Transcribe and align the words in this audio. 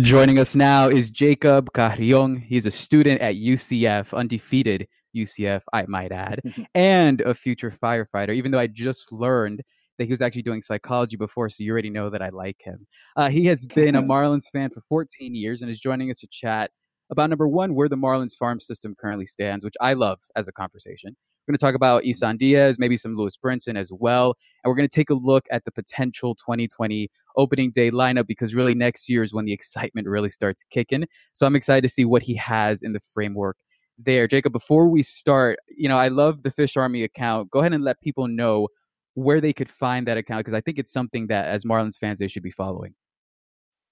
Joining 0.00 0.38
us 0.38 0.54
now 0.54 0.88
is 0.88 1.10
Jacob 1.10 1.74
Carrion. 1.74 2.36
He's 2.36 2.64
a 2.64 2.70
student 2.70 3.20
at 3.20 3.34
UCF, 3.34 4.14
undefeated 4.14 4.88
UCF, 5.14 5.60
I 5.70 5.84
might 5.86 6.12
add, 6.12 6.40
and 6.74 7.20
a 7.20 7.34
future 7.34 7.70
firefighter, 7.70 8.34
even 8.34 8.52
though 8.52 8.58
I 8.58 8.68
just 8.68 9.12
learned 9.12 9.60
that 9.98 10.04
he 10.04 10.10
was 10.10 10.22
actually 10.22 10.42
doing 10.42 10.62
psychology 10.62 11.16
before, 11.16 11.50
so 11.50 11.62
you 11.62 11.70
already 11.72 11.90
know 11.90 12.08
that 12.08 12.22
I 12.22 12.30
like 12.30 12.56
him. 12.60 12.86
Uh, 13.16 13.28
he 13.28 13.44
has 13.46 13.66
been 13.66 13.94
a 13.94 14.02
Marlins 14.02 14.50
fan 14.50 14.70
for 14.70 14.80
14 14.80 15.34
years 15.34 15.60
and 15.60 15.70
is 15.70 15.78
joining 15.78 16.10
us 16.10 16.20
to 16.20 16.26
chat 16.26 16.70
about 17.10 17.28
number 17.28 17.46
one, 17.46 17.74
where 17.74 17.90
the 17.90 17.96
Marlins 17.96 18.32
farm 18.34 18.60
system 18.60 18.94
currently 18.98 19.26
stands, 19.26 19.62
which 19.62 19.74
I 19.78 19.92
love 19.92 20.20
as 20.34 20.48
a 20.48 20.52
conversation. 20.52 21.16
We're 21.42 21.52
going 21.52 21.58
to 21.58 21.64
talk 21.64 21.74
about 21.74 22.04
Isan 22.04 22.36
Diaz, 22.36 22.78
maybe 22.78 22.96
some 22.96 23.16
Lewis 23.16 23.36
Brinson 23.36 23.76
as 23.76 23.90
well. 23.92 24.36
And 24.62 24.70
we're 24.70 24.76
going 24.76 24.88
to 24.88 24.94
take 24.94 25.10
a 25.10 25.14
look 25.14 25.44
at 25.50 25.64
the 25.64 25.72
potential 25.72 26.36
2020 26.36 27.10
opening 27.36 27.72
day 27.72 27.90
lineup 27.90 28.26
because 28.26 28.54
really 28.54 28.74
next 28.74 29.08
year 29.08 29.22
is 29.24 29.34
when 29.34 29.44
the 29.44 29.52
excitement 29.52 30.06
really 30.06 30.30
starts 30.30 30.64
kicking. 30.70 31.06
So 31.32 31.46
I'm 31.46 31.56
excited 31.56 31.82
to 31.82 31.88
see 31.88 32.04
what 32.04 32.22
he 32.22 32.34
has 32.36 32.82
in 32.82 32.92
the 32.92 33.00
framework 33.00 33.56
there. 33.98 34.28
Jacob, 34.28 34.52
before 34.52 34.88
we 34.88 35.02
start, 35.02 35.58
you 35.68 35.88
know, 35.88 35.98
I 35.98 36.08
love 36.08 36.42
the 36.44 36.50
Fish 36.50 36.76
Army 36.76 37.02
account. 37.02 37.50
Go 37.50 37.60
ahead 37.60 37.72
and 37.72 37.82
let 37.82 38.00
people 38.00 38.28
know 38.28 38.68
where 39.14 39.40
they 39.40 39.52
could 39.52 39.68
find 39.68 40.06
that 40.06 40.16
account 40.16 40.40
because 40.40 40.54
I 40.54 40.60
think 40.60 40.78
it's 40.78 40.92
something 40.92 41.26
that 41.26 41.46
as 41.46 41.64
Marlins 41.64 41.98
fans 41.98 42.18
they 42.18 42.28
should 42.28 42.42
be 42.42 42.50
following. 42.50 42.94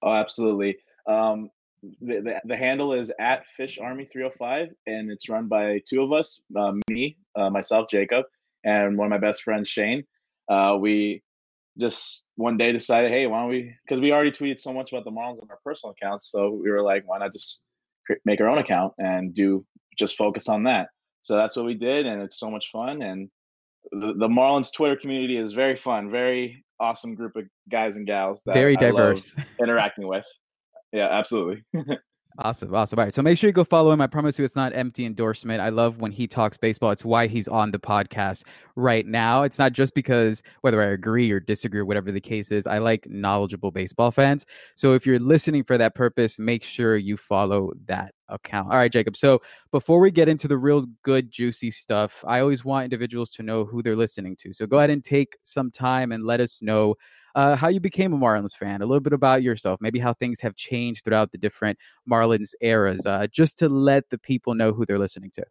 Oh, 0.03 0.15
absolutely. 0.15 0.79
Um, 1.07 1.51
the, 1.83 2.21
the, 2.21 2.41
the, 2.45 2.57
handle 2.57 2.93
is 2.93 3.13
at 3.19 3.47
Fish 3.57 3.79
Army 3.79 4.07
305, 4.13 4.69
and 4.87 5.11
it's 5.11 5.29
run 5.29 5.49
by 5.49 5.81
two 5.89 6.03
of 6.03 6.13
us, 6.13 6.41
uh, 6.57 6.73
me, 6.89 7.17
uh, 7.37 7.51
myself, 7.51 7.89
Jacob, 7.91 8.25
and 8.65 8.99
one 8.99 9.07
of 9.07 9.11
my 9.11 9.27
best 9.27 9.43
friends, 9.43 9.69
Shane. 9.69 10.05
Uh, 10.49 10.77
we 10.79 11.23
just 11.79 12.25
one 12.37 12.57
day 12.57 12.73
decided, 12.73 13.11
hey, 13.11 13.27
why 13.27 13.41
don't 13.41 13.49
we? 13.49 13.75
Because 13.85 14.01
we 14.01 14.13
already 14.13 14.31
tweeted 14.31 14.61
so 14.61 14.73
much 14.73 14.93
about 14.93 15.05
the 15.05 15.11
Marlins 15.11 15.43
on 15.43 15.49
our 15.51 15.59
personal 15.65 15.95
accounts, 15.99 16.31
so 16.31 16.51
we 16.51 16.71
were 16.71 16.83
like, 16.83 17.05
why 17.07 17.19
not 17.19 17.33
just 17.33 17.63
make 18.25 18.41
our 18.41 18.49
own 18.49 18.59
account 18.59 18.93
and 18.99 19.35
do 19.35 19.65
just 19.99 20.17
focus 20.17 20.49
on 20.49 20.65
that? 20.65 20.89
So 21.23 21.37
that's 21.37 21.57
what 21.57 21.65
we 21.65 21.75
did, 21.75 22.07
and 22.07 22.23
it's 22.23 22.39
so 22.39 22.51
much 22.51 22.71
fun. 22.71 23.03
And 23.03 23.31
the, 23.93 24.15
the 24.17 24.29
Marlins 24.29 24.73
Twitter 24.73 24.97
community 24.97 25.39
is 25.39 25.53
very 25.53 25.77
fun, 25.77 26.11
very 26.11 26.65
awesome 26.79 27.15
group 27.15 27.37
of 27.37 27.45
guys 27.71 27.97
and 27.97 28.07
gals 28.07 28.43
that 28.47 28.55
very 28.55 28.77
diverse 28.77 29.33
interacting 29.61 30.07
with. 30.07 30.25
Yeah, 30.93 31.09
absolutely. 31.11 31.65
Awesome, 32.39 32.75
awesome. 32.75 32.99
All 32.99 33.05
right, 33.05 33.13
so 33.13 33.23
make 33.23 33.37
sure 33.37 33.49
you 33.49 33.53
go 33.53 33.65
follow 33.65 33.91
him. 33.91 34.01
I 34.01 34.07
promise 34.07 34.39
you, 34.39 34.45
it's 34.45 34.57
not 34.57 34.75
empty 34.75 35.05
endorsement. 35.05 35.61
I 35.61 35.69
love 35.69 36.01
when 36.01 36.13
he 36.13 36.27
talks 36.27 36.57
baseball. 36.57 36.91
It's 36.91 37.05
why 37.05 37.27
he's 37.27 37.49
on 37.49 37.71
the 37.71 37.79
podcast 37.79 38.45
right 38.77 39.05
now. 39.05 39.43
It's 39.43 39.59
not 39.59 39.73
just 39.73 39.95
because 39.95 40.43
whether 40.61 40.81
I 40.81 40.87
agree 40.87 41.31
or 41.33 41.41
disagree, 41.41 41.81
or 41.81 41.85
whatever 41.85 42.13
the 42.13 42.21
case 42.21 42.53
is. 42.53 42.67
I 42.67 42.79
like 42.79 43.07
knowledgeable 43.11 43.73
baseball 43.73 44.11
fans. 44.11 44.47
So 44.77 44.95
if 44.95 45.05
you're 45.05 45.19
listening 45.19 45.65
for 45.65 45.77
that 45.77 45.95
purpose, 45.95 46.39
make 46.39 46.63
sure 46.63 46.97
you 46.97 47.17
follow 47.17 47.73
that 47.87 48.15
account. 48.29 48.73
All 48.73 48.79
right, 48.79 48.93
Jacob. 48.93 49.17
So 49.17 49.43
before 49.73 50.01
we 50.01 50.11
get 50.11 50.29
into 50.29 50.49
the 50.49 50.57
real 50.57 50.87
good, 51.03 51.31
juicy 51.31 51.73
stuff, 51.73 52.25
I 52.27 52.41
always 52.41 52.65
want 52.65 52.85
individuals 52.85 53.33
to 53.33 53.43
know 53.43 53.65
who 53.65 53.83
they're 53.83 53.97
listening 53.97 54.37
to. 54.37 54.53
So 54.53 54.67
go 54.67 54.79
ahead 54.79 54.91
and 54.91 55.05
take 55.05 55.37
some 55.43 55.71
time 55.71 56.13
and 56.13 56.25
let 56.25 56.41
us 56.41 56.63
know 56.63 56.95
uh, 57.35 57.57
how 57.57 57.69
you 57.69 57.81
became 57.81 58.13
a 58.13 58.19
Marlins 58.19 58.57
fan, 58.57 58.83
a 58.83 58.87
little 58.87 59.01
bit 59.01 59.13
about 59.13 59.43
yourself, 59.43 59.81
maybe 59.81 59.99
how 59.99 60.13
things 60.15 60.41
have 60.41 60.57
changed 60.57 61.05
throughout 61.05 61.33
the 61.33 61.39
different 61.39 61.79
Marlins 62.11 62.51
eras, 62.61 63.07
uh, 63.07 63.27
just 63.31 63.59
to 63.59 63.69
let 63.69 64.09
the 64.11 64.19
people 64.19 64.55
know 64.55 64.73
who 64.73 64.85
they're 64.87 64.99
listening 64.99 65.31
to. 65.35 65.45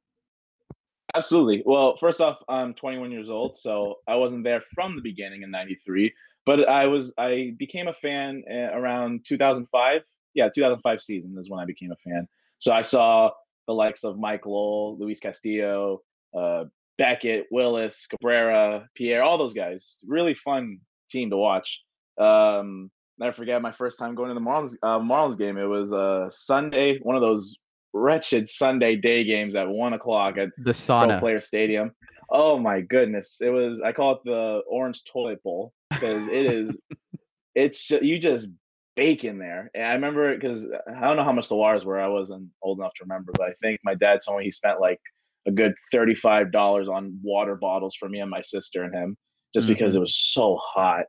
Absolutely. 1.15 1.63
Well, 1.65 1.97
first 1.97 2.21
off, 2.21 2.37
I'm 2.47 2.73
21 2.73 3.11
years 3.11 3.29
old, 3.29 3.57
so 3.57 3.95
I 4.07 4.15
wasn't 4.15 4.43
there 4.43 4.61
from 4.61 4.95
the 4.95 5.01
beginning 5.01 5.41
in 5.41 5.49
'93, 5.49 6.13
but 6.45 6.69
I 6.69 6.85
was. 6.85 7.13
I 7.17 7.53
became 7.57 7.87
a 7.87 7.93
fan 7.93 8.43
eh, 8.47 8.69
around 8.73 9.25
2005. 9.25 10.03
Yeah, 10.35 10.49
2005 10.53 11.01
season 11.01 11.35
is 11.39 11.49
when 11.49 11.59
I 11.59 11.65
became 11.65 11.91
a 11.91 11.95
fan. 11.95 12.27
So 12.59 12.71
I 12.71 12.83
saw 12.83 13.31
the 13.67 13.73
likes 13.73 14.03
of 14.03 14.19
Mike 14.19 14.45
Lowell, 14.45 14.97
Luis 14.99 15.19
Castillo, 15.19 16.01
uh, 16.37 16.65
Beckett, 16.99 17.47
Willis, 17.49 18.05
Cabrera, 18.07 18.87
Pierre, 18.93 19.23
all 19.23 19.37
those 19.37 19.53
guys. 19.53 20.03
Really 20.07 20.35
fun 20.35 20.79
team 21.09 21.29
to 21.29 21.37
watch. 21.37 21.81
Um, 22.19 22.91
never 23.17 23.33
forget 23.33 23.61
my 23.61 23.71
first 23.71 23.99
time 23.99 24.15
going 24.15 24.29
to 24.29 24.33
the 24.33 24.39
Marlins 24.39 24.75
uh, 24.83 24.99
Marlins 24.99 25.37
game. 25.37 25.57
It 25.57 25.65
was 25.65 25.93
a 25.93 26.27
Sunday, 26.31 26.99
one 27.01 27.15
of 27.15 27.21
those 27.21 27.55
wretched 27.93 28.47
Sunday 28.47 28.95
day 28.95 29.23
games 29.23 29.55
at 29.55 29.67
one 29.67 29.93
o'clock 29.93 30.37
at 30.37 30.49
the 30.57 30.71
sauna 30.71 31.19
Player 31.19 31.39
Stadium. 31.39 31.91
Oh 32.31 32.59
my 32.59 32.81
goodness! 32.81 33.39
It 33.41 33.49
was 33.49 33.81
I 33.81 33.91
call 33.91 34.13
it 34.13 34.19
the 34.25 34.61
orange 34.67 35.03
toilet 35.03 35.41
bowl 35.43 35.73
because 35.89 36.27
it 36.27 36.45
is. 36.45 36.79
it's 37.55 37.89
you 37.89 38.19
just 38.19 38.49
bake 38.95 39.23
in 39.23 39.39
there. 39.39 39.71
And 39.73 39.85
I 39.85 39.93
remember 39.93 40.35
because 40.35 40.65
I 40.65 41.01
don't 41.01 41.17
know 41.17 41.23
how 41.23 41.31
much 41.31 41.49
the 41.49 41.55
waters 41.55 41.85
were. 41.85 41.99
I 41.99 42.07
wasn't 42.07 42.49
old 42.61 42.79
enough 42.79 42.93
to 42.95 43.03
remember, 43.03 43.31
but 43.35 43.47
I 43.47 43.53
think 43.61 43.79
my 43.83 43.95
dad 43.95 44.19
told 44.25 44.39
me 44.39 44.45
he 44.45 44.51
spent 44.51 44.79
like 44.79 44.99
a 45.47 45.51
good 45.51 45.73
thirty-five 45.91 46.51
dollars 46.51 46.89
on 46.89 47.17
water 47.23 47.55
bottles 47.55 47.95
for 47.95 48.09
me 48.09 48.19
and 48.19 48.29
my 48.29 48.41
sister 48.41 48.83
and 48.83 48.93
him 48.93 49.17
just 49.53 49.65
mm-hmm. 49.65 49.73
because 49.73 49.95
it 49.95 49.99
was 49.99 50.15
so 50.15 50.57
hot. 50.61 51.05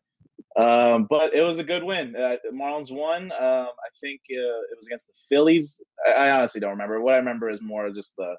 Um, 0.59 1.07
but 1.09 1.33
it 1.35 1.43
was 1.43 1.59
a 1.59 1.65
good 1.65 1.85
win. 1.85 2.17
Uh, 2.17 2.37
Marlins 2.53 2.91
won. 2.91 3.31
Um, 3.33 3.69
I 3.69 3.91
think 4.01 4.21
uh, 4.31 4.61
it 4.71 4.77
was 4.77 4.87
against 4.87 5.07
the 5.07 5.15
Phillies. 5.29 5.81
I, 6.07 6.27
I, 6.27 6.31
honestly 6.33 6.61
don't 6.61 6.71
remember. 6.71 7.01
What 7.01 7.15
I 7.15 7.19
remember 7.19 7.51
is 7.51 7.63
more 7.63 7.89
just 7.91 8.17
the 8.17 8.35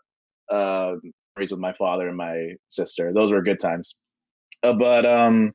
uh, 0.54 0.96
memories 1.36 1.52
with 1.52 1.60
my 1.60 1.74
father 1.74 2.10
and 2.10 2.18
my 2.18 2.50
sister. 2.68 3.14
Those 3.14 3.32
were 3.32 3.42
good 3.42 3.60
times. 3.60 3.96
Uh, 4.62 4.74
but 4.74 5.06
um, 5.06 5.54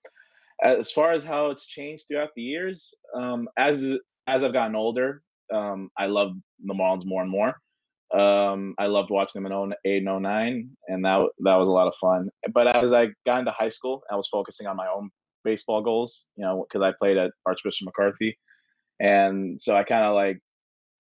as 0.63 0.91
far 0.91 1.13
as 1.13 1.25
how 1.25 1.51
it's 1.51 1.67
changed 1.67 2.07
throughout 2.09 2.31
the 2.35 2.43
years, 2.43 2.95
um, 3.15 3.49
as 3.59 3.95
as 4.27 4.43
I've 4.43 4.53
gotten 4.53 4.75
older, 4.75 5.23
um, 5.53 5.91
I 5.97 6.07
love 6.07 6.33
the 6.65 6.75
Marlins 6.75 7.05
more 7.05 7.23
and 7.23 7.31
more. 7.31 7.55
Um, 8.15 8.75
I 8.79 8.87
loved 8.87 9.11
watching 9.11 9.43
them 9.43 9.51
in 9.51 9.75
08 9.85 10.07
and 10.07 10.23
09, 10.23 10.71
and 10.89 11.05
that 11.05 11.27
that 11.41 11.57
was 11.57 11.69
a 11.69 11.73
lot 11.73 11.89
of 11.89 11.95
fun. 12.01 12.31
But 12.53 12.77
as 12.77 12.93
I 12.93 13.09
got 13.25 13.41
into 13.41 13.51
high 13.51 13.69
school, 13.69 14.03
I 14.11 14.17
was 14.17 14.29
focusing 14.29 14.67
on 14.67 14.77
my 14.77 14.87
own 14.87 15.11
baseball 15.45 15.83
goals, 15.83 16.29
you 16.37 16.45
know, 16.45 16.67
because 16.69 16.85
I 16.85 16.95
played 16.99 17.17
at 17.17 17.33
Archbishop 17.45 17.87
McCarthy, 17.87 18.39
and 19.01 19.61
so 19.61 19.77
I 19.77 19.83
kind 19.83 20.05
of 20.05 20.15
like 20.15 20.39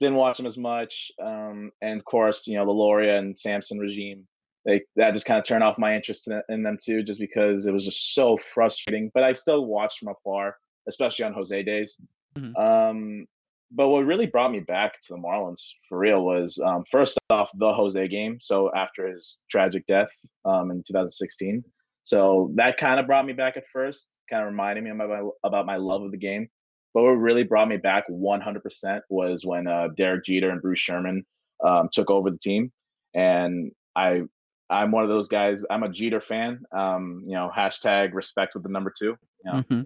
didn't 0.00 0.16
watch 0.16 0.37
them 0.37 0.47
as 0.47 0.59
much. 0.59 1.11
Um, 1.22 1.71
and 1.81 1.99
of 1.99 2.05
course, 2.05 2.47
you 2.47 2.56
know, 2.56 2.65
the 2.65 2.72
Loria 2.72 3.19
and 3.19 3.39
Samson 3.39 3.78
regime, 3.78 4.27
they 4.65 4.83
that 4.97 5.15
just 5.15 5.27
kind 5.27 5.39
of 5.39 5.45
turned 5.45 5.62
off 5.62 5.78
my 5.78 5.95
interest 5.95 6.28
in, 6.28 6.43
in 6.49 6.62
them 6.65 6.78
too, 6.83 7.03
just 7.05 7.21
because 7.21 7.66
it 7.66 7.72
was 7.72 7.84
just 7.84 8.15
so 8.15 8.37
frustrating. 8.37 9.11
But 9.15 9.22
I 9.22 9.33
still 9.33 9.65
watched 9.65 10.00
from 10.00 10.09
afar, 10.09 10.56
especially 10.89 11.25
on 11.25 11.34
Jose 11.34 11.63
days. 11.63 12.01
Mm-hmm. 12.36 12.57
Um, 12.57 13.27
but 13.71 13.89
what 13.89 14.07
really 14.07 14.27
brought 14.27 14.53
me 14.53 14.60
back 14.60 15.01
to 15.03 15.15
the 15.15 15.18
Marlins 15.18 15.63
for 15.89 15.98
real 15.98 16.22
was 16.22 16.59
um, 16.65 16.84
first 16.91 17.18
off 17.30 17.51
the 17.54 17.72
Jose 17.72 18.09
game. 18.09 18.39
So 18.41 18.71
after 18.74 19.09
his 19.09 19.41
tragic 19.51 19.86
death 19.86 20.10
um, 20.45 20.71
in 20.71 20.83
2016, 20.86 21.65
so 22.04 22.53
that 22.54 22.77
kind 22.77 23.01
of 23.01 23.07
brought 23.07 23.27
me 23.27 23.33
back 23.33 23.57
at 23.57 23.65
first, 23.72 24.21
kind 24.30 24.42
of 24.42 24.48
reminded 24.48 24.84
me 24.84 24.91
about 24.91 25.09
my, 25.09 25.28
about 25.42 25.66
my 25.66 25.77
love 25.77 26.03
of 26.03 26.13
the 26.13 26.16
game. 26.16 26.48
But 26.95 27.03
what 27.03 27.10
really 27.10 27.42
brought 27.42 27.68
me 27.68 27.77
back 27.77 28.04
100% 28.09 29.01
was 29.10 29.45
when 29.45 29.66
uh, 29.66 29.89
Derek 29.97 30.24
Jeter 30.24 30.51
and 30.51 30.63
Bruce 30.63 30.78
Sherman 30.78 31.27
um, 31.65 31.89
took 31.92 32.10
over 32.10 32.30
the 32.30 32.39
team, 32.39 32.72
and 33.15 33.72
I 33.95 34.22
I'm 34.68 34.91
one 34.91 35.03
of 35.03 35.09
those 35.09 35.28
guys. 35.28 35.65
I'm 35.71 35.83
a 35.83 35.89
Jeter 35.89 36.21
fan. 36.21 36.60
Um, 36.74 37.22
you 37.24 37.34
know, 37.34 37.51
hashtag 37.54 38.15
respect 38.15 38.54
with 38.54 38.63
the 38.63 38.68
number 38.68 38.92
two. 38.97 39.16
You 39.45 39.53
know? 39.53 39.59
mm-hmm 39.59 39.83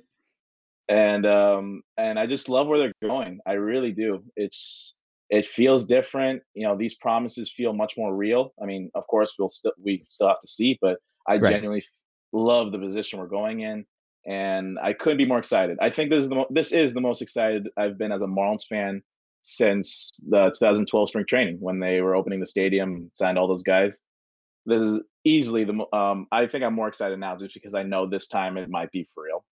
and 0.90 1.24
um 1.24 1.82
and 1.96 2.18
I 2.18 2.26
just 2.26 2.50
love 2.50 2.66
where 2.66 2.78
they're 2.78 3.08
going. 3.08 3.40
I 3.46 3.52
really 3.52 3.92
do. 3.92 4.24
It's 4.36 4.94
it 5.30 5.46
feels 5.46 5.86
different. 5.86 6.42
You 6.54 6.66
know, 6.66 6.76
these 6.76 6.96
promises 6.96 7.50
feel 7.52 7.72
much 7.72 7.94
more 7.96 8.14
real. 8.14 8.52
I 8.62 8.66
mean, 8.66 8.90
of 8.94 9.06
course, 9.06 9.34
we'll 9.38 9.48
still 9.48 9.72
we 9.82 10.04
still 10.08 10.28
have 10.28 10.40
to 10.40 10.48
see, 10.48 10.78
but 10.82 10.98
I 11.28 11.36
right. 11.38 11.52
genuinely 11.52 11.84
love 12.32 12.72
the 12.72 12.78
position 12.78 13.20
we're 13.20 13.28
going 13.28 13.60
in. 13.60 13.86
and 14.26 14.78
I 14.78 14.92
couldn't 14.92 15.18
be 15.18 15.26
more 15.26 15.38
excited. 15.38 15.78
I 15.80 15.90
think 15.90 16.10
this 16.10 16.24
is 16.24 16.28
the 16.28 16.34
mo- 16.34 16.48
this 16.50 16.72
is 16.72 16.92
the 16.92 17.00
most 17.00 17.22
excited 17.22 17.68
I've 17.76 17.96
been 17.96 18.12
as 18.12 18.22
a 18.22 18.26
Marlins 18.26 18.66
fan 18.68 19.02
since 19.42 20.10
the 20.28 20.50
2012 20.58 21.08
spring 21.08 21.24
training 21.26 21.56
when 21.60 21.80
they 21.80 22.00
were 22.02 22.14
opening 22.14 22.40
the 22.40 22.46
stadium, 22.46 23.10
signed 23.14 23.38
all 23.38 23.48
those 23.48 23.62
guys. 23.62 24.00
This 24.66 24.82
is 24.82 25.00
easily 25.24 25.64
the 25.64 25.96
um. 25.96 26.26
I 26.32 26.46
think 26.46 26.64
I'm 26.64 26.74
more 26.74 26.88
excited 26.88 27.18
now 27.18 27.36
just 27.36 27.54
because 27.54 27.74
I 27.74 27.82
know 27.82 28.06
this 28.06 28.28
time 28.28 28.56
it 28.58 28.68
might 28.68 28.90
be 28.92 29.08
for 29.14 29.24
real. 29.24 29.44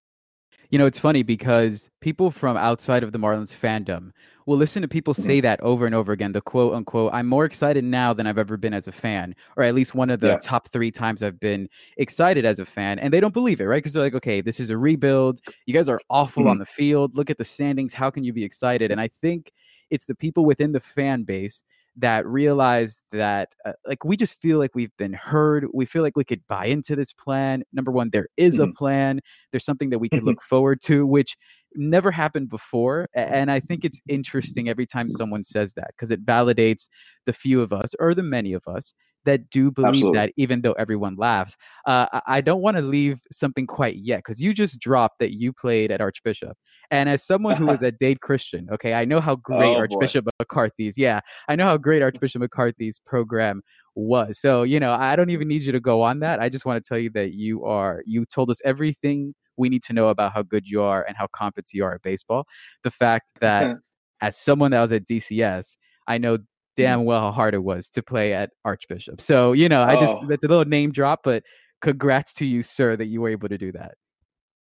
You 0.71 0.79
know, 0.79 0.87
it's 0.87 0.99
funny 0.99 1.23
because 1.23 1.89
people 2.01 2.31
from 2.31 2.57
outside 2.57 3.03
of 3.03 3.13
the 3.13 3.19
Marlins 3.19 3.55
fandom 3.55 4.11
will 4.45 4.57
listen 4.57 4.83
to 4.83 4.89
people 4.89 5.15
say 5.15 5.39
mm-hmm. 5.39 5.43
that 5.43 5.61
over 5.61 5.87
and 5.87 5.95
over 5.95 6.13
again. 6.13 6.33
The 6.33 6.41
quote 6.41 6.75
unquote, 6.75 7.13
I'm 7.15 7.27
more 7.27 7.45
excited 7.45 7.85
now 7.85 8.13
than 8.13 8.27
I've 8.27 8.39
ever 8.39 8.57
been 8.57 8.75
as 8.75 8.87
a 8.87 8.93
fan, 8.93 9.35
or 9.57 9.65
at 9.65 9.75
least 9.75 9.95
one 9.95 10.11
of 10.11 10.21
the 10.21 10.29
yeah. 10.29 10.39
top 10.43 10.69
three 10.69 10.91
times 10.91 11.23
I've 11.23 11.41
been 11.41 11.69
excited 11.97 12.45
as 12.45 12.59
a 12.59 12.67
fan. 12.67 12.99
And 12.99 13.13
they 13.13 13.21
don't 13.21 13.35
believe 13.35 13.61
it, 13.61 13.65
right? 13.65 13.79
Because 13.79 13.95
they're 13.95 14.03
like, 14.03 14.15
okay, 14.15 14.41
this 14.41 14.61
is 14.61 14.71
a 14.71 14.77
rebuild. 14.77 15.41
You 15.67 15.75
guys 15.75 15.89
are 15.89 16.01
awful 16.11 16.43
mm-hmm. 16.43 16.51
on 16.51 16.59
the 16.59 16.67
field. 16.67 17.17
Look 17.17 17.31
at 17.31 17.39
the 17.39 17.45
standings. 17.45 17.93
How 17.93 18.11
can 18.11 18.25
you 18.25 18.33
be 18.33 18.45
excited? 18.45 18.91
And 18.91 19.01
I 19.01 19.09
think 19.21 19.53
it's 19.91 20.07
the 20.07 20.15
people 20.15 20.45
within 20.45 20.73
the 20.73 20.81
fan 20.81 21.23
base 21.25 21.63
that 21.99 22.27
realize 22.27 23.03
that 23.13 23.51
uh, 23.65 23.73
like 23.87 24.05
we 24.05 24.17
just 24.17 24.41
feel 24.41 24.59
like 24.59 24.75
we've 24.75 24.97
been 24.97 25.13
heard 25.13 25.67
we 25.75 25.85
feel 25.85 26.03
like 26.03 26.17
we 26.17 26.25
could 26.25 26.47
buy 26.49 26.67
into 26.67 26.97
this 26.97 27.13
plan. 27.13 27.63
Number 27.73 27.93
one 27.93 28.11
there 28.11 28.29
is 28.37 28.55
mm-hmm. 28.55 28.71
a 28.71 28.73
plan 28.73 29.21
there's 29.51 29.65
something 29.65 29.91
that 29.91 29.99
we 29.99 30.09
can 30.09 30.25
look 30.25 30.43
forward 30.43 30.81
to 30.83 31.07
which 31.07 31.37
never 31.75 32.11
happened 32.11 32.49
before 32.49 33.07
and 33.15 33.51
i 33.51 33.61
think 33.61 33.85
it's 33.85 34.01
interesting 34.09 34.69
every 34.69 34.87
time 34.87 35.09
someone 35.11 35.45
says 35.45 35.75
that 35.75 35.89
because 35.89 36.11
it 36.11 36.25
validates 36.25 36.89
the 37.27 37.33
few 37.33 37.61
of 37.61 37.73
us 37.73 37.95
or 37.99 38.15
the 38.15 38.23
many 38.23 38.53
of 38.53 38.67
us 38.67 38.95
that 39.25 39.51
do 39.51 39.71
believe 39.71 39.89
Absolutely. 39.89 40.19
that 40.19 40.33
even 40.37 40.63
though 40.63 40.73
everyone 40.73 41.17
laughs 41.17 41.57
uh, 41.87 42.07
i 42.27 42.41
don't 42.41 42.61
want 42.61 42.77
to 42.77 42.83
leave 42.83 43.21
something 43.31 43.67
quite 43.67 43.97
yet 43.97 44.19
because 44.19 44.41
you 44.41 44.55
just 44.55 44.79
dropped 44.79 45.19
that 45.19 45.33
you 45.33 45.53
played 45.53 45.91
at 45.91 46.01
archbishop. 46.01 46.57
And 46.91 47.09
as 47.09 47.23
someone 47.23 47.57
who 47.57 47.67
was 47.67 47.83
at 47.83 47.99
dade 47.99 48.21
christian 48.21 48.69
okay 48.73 48.95
i 48.95 49.05
know 49.05 49.21
how 49.21 49.37
great 49.37 49.77
oh, 49.77 49.79
archbishop 49.79 50.25
boy. 50.25 50.31
mccarthy's 50.45 50.97
yeah 50.97 51.21
i 51.49 51.57
know 51.57 51.67
how 51.67 51.77
great 51.77 52.03
archbishop 52.03 52.43
mccarthy's 52.43 53.01
program 53.05 53.63
was. 53.95 54.39
So 54.39 54.63
you 54.63 54.79
know 54.79 54.93
i 54.93 55.17
don't 55.17 55.31
even 55.31 55.49
need 55.49 55.63
you 55.63 55.73
to 55.73 55.81
go 55.81 56.03
on 56.03 56.21
that. 56.21 56.41
I 56.41 56.49
just 56.49 56.65
want 56.65 56.83
to 56.83 56.89
tell 56.89 56.99
you 56.99 57.11
that 57.11 57.33
you 57.33 57.65
are 57.65 58.03
you 58.07 58.25
told 58.25 58.51
us 58.51 58.61
everything 58.65 59.35
we 59.57 59.69
need 59.69 59.83
to 59.85 59.93
know 59.93 60.09
about 60.09 60.33
how 60.33 60.43
good 60.43 60.69
you 60.69 60.83
are 60.83 61.05
and 61.07 61.17
how 61.17 61.27
competent 61.33 61.73
you 61.73 61.85
are 61.85 61.95
at 61.95 62.03
baseball. 62.03 62.47
The 62.85 62.93
fact 62.93 63.31
that 63.41 63.77
as 64.21 64.37
someone 64.37 64.71
that 64.73 64.81
was 64.81 64.93
at 64.93 65.05
dcs 65.05 65.77
i 66.07 66.19
know 66.19 66.39
damn 66.79 67.05
well 67.05 67.21
how 67.21 67.33
hard 67.33 67.55
it 67.55 67.63
was 67.63 67.91
to 67.91 68.03
play 68.03 68.33
at 68.33 68.51
Archbishop. 68.65 69.21
So, 69.21 69.53
you 69.53 69.69
know, 69.69 69.83
I 69.83 69.95
just, 69.97 70.13
oh. 70.23 70.27
that's 70.29 70.45
a 70.45 70.49
little 70.49 70.65
name 70.65 70.93
drop, 70.93 71.21
but 71.25 71.43
congrats 71.83 72.33
to 72.35 72.47
you, 72.47 72.63
sir, 72.63 72.97
that 72.97 73.07
you 73.07 73.21
were 73.21 73.29
able 73.29 73.49
to 73.49 73.59
do 73.59 73.73
that. 73.73 73.97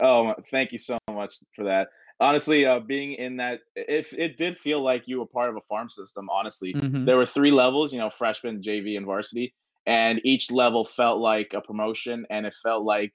Oh, 0.01 0.35
thank 0.51 0.73
you 0.73 0.79
so 0.79 0.99
much 1.11 1.37
for 1.55 1.65
that. 1.65 1.89
Honestly, 2.21 2.65
uh, 2.65 2.81
being 2.81 3.15
in 3.15 3.37
that, 3.37 3.61
if 3.75 4.13
it 4.15 4.39
did 4.39 4.57
feel 4.57 4.83
like 4.83 5.03
you 5.07 5.19
were 5.19 5.27
part 5.27 5.51
of 5.51 5.57
a 5.57 5.61
farm 5.69 5.91
system, 5.91 6.29
honestly, 6.31 6.73
mm-hmm. 6.73 7.05
there 7.05 7.17
were 7.17 7.27
three 7.27 7.51
levels, 7.51 7.93
you 7.93 7.99
know, 7.99 8.11
freshman, 8.11 8.63
JV, 8.63 8.97
and 8.97 9.05
varsity. 9.05 9.55
And 9.87 10.21
each 10.25 10.51
level 10.51 10.85
felt 10.85 11.21
like 11.21 11.53
a 11.55 11.61
promotion 11.61 12.27
and 12.31 12.47
it 12.47 12.55
felt 12.63 12.85
like, 12.85 13.13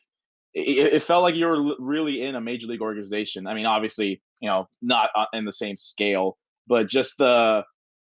it, 0.53 0.93
it 0.93 1.03
felt 1.03 1.23
like 1.23 1.35
you 1.35 1.45
were 1.45 1.75
really 1.79 2.23
in 2.23 2.35
a 2.35 2.41
major 2.41 2.67
league 2.67 2.81
organization. 2.81 3.47
I 3.47 3.53
mean, 3.53 3.65
obviously, 3.65 4.21
you 4.41 4.51
know, 4.51 4.67
not 4.81 5.09
uh, 5.15 5.25
in 5.33 5.45
the 5.45 5.51
same 5.51 5.77
scale, 5.77 6.37
but 6.67 6.87
just 6.87 7.17
the 7.17 7.63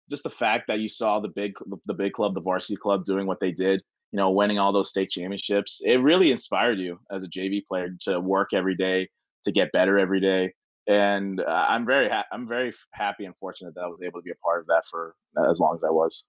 just 0.10 0.24
the 0.24 0.30
fact 0.30 0.68
that 0.68 0.80
you 0.80 0.90
saw 0.90 1.20
the 1.20 1.28
big 1.28 1.54
the 1.86 1.94
big 1.94 2.14
club, 2.14 2.34
the 2.34 2.42
varsity 2.42 2.76
club, 2.76 3.06
doing 3.06 3.28
what 3.28 3.40
they 3.40 3.52
did, 3.52 3.82
you 4.12 4.18
know, 4.18 4.32
winning 4.32 4.60
all 4.60 4.74
those 4.74 4.90
state 4.90 5.10
championships, 5.10 5.82
it 5.84 5.98
really 5.98 6.32
inspired 6.32 6.80
you 6.80 7.00
as 7.12 7.24
a 7.24 7.28
JV 7.28 7.66
player 7.66 7.96
to 8.02 8.20
work 8.20 8.50
every 8.54 8.76
day, 8.76 9.10
to 9.46 9.52
get 9.52 9.72
better 9.72 9.98
every 10.00 10.20
day. 10.20 10.54
And 10.88 11.40
uh, 11.40 11.66
I'm 11.70 11.86
very 11.86 12.10
ha- 12.10 12.26
I'm 12.32 12.48
very 12.48 12.74
happy 12.94 13.26
and 13.26 13.36
fortunate 13.40 13.76
that 13.76 13.82
I 13.82 13.88
was 13.88 14.00
able 14.04 14.20
to 14.20 14.24
be 14.24 14.32
a 14.32 14.44
part 14.44 14.62
of 14.62 14.68
that 14.68 14.84
for 14.90 15.16
as 15.50 15.60
long 15.60 15.76
as 15.76 15.84
I 15.84 15.92
was. 15.92 16.26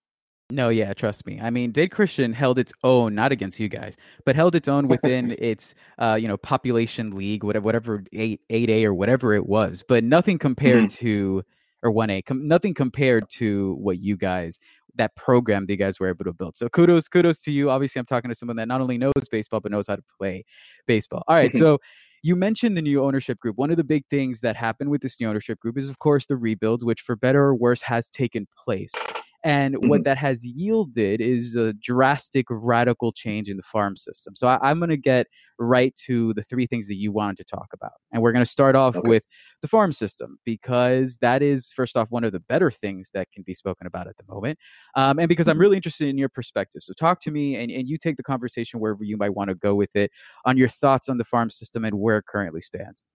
No, 0.53 0.69
yeah, 0.69 0.93
trust 0.93 1.27
me. 1.27 1.41
I 1.41 1.51
mean, 1.51 1.71
Dade 1.73 1.93
Christian 1.93 2.33
held 2.33 2.59
its 2.59 2.73
own, 2.83 3.15
not 3.15 3.33
against 3.33 3.61
you 3.61 3.69
guys, 3.69 3.97
but 4.25 4.35
held 4.35 4.55
its 4.55 4.69
own 4.69 4.89
within 4.89 5.37
its, 5.39 5.75
uh, 5.99 6.19
you 6.21 6.27
know, 6.29 6.37
population 6.37 7.13
league, 7.13 7.45
whatever, 7.45 7.65
whatever 7.65 8.05
eight, 8.13 8.41
eight 8.51 8.69
A 8.69 8.85
or 8.85 8.93
whatever 8.93 9.33
it 9.33 9.47
was, 9.47 9.85
but 9.87 10.03
nothing 10.03 10.39
compared 10.39 10.85
mm-hmm. 10.87 11.07
to 11.07 11.45
or 11.83 11.93
1A. 11.93 12.25
Com- 12.25 12.47
nothing 12.47 12.75
compared 12.75 13.29
to 13.31 13.75
what 13.75 14.01
you 14.01 14.17
guys 14.17 14.59
that 14.97 15.15
program 15.15 15.67
that 15.67 15.73
you 15.73 15.77
guys 15.77 16.01
were 16.01 16.09
able 16.09 16.25
to 16.25 16.33
build. 16.33 16.57
So 16.57 16.69
kudos, 16.69 17.09
kudos 17.09 17.41
to 17.43 17.53
you. 17.53 17.71
Obviously, 17.71 18.01
I'm 18.01 18.07
talking 18.07 18.29
to 18.29 18.35
someone 18.35 18.57
that 18.57 18.69
not 18.69 18.81
only 18.81 18.99
knows 18.99 19.13
baseball 19.31 19.61
but 19.61 19.73
knows 19.73 19.87
how 19.87 19.97
to 19.97 20.03
play 20.19 20.45
baseball. 20.87 21.23
All 21.29 21.37
right, 21.37 21.55
so 21.63 21.79
you 22.23 22.37
mentioned 22.37 22.77
the 22.77 22.83
new 22.83 23.03
ownership 23.03 23.39
group. 23.39 23.57
One 23.57 23.71
of 23.71 23.77
the 23.77 23.85
big 23.85 24.05
things 24.11 24.41
that 24.41 24.57
happened 24.57 24.91
with 24.91 25.01
this 25.01 25.21
new 25.21 25.29
ownership 25.29 25.59
group 25.59 25.79
is, 25.79 25.89
of 25.89 25.99
course, 25.99 26.27
the 26.27 26.37
rebuild, 26.37 26.83
which 26.83 27.01
for 27.01 27.17
better 27.17 27.43
or 27.45 27.55
worse 27.55 27.83
has 27.83 28.11
taken 28.11 28.47
place. 28.57 28.93
And 29.43 29.75
mm-hmm. 29.75 29.89
what 29.89 30.05
that 30.05 30.19
has 30.19 30.45
yielded 30.45 31.21
is 31.21 31.57
a 31.57 31.73
drastic, 31.73 32.47
radical 32.51 33.13
change 33.13 33.49
in 33.49 33.57
the 33.57 33.63
farm 33.63 33.97
system. 33.97 34.37
So 34.37 34.47
I, 34.47 34.71
am 34.71 34.79
going 34.79 34.91
to 34.91 34.97
get 34.97 35.27
right 35.59 35.95
to 36.07 36.35
the 36.35 36.43
three 36.43 36.67
things 36.67 36.89
that 36.89 36.97
you 36.97 37.11
wanted 37.13 37.39
to 37.39 37.45
talk 37.45 37.69
about. 37.73 37.93
And 38.13 38.23
we're 38.23 38.33
going 38.33 38.45
to 38.45 38.51
start 38.51 38.77
off 38.77 38.97
okay. 38.97 39.09
with 39.09 39.23
the 39.63 39.69
farm 39.69 39.93
system 39.93 40.39
because 40.45 41.19
that 41.19 41.43
is, 41.43 41.73
first 41.73 41.97
off, 41.97 42.09
one 42.11 42.25
of 42.25 42.33
the 42.33 42.41
better 42.41 42.71
things 42.71 43.11
that 43.15 43.31
can 43.33 43.43
be 43.43 43.55
spoken 43.55 43.87
about 43.87 44.09
at 44.09 44.17
the 44.17 44.25
moment. 44.29 44.59
Um, 44.95 45.19
and 45.19 45.29
because 45.29 45.49
I'm 45.49 45.55
mm-hmm. 45.55 45.61
really 45.63 45.77
interested 45.77 46.09
in 46.09 46.19
your 46.19 46.29
perspective. 46.29 46.83
So 46.83 46.93
talk 46.93 47.21
to 47.23 47.31
me 47.31 47.57
and, 47.57 47.71
and 47.71 47.89
you 47.89 47.97
take 47.97 48.17
the 48.17 48.23
conversation 48.23 48.81
wherever 48.81 49.05
you 49.05 49.17
might 49.17 49.35
want 49.35 49.49
to 49.49 49.55
go 49.55 49.75
with 49.75 49.95
it 49.95 50.11
on 50.45 50.57
your 50.57 50.69
thoughts 50.69 51.09
on 51.09 51.19
the 51.19 51.25
farm 51.25 51.51
system 51.51 51.85
and 51.85 51.99
where 51.99 52.19
it 52.19 52.27
currently 52.27 52.61
stands. 52.61 53.07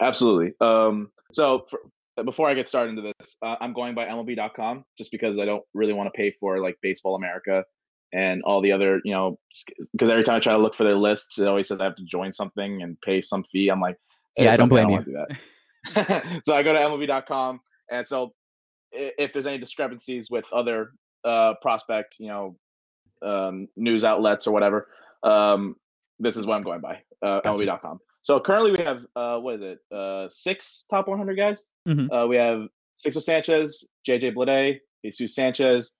Absolutely. 0.00 0.52
Um, 0.60 1.10
so 1.32 1.66
for, 1.70 1.80
before 2.22 2.48
I 2.48 2.54
get 2.54 2.68
started 2.68 2.90
into 2.90 3.02
this, 3.02 3.36
uh, 3.42 3.56
I'm 3.60 3.72
going 3.72 3.94
by 3.94 4.06
MLB.com 4.06 4.84
just 4.96 5.10
because 5.10 5.38
I 5.38 5.44
don't 5.44 5.64
really 5.74 5.92
want 5.92 6.06
to 6.06 6.16
pay 6.16 6.30
for 6.38 6.60
like 6.60 6.76
Baseball 6.80 7.16
America 7.16 7.64
and 8.12 8.42
all 8.44 8.60
the 8.60 8.70
other, 8.70 9.00
you 9.04 9.12
know, 9.12 9.38
because 9.92 10.08
every 10.08 10.22
time 10.22 10.36
I 10.36 10.40
try 10.40 10.52
to 10.52 10.58
look 10.58 10.76
for 10.76 10.84
their 10.84 10.96
lists, 10.96 11.38
it 11.38 11.48
always 11.48 11.68
says 11.68 11.80
I 11.80 11.84
have 11.84 11.96
to 11.96 12.04
join 12.04 12.32
something 12.32 12.82
and 12.82 12.96
pay 13.00 13.20
some 13.20 13.44
fee. 13.50 13.68
I'm 13.68 13.80
like, 13.80 13.96
hey, 14.36 14.44
yeah, 14.44 14.52
I 14.52 14.56
don't 14.56 14.68
blame 14.68 14.86
I 14.88 14.90
don't 14.90 15.06
you. 15.06 15.26
Do 15.94 16.40
so 16.44 16.54
I 16.54 16.62
go 16.62 16.72
to 16.72 16.78
MLB.com, 16.78 17.60
and 17.90 18.06
so 18.06 18.32
if 18.92 19.32
there's 19.32 19.46
any 19.46 19.58
discrepancies 19.58 20.30
with 20.30 20.46
other 20.52 20.92
uh, 21.24 21.54
prospect, 21.60 22.16
you 22.20 22.28
know, 22.28 22.56
um, 23.22 23.68
news 23.76 24.04
outlets 24.04 24.46
or 24.46 24.52
whatever, 24.52 24.88
um, 25.24 25.74
this 26.20 26.36
is 26.36 26.46
what 26.46 26.54
I'm 26.54 26.62
going 26.62 26.80
by 26.80 27.02
uh, 27.22 27.40
gotcha. 27.40 27.64
MLB.com. 27.64 27.98
So 28.24 28.40
currently 28.40 28.72
we 28.72 28.82
have 28.82 29.02
uh, 29.14 29.38
what 29.38 29.56
is 29.56 29.60
it? 29.62 29.78
Uh, 29.94 30.28
six 30.30 30.86
top 30.90 31.08
100 31.08 31.36
guys. 31.36 31.68
Mm-hmm. 31.86 32.10
Uh, 32.10 32.26
we 32.26 32.36
have 32.36 32.68
Sixto 32.98 33.22
Sanchez, 33.22 33.86
JJ 34.08 34.34
Bleday, 34.34 34.78
Jesus 35.04 35.34
Sanchez. 35.34 35.92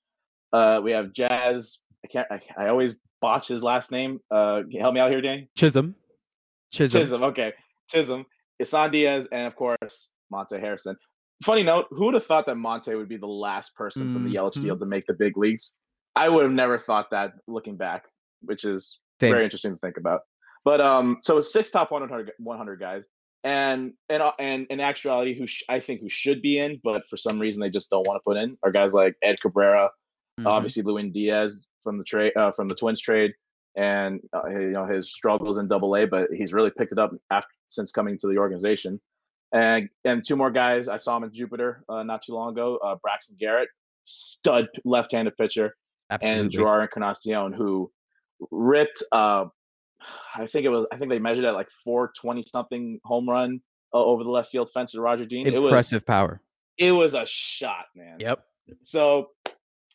Uh, 0.50 0.80
we 0.82 0.90
have 0.92 1.12
Jazz. 1.12 1.80
I 2.02 2.08
can't. 2.08 2.26
I, 2.30 2.40
I 2.56 2.68
always 2.68 2.96
botch 3.20 3.48
his 3.48 3.62
last 3.62 3.92
name. 3.92 4.20
Uh, 4.30 4.62
help 4.80 4.94
me 4.94 5.00
out 5.00 5.10
here, 5.10 5.20
Danny. 5.20 5.50
Chisholm. 5.54 5.94
Chisholm. 6.72 7.02
Chisholm. 7.02 7.22
Okay. 7.24 7.52
Chisholm. 7.90 8.24
Isan 8.58 8.90
Diaz, 8.90 9.28
and 9.30 9.46
of 9.46 9.54
course 9.54 10.12
Monte 10.30 10.58
Harrison. 10.58 10.96
Funny 11.44 11.62
note: 11.62 11.86
Who 11.90 12.06
would 12.06 12.14
have 12.14 12.24
thought 12.24 12.46
that 12.46 12.54
Monte 12.54 12.94
would 12.94 13.08
be 13.08 13.18
the 13.18 13.26
last 13.26 13.76
person 13.76 14.04
mm-hmm. 14.04 14.12
from 14.14 14.24
the 14.24 14.34
Yelich 14.34 14.62
deal 14.62 14.78
to 14.78 14.86
make 14.86 15.04
the 15.04 15.14
big 15.14 15.36
leagues? 15.36 15.74
I 16.16 16.30
would 16.30 16.44
have 16.44 16.52
never 16.52 16.78
thought 16.78 17.10
that 17.10 17.32
looking 17.46 17.76
back, 17.76 18.04
which 18.40 18.64
is 18.64 18.98
Same. 19.20 19.32
very 19.32 19.44
interesting 19.44 19.72
to 19.72 19.78
think 19.78 19.98
about. 19.98 20.22
But 20.64 20.80
um, 20.80 21.18
so 21.20 21.40
six 21.40 21.70
top 21.70 21.90
100, 21.90 22.32
100 22.38 22.80
guys, 22.80 23.04
and 23.44 23.92
and 24.08 24.22
uh, 24.22 24.32
and 24.38 24.66
in 24.70 24.80
actuality, 24.80 25.38
who 25.38 25.46
sh- 25.46 25.64
I 25.68 25.78
think 25.78 26.00
who 26.00 26.08
should 26.08 26.40
be 26.40 26.58
in, 26.58 26.80
but 26.82 27.02
for 27.10 27.16
some 27.18 27.38
reason 27.38 27.60
they 27.60 27.70
just 27.70 27.90
don't 27.90 28.06
want 28.06 28.16
to 28.16 28.24
put 28.24 28.38
in, 28.38 28.56
are 28.62 28.72
guys 28.72 28.94
like 28.94 29.14
Ed 29.22 29.40
Cabrera, 29.40 29.90
mm-hmm. 30.40 30.46
obviously 30.46 30.82
Lewin 30.82 31.12
Diaz 31.12 31.68
from 31.82 31.98
the 31.98 32.04
trade 32.04 32.32
uh, 32.36 32.50
from 32.52 32.68
the 32.68 32.74
Twins 32.74 33.00
trade, 33.00 33.34
and 33.76 34.20
uh, 34.34 34.48
you 34.48 34.70
know 34.70 34.86
his 34.86 35.12
struggles 35.12 35.58
in 35.58 35.68
Double 35.68 35.94
A, 35.96 36.06
but 36.06 36.28
he's 36.32 36.54
really 36.54 36.70
picked 36.70 36.92
it 36.92 36.98
up 36.98 37.12
after 37.30 37.50
since 37.66 37.92
coming 37.92 38.16
to 38.18 38.28
the 38.28 38.38
organization. 38.38 38.98
And 39.52 39.90
and 40.06 40.26
two 40.26 40.36
more 40.36 40.50
guys, 40.50 40.88
I 40.88 40.96
saw 40.96 41.16
him 41.18 41.24
in 41.24 41.32
Jupiter 41.34 41.84
uh, 41.90 42.02
not 42.02 42.22
too 42.22 42.32
long 42.32 42.52
ago. 42.52 42.78
Uh, 42.78 42.96
Braxton 43.02 43.36
Garrett, 43.38 43.68
stud 44.04 44.68
left-handed 44.86 45.36
pitcher, 45.36 45.76
Absolutely. 46.10 46.40
and 46.40 46.50
Jerar 46.50 46.82
Encarnacion, 46.82 47.52
who 47.52 47.92
ripped 48.50 49.02
uh, 49.12 49.44
I 50.34 50.46
think 50.46 50.66
it 50.66 50.68
was. 50.68 50.86
I 50.92 50.96
think 50.96 51.10
they 51.10 51.18
measured 51.18 51.44
at 51.44 51.54
like 51.54 51.68
420 51.84 52.42
something 52.42 53.00
home 53.04 53.28
run 53.28 53.60
uh, 53.92 53.98
over 53.98 54.24
the 54.24 54.30
left 54.30 54.50
field 54.50 54.70
fence 54.72 54.92
to 54.92 55.00
Roger 55.00 55.24
Dean. 55.24 55.46
Impressive 55.46 55.54
it 55.54 55.60
was, 55.60 55.70
impressive 55.70 56.06
power. 56.06 56.40
It 56.78 56.92
was 56.92 57.14
a 57.14 57.26
shot, 57.26 57.86
man. 57.94 58.16
Yep. 58.18 58.44
So, 58.82 59.28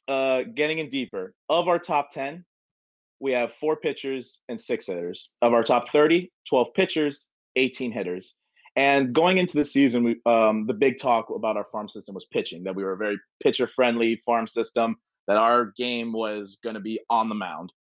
uh, 0.08 0.44
getting 0.54 0.80
in 0.80 0.90
deeper, 0.90 1.34
of 1.50 1.68
our 1.68 1.80
top 1.80 2.12
10, 2.12 2.46
we 3.20 3.34
have 3.34 3.54
four 3.54 3.76
pitchers 3.76 4.40
and 4.48 4.60
six 4.60 4.88
hitters. 4.88 5.30
Of 5.42 5.54
our 5.54 5.64
top 5.64 5.90
30, 5.90 6.32
12 6.48 6.68
pitchers, 6.74 7.28
18 7.56 7.92
hitters. 7.92 8.36
And 8.76 9.14
going 9.14 9.40
into 9.40 9.58
the 9.58 9.66
season, 9.66 10.04
we, 10.04 10.22
um, 10.26 10.66
the 10.66 10.74
big 10.74 10.98
talk 11.00 11.30
about 11.30 11.58
our 11.58 11.66
farm 11.66 11.90
system 11.90 12.16
was 12.16 12.26
pitching, 12.26 12.64
that 12.64 12.76
we 12.76 12.84
were 12.84 12.94
a 12.94 12.98
very 12.98 13.20
pitcher 13.44 13.68
friendly 13.68 14.22
farm 14.26 14.48
system, 14.48 14.96
that 15.28 15.38
our 15.38 15.74
game 15.78 16.14
was 16.14 16.60
going 16.64 16.76
to 16.76 16.80
be 16.80 17.00
on 17.10 17.28
the 17.28 17.36
mound. 17.36 17.74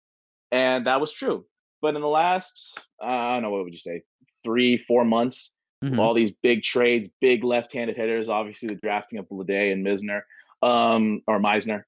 And 0.52 0.86
that 0.86 1.00
was 1.00 1.12
true. 1.12 1.44
But 1.86 1.94
in 1.94 2.02
the 2.02 2.08
last, 2.08 2.80
uh, 3.00 3.06
I 3.06 3.34
don't 3.34 3.44
know, 3.44 3.50
what 3.50 3.62
would 3.62 3.72
you 3.72 3.78
say, 3.78 4.02
three, 4.42 4.76
four 4.76 5.04
months. 5.04 5.54
Mm-hmm. 5.84 6.00
All 6.00 6.14
these 6.14 6.32
big 6.42 6.64
trades, 6.64 7.08
big 7.20 7.44
left-handed 7.44 7.96
hitters. 7.96 8.28
Obviously, 8.28 8.66
the 8.66 8.74
drafting 8.74 9.20
of 9.20 9.28
Bleday 9.28 9.72
and 9.72 9.86
Misner, 9.86 10.22
um, 10.64 11.22
or 11.28 11.38
Meisner. 11.38 11.84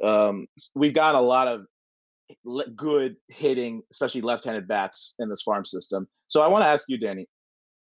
Um, 0.00 0.46
we've 0.76 0.94
got 0.94 1.16
a 1.16 1.20
lot 1.20 1.48
of 1.48 1.66
good 2.76 3.16
hitting, 3.30 3.82
especially 3.90 4.20
left-handed 4.20 4.68
bats 4.68 5.16
in 5.18 5.28
this 5.28 5.42
farm 5.42 5.64
system. 5.64 6.06
So 6.28 6.40
I 6.40 6.46
want 6.46 6.62
to 6.62 6.68
ask 6.68 6.84
you, 6.88 6.96
Danny, 6.96 7.26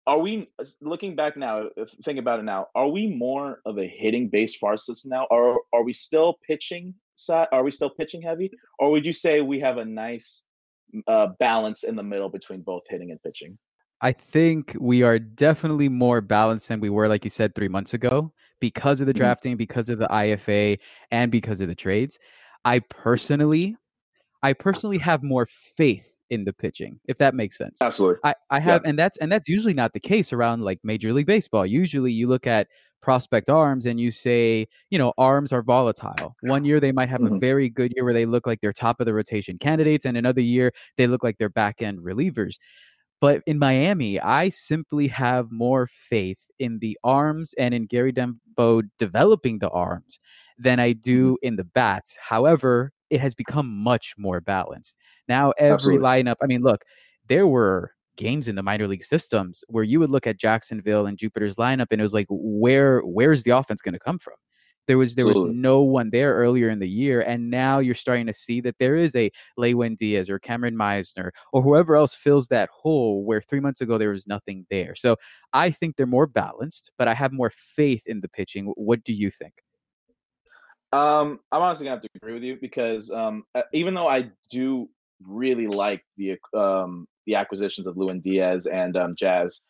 are 0.06 0.20
we 0.20 0.52
looking 0.82 1.16
back 1.16 1.36
now? 1.36 1.70
Think 2.06 2.20
about 2.20 2.38
it 2.42 2.44
now. 2.44 2.68
Are 2.76 2.90
we 2.90 3.08
more 3.08 3.60
of 3.66 3.80
a 3.80 3.88
hitting-based 3.88 4.60
farm 4.60 4.78
system 4.78 5.10
now, 5.10 5.26
or 5.32 5.62
are 5.74 5.82
we 5.84 5.94
still 5.94 6.38
pitching? 6.46 6.94
Are 7.28 7.64
we 7.64 7.72
still 7.72 7.90
pitching 7.90 8.22
heavy, 8.22 8.52
or 8.78 8.92
would 8.92 9.04
you 9.04 9.14
say 9.14 9.42
we 9.42 9.60
have 9.62 9.78
a 9.78 9.86
nice 9.86 10.44
uh, 11.08 11.28
balance 11.40 11.84
in 11.84 11.96
the 11.96 12.04
middle 12.04 12.30
between 12.30 12.62
both 12.62 12.84
hitting 12.90 13.12
and 13.12 13.22
pitching? 13.22 13.58
I 14.02 14.14
think 14.14 14.76
we 14.80 15.04
are 15.04 15.20
definitely 15.20 15.90
more 15.90 16.22
balanced 16.22 16.70
than 16.70 16.80
we 16.80 16.90
were, 16.90 17.08
like 17.08 17.24
you 17.26 17.30
said, 17.30 17.54
three 17.54 17.68
months 17.68 17.94
ago 17.94 18.32
because 18.60 19.02
of 19.02 19.08
the 19.08 19.14
mm-hmm. 19.14 19.20
drafting, 19.20 19.58
because 19.58 19.90
of 19.90 20.00
the 20.00 20.08
IFA, 20.08 20.80
and 21.12 21.32
because 21.32 21.62
of 21.62 21.68
the 21.68 21.76
trades. 21.76 22.18
I 22.66 22.80
personally 22.80 23.76
I 24.42 24.54
personally 24.54 24.98
have 25.00 25.22
more 25.22 25.46
faith 25.46 26.06
in 26.30 26.46
the 26.46 26.54
pitching, 26.54 27.00
if 27.06 27.18
that 27.18 27.34
makes 27.34 27.58
sense. 27.58 27.80
Absolutely. 27.82 28.20
I, 28.24 28.36
I 28.50 28.60
have 28.60 28.82
yeah. 28.84 28.90
and 28.90 29.00
that's 29.00 29.18
and 29.18 29.32
that's 29.32 29.50
usually 29.50 29.74
not 29.74 29.94
the 29.94 30.00
case 30.00 30.32
around 30.32 30.62
like 30.62 30.80
Major 30.84 31.12
League 31.12 31.26
Baseball. 31.26 31.66
Usually 31.66 32.12
you 32.12 32.28
look 32.28 32.48
at 32.48 32.68
prospect 33.02 33.50
arms 33.50 33.86
and 33.86 34.00
you 34.00 34.12
say, 34.12 34.68
you 34.90 34.98
know, 34.98 35.14
arms 35.18 35.54
are 35.54 35.62
volatile. 35.62 36.36
One 36.42 36.66
year 36.66 36.80
they 36.80 36.92
might 36.92 37.10
have 37.10 37.22
mm-hmm. 37.22 37.36
a 37.36 37.40
very 37.40 37.70
good 37.70 37.94
year 37.96 38.04
where 38.04 38.14
they 38.14 38.26
look 38.26 38.46
like 38.46 38.62
they're 38.62 38.74
top 38.74 39.00
of 39.00 39.06
the 39.06 39.14
rotation 39.14 39.58
candidates, 39.58 40.06
and 40.06 40.18
another 40.18 40.42
year 40.42 40.72
they 40.98 41.08
look 41.08 41.24
like 41.24 41.38
they're 41.38 41.50
back 41.50 41.82
end 41.82 42.00
relievers. 42.00 42.56
But 43.22 43.42
in 43.46 43.60
Miami, 43.60 44.20
I 44.20 44.50
simply 44.50 45.08
have 45.10 45.52
more 45.52 45.88
faith 45.88 46.40
in 46.58 46.80
the 46.80 46.98
arms 47.04 47.54
and 47.58 47.74
in 47.74 47.86
Gary 47.86 48.14
Denbo 48.14 48.84
developing 48.98 49.60
the 49.60 49.70
arms 49.70 50.20
than 50.58 50.80
I 50.80 50.92
mm-hmm. 50.92 51.02
do 51.02 51.38
in 51.42 51.56
the 51.56 51.64
bats. 51.64 52.18
However, 52.22 52.92
it 53.10 53.22
has 53.22 53.36
become 53.36 53.70
much 53.70 54.14
more 54.18 54.40
balanced. 54.40 54.98
Now 55.28 55.52
every 55.58 55.74
Absolutely. 55.74 56.06
lineup, 56.06 56.36
I 56.42 56.48
mean, 56.48 56.62
look, 56.62 56.84
there 57.28 57.48
were 57.48 57.92
games 58.20 58.50
in 58.50 58.56
the 58.56 58.64
minor 58.64 58.88
league 58.88 59.04
systems 59.04 59.64
where 59.70 59.84
you 59.84 60.00
would 60.00 60.10
look 60.10 60.28
at 60.28 60.38
Jacksonville 60.38 61.06
and 61.06 61.18
Jupiter's 61.18 61.56
lineup 61.56 61.88
and 61.90 62.02
it 62.02 62.04
was 62.04 62.14
like 62.14 62.28
where 62.30 63.00
where's 63.00 63.44
the 63.44 63.52
offense 63.52 63.82
going 63.82 63.94
to 63.94 64.00
come 64.00 64.20
from? 64.20 64.36
There 64.88 64.98
was 64.98 65.16
there 65.16 65.28
Absolutely. 65.28 65.52
was 65.52 65.58
no 65.58 65.82
one 65.82 66.10
there 66.10 66.34
earlier 66.34 66.68
in 66.68 66.80
the 66.80 66.90
year, 66.90 67.22
and 67.22 67.52
now 67.52 67.78
you're 67.78 67.94
starting 67.94 68.26
to 68.26 68.34
see 68.34 68.60
that 68.62 68.78
there 68.80 68.96
is 68.96 69.16
a 69.16 69.30
Lewin 69.56 69.96
Diaz 69.96 70.32
or 70.32 70.40
Cameron 70.40 70.76
Meisner 70.76 71.30
or 71.54 71.62
whoever 71.62 71.96
else 71.96 72.16
fills 72.16 72.48
that 72.48 72.70
hole 72.74 73.24
where 73.24 73.40
three 73.40 73.60
months 73.60 73.82
ago 73.82 74.00
there 74.00 74.10
was 74.10 74.26
nothing 74.26 74.66
there. 74.72 74.96
So 74.96 75.18
I 75.54 75.70
think 75.70 75.96
they're 75.96 76.08
more 76.08 76.26
balanced, 76.26 76.90
but 76.98 77.08
I 77.08 77.14
have 77.14 77.32
more 77.32 77.52
faith 77.52 78.02
in 78.08 78.22
the 78.22 78.28
pitching. 78.28 78.74
What 78.76 79.04
do 79.04 79.14
you 79.14 79.30
think? 79.30 79.54
Um, 80.92 81.40
I'm 81.52 81.62
honestly 81.62 81.86
gonna 81.86 81.98
have 81.98 82.02
to 82.02 82.10
agree 82.16 82.34
with 82.34 82.44
you 82.44 82.58
because 82.60 83.12
um, 83.12 83.44
uh, 83.54 83.62
even 83.74 83.94
though 83.94 84.08
I 84.08 84.32
do 84.50 84.90
really 85.22 85.68
like 85.68 86.04
the 86.18 86.40
um, 86.56 87.06
the 87.30 87.36
acquisitions 87.36 87.86
of 87.86 87.96
Lewin 87.96 88.20
Diaz 88.22 88.66
and 88.66 88.98
um, 88.98 89.14
Jazz, 89.16 89.62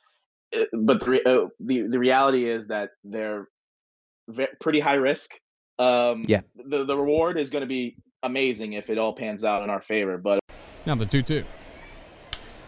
uh, 0.55 0.63
but 0.81 0.99
the, 1.01 1.21
uh, 1.27 1.47
the 1.59 1.87
the 1.87 1.99
reality 1.99 2.49
is 2.49 2.67
that 2.67 2.91
they're 3.03 3.47
pretty 4.61 4.79
high 4.79 4.95
risk. 4.95 5.31
Um, 5.77 6.25
yeah, 6.27 6.41
the 6.55 6.85
the 6.85 6.97
reward 6.97 7.37
is 7.37 7.49
going 7.49 7.63
to 7.63 7.67
be 7.67 7.97
amazing 8.23 8.73
if 8.73 8.89
it 8.89 8.97
all 8.97 9.13
pans 9.13 9.43
out 9.43 9.61
in 9.63 9.69
our 9.69 9.81
favor. 9.81 10.17
But 10.17 10.39
now 10.85 10.95
the 10.95 11.05
two 11.05 11.21
two. 11.21 11.43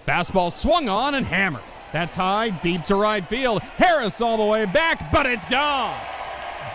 Fastball 0.08 0.52
swung 0.52 0.90
on 0.90 1.16
and 1.16 1.26
hammered. 1.26 1.64
That's 1.94 2.16
high, 2.16 2.50
deep 2.50 2.84
to 2.86 2.96
right 2.96 3.28
field. 3.30 3.62
Harris 3.62 4.20
all 4.20 4.38
the 4.38 4.46
way 4.46 4.66
back, 4.66 5.12
but 5.12 5.26
it's 5.26 5.46
gone. 5.46 6.00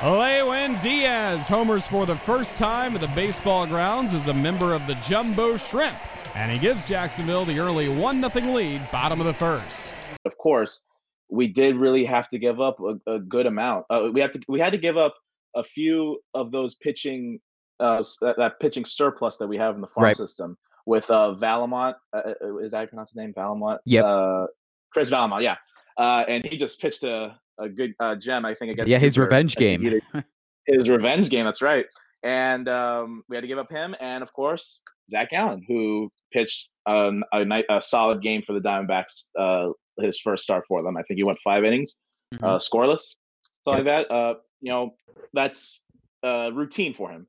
Lewin 0.04 0.78
Diaz 0.80 1.48
homers 1.48 1.86
for 1.86 2.04
the 2.04 2.16
first 2.16 2.56
time 2.56 2.94
at 2.94 3.00
the 3.00 3.08
baseball 3.08 3.66
grounds 3.66 4.12
as 4.12 4.28
a 4.28 4.34
member 4.34 4.74
of 4.74 4.86
the 4.86 4.94
Jumbo 5.06 5.56
Shrimp, 5.56 5.96
and 6.36 6.52
he 6.52 6.58
gives 6.58 6.84
Jacksonville 6.84 7.46
the 7.46 7.58
early 7.58 7.88
1 7.88 8.30
0 8.30 8.54
lead, 8.54 8.86
bottom 8.92 9.20
of 9.20 9.26
the 9.26 9.32
first. 9.32 9.92
Of 10.26 10.36
course, 10.36 10.82
we 11.30 11.46
did 11.48 11.76
really 11.76 12.04
have 12.04 12.28
to 12.28 12.38
give 12.38 12.60
up 12.60 12.78
a, 12.78 13.14
a 13.14 13.18
good 13.18 13.46
amount. 13.46 13.86
Uh, 13.88 14.10
we 14.12 14.20
had 14.20 14.34
to 14.34 14.40
we 14.46 14.60
had 14.60 14.70
to 14.70 14.78
give 14.78 14.98
up 14.98 15.14
a 15.54 15.64
few 15.64 16.20
of 16.34 16.52
those 16.52 16.74
pitching 16.74 17.40
uh, 17.80 18.04
that, 18.20 18.36
that, 18.36 18.60
pitching 18.60 18.84
surplus 18.84 19.38
that 19.38 19.46
we 19.46 19.56
have 19.56 19.74
in 19.74 19.80
the 19.80 19.86
farm 19.88 20.04
right. 20.04 20.16
system 20.16 20.58
with 20.84 21.10
uh, 21.10 21.34
Vallimont. 21.38 21.94
Uh, 22.14 22.34
uh, 22.42 22.58
is 22.58 22.70
that 22.72 22.76
how 22.76 22.82
you 22.82 22.88
pronounce 22.88 23.10
his 23.10 23.16
name? 23.16 23.32
Vallimont. 23.32 23.78
Yeah. 23.86 24.02
Uh, 24.02 24.46
Chris 24.92 25.08
Vallimont. 25.08 25.42
Yeah. 25.42 25.56
Uh, 25.96 26.24
and 26.28 26.44
he 26.44 26.58
just 26.58 26.80
pitched 26.80 27.02
a 27.04 27.34
a 27.58 27.70
good 27.70 27.94
uh, 27.98 28.14
gem, 28.14 28.44
I 28.44 28.54
think, 28.54 28.72
against 28.72 28.90
yeah 28.90 28.98
his 28.98 29.16
revenge 29.16 29.56
game. 29.56 29.82
his 30.66 30.90
revenge 30.90 31.30
game. 31.30 31.46
That's 31.46 31.62
right. 31.62 31.86
And 32.22 32.68
um, 32.68 33.24
we 33.30 33.36
had 33.36 33.40
to 33.40 33.48
give 33.48 33.58
up 33.58 33.70
him, 33.70 33.94
and 34.00 34.22
of 34.22 34.32
course 34.34 34.80
Zac 35.10 35.30
Gallen, 35.30 35.64
who 35.66 36.10
pitched 36.32 36.70
um, 36.86 37.24
a, 37.32 37.44
night, 37.44 37.64
a 37.70 37.80
solid 37.80 38.22
game 38.22 38.42
for 38.46 38.52
the 38.52 38.60
Diamondbacks. 38.60 39.28
Uh, 39.38 39.72
his 39.98 40.20
first 40.20 40.42
start 40.42 40.64
for 40.68 40.82
them. 40.82 40.96
I 40.96 41.02
think 41.02 41.18
he 41.18 41.24
went 41.24 41.38
five 41.42 41.64
innings, 41.64 41.98
mm-hmm. 42.34 42.44
uh, 42.44 42.58
scoreless, 42.58 43.16
something 43.64 43.86
yep. 43.86 43.98
like 44.00 44.08
that. 44.08 44.14
Uh, 44.14 44.34
you 44.60 44.70
know, 44.70 44.94
that's 45.32 45.84
uh, 46.22 46.50
routine 46.52 46.94
for 46.94 47.10
him. 47.10 47.26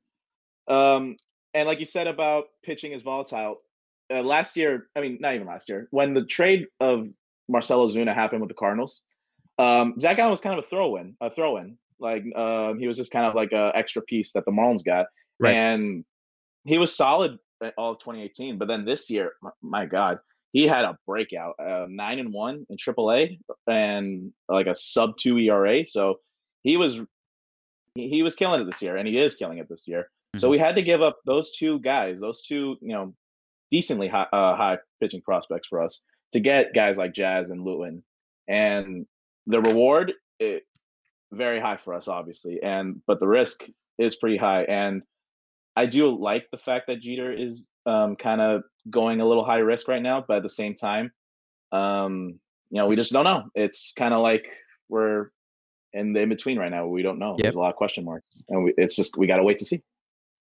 Um, 0.68 1.16
and 1.54 1.66
like 1.66 1.78
you 1.78 1.86
said 1.86 2.06
about 2.06 2.44
pitching 2.62 2.92
is 2.92 3.02
volatile. 3.02 3.56
Uh, 4.12 4.22
last 4.22 4.56
year, 4.56 4.88
I 4.96 5.00
mean, 5.00 5.18
not 5.20 5.34
even 5.34 5.46
last 5.46 5.68
year, 5.68 5.88
when 5.90 6.14
the 6.14 6.24
trade 6.24 6.66
of 6.80 7.06
Marcell 7.48 7.86
Ozuna 7.86 8.14
happened 8.14 8.40
with 8.40 8.48
the 8.48 8.54
Cardinals, 8.54 9.02
um, 9.58 9.94
Zac 10.00 10.16
Gallen 10.16 10.30
was 10.30 10.40
kind 10.40 10.58
of 10.58 10.64
a 10.64 10.68
throw-in, 10.68 11.16
a 11.20 11.30
throw-in. 11.30 11.76
Like 12.00 12.24
um, 12.36 12.78
he 12.78 12.86
was 12.86 12.96
just 12.96 13.10
kind 13.10 13.26
of 13.26 13.34
like 13.34 13.52
an 13.52 13.72
extra 13.74 14.02
piece 14.02 14.32
that 14.32 14.44
the 14.44 14.52
Marlins 14.52 14.84
got, 14.84 15.06
right. 15.40 15.54
and 15.54 16.04
he 16.64 16.78
was 16.78 16.94
solid 16.94 17.38
all 17.76 17.92
of 17.92 17.98
2018. 17.98 18.58
But 18.58 18.68
then 18.68 18.84
this 18.84 19.10
year, 19.10 19.32
my, 19.42 19.50
my 19.62 19.86
God, 19.86 20.18
he 20.52 20.66
had 20.66 20.84
a 20.84 20.98
breakout, 21.06 21.54
uh, 21.58 21.86
nine 21.88 22.18
and 22.18 22.32
one 22.32 22.66
in 22.70 22.76
AAA, 22.76 23.38
and 23.66 24.32
like 24.48 24.66
a 24.66 24.74
sub 24.74 25.16
two 25.18 25.38
ERA. 25.38 25.86
So 25.86 26.20
he 26.62 26.76
was 26.76 27.00
he, 27.94 28.08
he 28.08 28.22
was 28.22 28.34
killing 28.34 28.60
it 28.60 28.64
this 28.64 28.82
year, 28.82 28.96
and 28.96 29.06
he 29.06 29.18
is 29.18 29.36
killing 29.36 29.58
it 29.58 29.68
this 29.68 29.86
year. 29.86 30.02
Mm-hmm. 30.02 30.38
So 30.40 30.48
we 30.48 30.58
had 30.58 30.76
to 30.76 30.82
give 30.82 31.02
up 31.02 31.18
those 31.26 31.56
two 31.56 31.80
guys, 31.80 32.20
those 32.20 32.42
two 32.42 32.76
you 32.80 32.94
know 32.94 33.14
decently 33.70 34.08
high, 34.08 34.26
uh, 34.32 34.56
high 34.56 34.78
pitching 35.00 35.20
prospects 35.20 35.68
for 35.68 35.82
us 35.82 36.00
to 36.32 36.40
get 36.40 36.74
guys 36.74 36.96
like 36.96 37.12
Jazz 37.12 37.50
and 37.50 37.62
Lewin. 37.62 38.02
And 38.46 39.06
the 39.46 39.60
reward 39.60 40.12
it, 40.38 40.62
very 41.32 41.60
high 41.60 41.76
for 41.76 41.94
us, 41.94 42.08
obviously, 42.08 42.62
and 42.62 43.02
but 43.06 43.20
the 43.20 43.28
risk 43.28 43.64
is 43.98 44.16
pretty 44.16 44.36
high. 44.36 44.62
And 44.62 45.02
I 45.78 45.86
do 45.86 46.18
like 46.18 46.50
the 46.50 46.58
fact 46.58 46.88
that 46.88 47.00
Jeter 47.00 47.32
is 47.32 47.68
um, 47.86 48.16
kind 48.16 48.40
of 48.40 48.62
going 48.90 49.20
a 49.20 49.26
little 49.28 49.44
high 49.44 49.58
risk 49.58 49.86
right 49.86 50.02
now, 50.02 50.24
but 50.26 50.38
at 50.38 50.42
the 50.42 50.48
same 50.48 50.74
time, 50.74 51.12
um, 51.70 52.40
you 52.70 52.80
know, 52.80 52.86
we 52.86 52.96
just 52.96 53.12
don't 53.12 53.22
know. 53.22 53.44
It's 53.54 53.92
kind 53.96 54.12
of 54.12 54.20
like 54.20 54.48
we're 54.88 55.28
in 55.92 56.14
the 56.14 56.20
in 56.20 56.30
between 56.30 56.58
right 56.58 56.70
now. 56.72 56.88
We 56.88 57.02
don't 57.02 57.20
know. 57.20 57.36
Yep. 57.38 57.42
There's 57.42 57.54
a 57.54 57.60
lot 57.60 57.70
of 57.70 57.76
question 57.76 58.04
marks, 58.04 58.44
and 58.48 58.64
we, 58.64 58.74
it's 58.76 58.96
just 58.96 59.16
we 59.16 59.28
got 59.28 59.36
to 59.36 59.44
wait 59.44 59.58
to 59.58 59.64
see. 59.64 59.80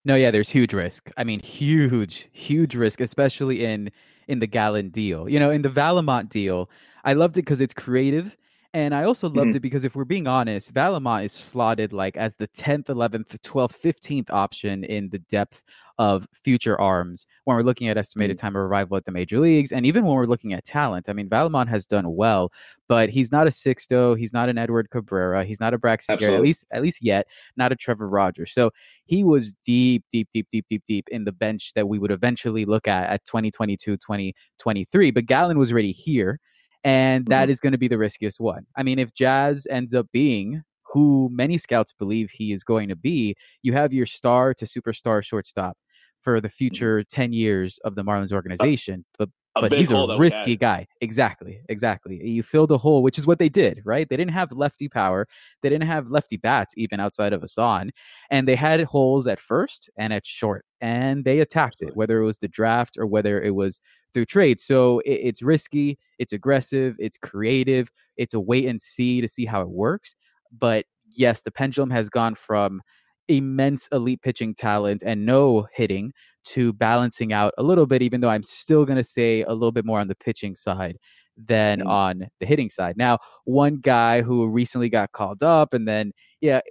No, 0.05 0.15
yeah, 0.15 0.31
there's 0.31 0.49
huge 0.49 0.73
risk. 0.73 1.11
I 1.17 1.25
mean, 1.25 1.41
huge, 1.41 2.29
huge 2.31 2.73
risk, 2.73 3.01
especially 3.01 3.65
in 3.65 3.91
in 4.29 4.39
the 4.39 4.47
Gallen 4.47 4.87
deal. 4.87 5.27
You 5.27 5.41
know, 5.41 5.51
in 5.51 5.63
the 5.63 5.69
Vallimont 5.69 6.29
deal, 6.29 6.69
I 7.03 7.11
loved 7.11 7.37
it 7.37 7.41
because 7.41 7.59
it's 7.59 7.73
creative 7.73 8.37
and 8.73 8.93
I 8.93 9.03
also 9.03 9.27
loved 9.27 9.49
mm-hmm. 9.49 9.57
it 9.57 9.61
because 9.61 9.83
if 9.83 9.95
we're 9.95 10.05
being 10.05 10.27
honest, 10.27 10.73
Vallimont 10.73 11.25
is 11.25 11.31
slotted 11.31 11.91
like 11.91 12.15
as 12.17 12.35
the 12.35 12.47
10th, 12.49 12.85
11th, 12.85 13.39
12th, 13.39 13.75
15th 13.81 14.29
option 14.29 14.83
in 14.83 15.09
the 15.09 15.17
depth 15.17 15.63
of 15.97 16.27
future 16.31 16.79
arms 16.79 17.25
when 17.45 17.57
we're 17.57 17.63
looking 17.63 17.87
at 17.87 17.97
estimated 17.97 18.37
mm-hmm. 18.37 18.45
time 18.45 18.55
of 18.55 18.61
arrival 18.61 18.95
at 18.95 19.05
the 19.05 19.11
major 19.11 19.39
leagues. 19.39 19.71
And 19.71 19.87
even 19.87 20.05
when 20.05 20.15
we're 20.15 20.27
looking 20.27 20.53
at 20.53 20.65
talent, 20.65 21.09
I 21.09 21.13
mean, 21.13 21.27
Vallimont 21.27 21.67
has 21.67 21.87
done 21.87 22.15
well, 22.15 22.51
but 22.87 23.09
he's 23.09 23.31
not 23.31 23.47
a 23.47 23.49
Sixto. 23.49 24.17
He's 24.17 24.33
not 24.33 24.49
an 24.49 24.59
Edward 24.59 24.91
Cabrera. 24.91 25.45
He's 25.45 25.59
not 25.59 25.73
a 25.73 25.79
Braxton 25.79 26.17
Garrett, 26.17 26.35
at 26.35 26.41
least, 26.41 26.67
at 26.71 26.83
least 26.83 27.03
yet, 27.03 27.25
not 27.57 27.71
a 27.71 27.75
Trevor 27.75 28.07
Rogers. 28.07 28.53
So 28.53 28.71
he 29.05 29.23
was 29.23 29.55
deep, 29.63 30.05
deep, 30.11 30.29
deep, 30.31 30.47
deep, 30.49 30.67
deep, 30.69 30.83
deep 30.85 31.09
in 31.09 31.23
the 31.23 31.31
bench 31.31 31.73
that 31.73 31.87
we 31.87 31.97
would 31.97 32.11
eventually 32.11 32.65
look 32.65 32.87
at 32.87 33.09
at 33.09 33.25
2022, 33.25 33.97
2023. 33.97 35.11
But 35.11 35.25
Gallen 35.25 35.57
was 35.57 35.71
already 35.71 35.91
here 35.91 36.39
and 36.83 37.25
that 37.27 37.43
mm-hmm. 37.43 37.51
is 37.51 37.59
going 37.59 37.71
to 37.73 37.77
be 37.77 37.87
the 37.87 37.97
riskiest 37.97 38.39
one. 38.39 38.65
I 38.75 38.83
mean, 38.83 38.99
if 38.99 39.13
Jazz 39.13 39.67
ends 39.69 39.93
up 39.93 40.07
being 40.11 40.63
who 40.91 41.29
many 41.31 41.57
scouts 41.57 41.93
believe 41.93 42.31
he 42.31 42.51
is 42.51 42.63
going 42.63 42.89
to 42.89 42.95
be, 42.95 43.35
you 43.61 43.73
have 43.73 43.93
your 43.93 44.05
star 44.05 44.53
to 44.55 44.65
superstar 44.65 45.23
shortstop 45.23 45.77
for 46.19 46.41
the 46.41 46.47
mm-hmm. 46.47 46.53
future 46.53 47.03
10 47.03 47.33
years 47.33 47.79
of 47.83 47.95
the 47.95 48.03
Marlins 48.03 48.31
organization. 48.31 49.05
But 49.17 49.29
but 49.57 49.71
he's 49.73 49.91
a 49.91 50.07
risky 50.17 50.55
guy. 50.55 50.87
Exactly. 51.01 51.61
Exactly. 51.69 52.15
You 52.25 52.43
filled 52.43 52.71
a 52.71 52.77
hole, 52.77 53.01
which 53.03 53.17
is 53.17 53.27
what 53.27 53.39
they 53.39 53.49
did, 53.49 53.81
right? 53.85 54.07
They 54.07 54.15
didn't 54.17 54.33
have 54.33 54.51
lefty 54.51 54.87
power. 54.87 55.27
They 55.61 55.69
didn't 55.69 55.87
have 55.87 56.09
lefty 56.09 56.37
bats 56.37 56.73
even 56.77 56.99
outside 56.99 57.33
of 57.33 57.43
Isan. 57.43 57.91
And 58.29 58.47
they 58.47 58.55
had 58.55 58.81
holes 58.83 59.27
at 59.27 59.39
first 59.39 59.89
and 59.97 60.13
at 60.13 60.25
short. 60.25 60.65
and 60.81 61.25
they 61.25 61.39
attacked 61.39 61.81
it, 61.81 61.95
whether 61.95 62.21
it 62.21 62.25
was 62.25 62.39
the 62.39 62.47
draft 62.47 62.97
or 62.97 63.05
whether 63.05 63.41
it 63.41 63.55
was 63.55 63.81
through 64.13 64.25
trade. 64.25 64.59
So 64.59 64.99
it, 64.99 65.11
it's 65.23 65.41
risky, 65.41 65.97
it's 66.17 66.33
aggressive, 66.33 66.95
it's 66.99 67.17
creative, 67.17 67.91
it's 68.17 68.33
a 68.33 68.39
wait 68.39 68.65
and 68.65 68.79
see 68.79 69.21
to 69.21 69.27
see 69.27 69.45
how 69.45 69.61
it 69.61 69.69
works. 69.69 70.15
But 70.57 70.85
yes, 71.11 71.41
the 71.41 71.51
pendulum 71.51 71.89
has 71.91 72.09
gone 72.09 72.35
from 72.35 72.81
immense 73.29 73.87
elite 73.91 74.21
pitching 74.21 74.53
talent 74.55 75.03
and 75.05 75.25
no 75.25 75.67
hitting 75.73 76.11
to 76.45 76.73
balancing 76.73 77.31
out 77.33 77.53
a 77.57 77.63
little 77.63 77.85
bit, 77.85 78.01
even 78.01 78.21
though 78.21 78.29
I'm 78.29 78.43
still 78.43 78.85
going 78.85 78.97
to 78.97 79.03
say 79.03 79.43
a 79.43 79.53
little 79.53 79.71
bit 79.71 79.85
more 79.85 79.99
on 79.99 80.07
the 80.07 80.15
pitching 80.15 80.55
side 80.55 80.97
than 81.37 81.79
mm. 81.79 81.87
on 81.87 82.27
the 82.39 82.45
hitting 82.45 82.69
side. 82.69 82.97
Now, 82.97 83.19
one 83.45 83.77
guy 83.77 84.21
who 84.21 84.47
recently 84.47 84.89
got 84.89 85.11
called 85.11 85.43
up 85.43 85.73
and 85.73 85.87
then, 85.87 86.11
yeah, 86.41 86.61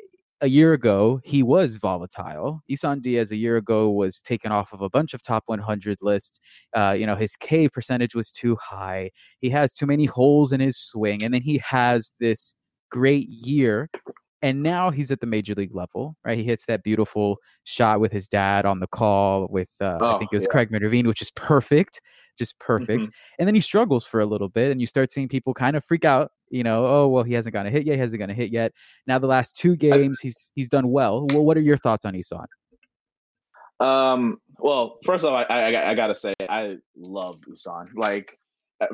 a 0.40 0.48
year 0.48 0.72
ago, 0.72 1.20
he 1.24 1.42
was 1.42 1.76
volatile. 1.76 2.62
Isan 2.68 3.00
Diaz 3.00 3.30
a 3.32 3.36
year 3.36 3.56
ago 3.56 3.90
was 3.90 4.22
taken 4.22 4.52
off 4.52 4.72
of 4.72 4.80
a 4.80 4.88
bunch 4.88 5.12
of 5.12 5.22
top 5.22 5.44
100 5.46 5.98
lists. 6.00 6.38
Uh, 6.76 6.94
you 6.96 7.06
know, 7.06 7.16
his 7.16 7.34
K 7.34 7.68
percentage 7.68 8.14
was 8.14 8.30
too 8.30 8.56
high. 8.56 9.10
He 9.40 9.50
has 9.50 9.72
too 9.72 9.86
many 9.86 10.04
holes 10.04 10.52
in 10.52 10.60
his 10.60 10.76
swing. 10.76 11.24
And 11.24 11.34
then 11.34 11.42
he 11.42 11.60
has 11.64 12.14
this 12.20 12.54
great 12.90 13.28
year 13.28 13.90
and 14.42 14.62
now 14.62 14.90
he's 14.90 15.10
at 15.10 15.20
the 15.20 15.26
major 15.26 15.54
league 15.54 15.74
level, 15.74 16.16
right? 16.24 16.38
He 16.38 16.44
hits 16.44 16.64
that 16.66 16.82
beautiful 16.82 17.38
shot 17.64 18.00
with 18.00 18.12
his 18.12 18.28
dad 18.28 18.66
on 18.66 18.80
the 18.80 18.86
call 18.86 19.48
with 19.50 19.70
uh, 19.80 19.98
oh, 20.00 20.16
I 20.16 20.18
think 20.18 20.32
it 20.32 20.36
was 20.36 20.44
yeah. 20.44 20.50
Craig 20.50 20.70
Minervini, 20.70 21.06
which 21.06 21.22
is 21.22 21.30
perfect, 21.32 22.00
just 22.38 22.58
perfect. 22.58 23.02
Mm-hmm. 23.02 23.10
And 23.38 23.48
then 23.48 23.54
he 23.54 23.60
struggles 23.60 24.06
for 24.06 24.20
a 24.20 24.26
little 24.26 24.48
bit, 24.48 24.70
and 24.70 24.80
you 24.80 24.86
start 24.86 25.12
seeing 25.12 25.28
people 25.28 25.54
kind 25.54 25.76
of 25.76 25.84
freak 25.84 26.04
out. 26.04 26.30
You 26.50 26.62
know, 26.62 26.86
oh 26.86 27.08
well, 27.08 27.24
he 27.24 27.34
hasn't 27.34 27.52
gotten 27.52 27.68
a 27.68 27.70
hit 27.70 27.84
yet. 27.84 27.94
He 27.94 28.00
hasn't 28.00 28.20
gotten 28.20 28.30
a 28.30 28.34
hit 28.34 28.50
yet. 28.50 28.72
Now 29.06 29.18
the 29.18 29.26
last 29.26 29.56
two 29.56 29.76
games, 29.76 30.20
he's 30.20 30.52
he's 30.54 30.68
done 30.68 30.90
well. 30.90 31.26
Well, 31.32 31.44
what 31.44 31.56
are 31.56 31.62
your 31.62 31.76
thoughts 31.76 32.04
on 32.04 32.14
Isan? 32.14 32.46
Um. 33.80 34.38
Well, 34.60 34.98
first 35.04 35.24
off, 35.24 35.46
I 35.50 35.72
I, 35.72 35.90
I 35.90 35.94
gotta 35.94 36.14
say 36.14 36.34
I 36.48 36.76
love 36.96 37.40
Isan. 37.52 37.90
Like 37.96 38.38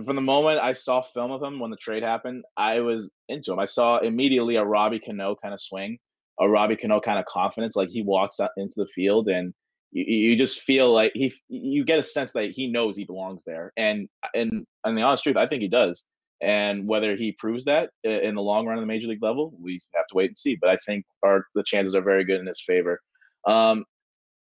from 0.04 0.16
the 0.16 0.22
moment 0.22 0.60
I 0.60 0.72
saw 0.72 1.02
film 1.02 1.30
of 1.30 1.42
him 1.42 1.58
when 1.58 1.70
the 1.70 1.76
trade 1.76 2.02
happened, 2.02 2.44
I 2.56 2.80
was 2.80 3.10
into 3.28 3.52
him. 3.52 3.58
I 3.58 3.66
saw 3.66 3.98
immediately 3.98 4.56
a 4.56 4.64
Robbie 4.64 5.00
Cano 5.00 5.36
kind 5.40 5.52
of 5.52 5.60
swing, 5.60 5.98
a 6.40 6.48
Robbie 6.48 6.76
Cano 6.76 7.00
kind 7.00 7.18
of 7.18 7.26
confidence. 7.26 7.76
Like 7.76 7.90
he 7.90 8.02
walks 8.02 8.40
out 8.40 8.50
into 8.56 8.74
the 8.76 8.86
field 8.86 9.28
and 9.28 9.52
you, 9.92 10.04
you 10.04 10.36
just 10.36 10.60
feel 10.60 10.92
like 10.92 11.12
he, 11.14 11.34
you 11.48 11.84
get 11.84 11.98
a 11.98 12.02
sense 12.02 12.32
that 12.32 12.50
he 12.50 12.68
knows 12.68 12.96
he 12.96 13.04
belongs 13.04 13.44
there. 13.44 13.72
And 13.76 14.08
and 14.34 14.66
and 14.84 14.96
the 14.96 15.02
honest 15.02 15.22
truth, 15.22 15.36
I 15.36 15.46
think 15.46 15.62
he 15.62 15.68
does. 15.68 16.04
And 16.42 16.86
whether 16.86 17.16
he 17.16 17.32
proves 17.32 17.64
that 17.66 17.90
in 18.02 18.34
the 18.34 18.42
long 18.42 18.66
run 18.66 18.76
of 18.76 18.82
the 18.82 18.86
major 18.86 19.06
league 19.06 19.22
level, 19.22 19.54
we 19.58 19.80
have 19.94 20.06
to 20.08 20.14
wait 20.14 20.30
and 20.30 20.38
see. 20.38 20.56
But 20.60 20.70
I 20.70 20.76
think 20.84 21.04
our 21.22 21.46
the 21.54 21.62
chances 21.64 21.94
are 21.94 22.02
very 22.02 22.24
good 22.24 22.40
in 22.40 22.46
his 22.46 22.62
favor. 22.66 23.00
Um, 23.46 23.84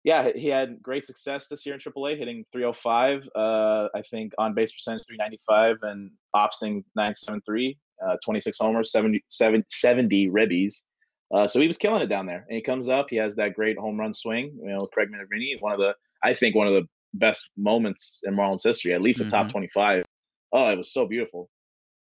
yeah, 0.08 0.30
he 0.34 0.48
had 0.48 0.82
great 0.82 1.04
success 1.04 1.48
this 1.48 1.66
year 1.66 1.74
in 1.74 1.80
AAA, 1.82 2.16
hitting 2.16 2.42
305. 2.50 3.28
Uh, 3.36 3.88
I 3.94 4.00
think 4.10 4.32
on 4.38 4.54
base 4.54 4.72
percentage 4.72 5.04
395 5.06 5.76
and 5.82 6.10
opsing 6.34 6.82
973, 6.96 7.76
uh, 8.02 8.16
26 8.24 8.56
homers, 8.58 8.90
70, 8.90 9.22
70, 9.28 9.66
70 9.68 10.30
ribbies. 10.30 10.76
Uh, 11.30 11.46
so 11.46 11.60
he 11.60 11.66
was 11.66 11.76
killing 11.76 12.00
it 12.00 12.06
down 12.06 12.24
there. 12.24 12.46
And 12.48 12.56
he 12.56 12.62
comes 12.62 12.88
up, 12.88 13.08
he 13.10 13.16
has 13.16 13.36
that 13.36 13.52
great 13.52 13.76
home 13.76 14.00
run 14.00 14.14
swing. 14.14 14.58
You 14.62 14.70
know, 14.70 14.80
Craig 14.94 15.10
Minervini, 15.10 15.60
one 15.60 15.72
of 15.72 15.78
the, 15.78 15.92
I 16.24 16.32
think, 16.32 16.54
one 16.54 16.66
of 16.66 16.72
the 16.72 16.88
best 17.12 17.50
moments 17.58 18.22
in 18.24 18.34
Marlins 18.34 18.64
history, 18.64 18.94
at 18.94 19.02
least 19.02 19.20
mm-hmm. 19.20 19.28
the 19.28 19.36
top 19.36 19.50
25. 19.50 20.04
Oh, 20.54 20.70
it 20.70 20.78
was 20.78 20.90
so 20.90 21.06
beautiful. 21.06 21.50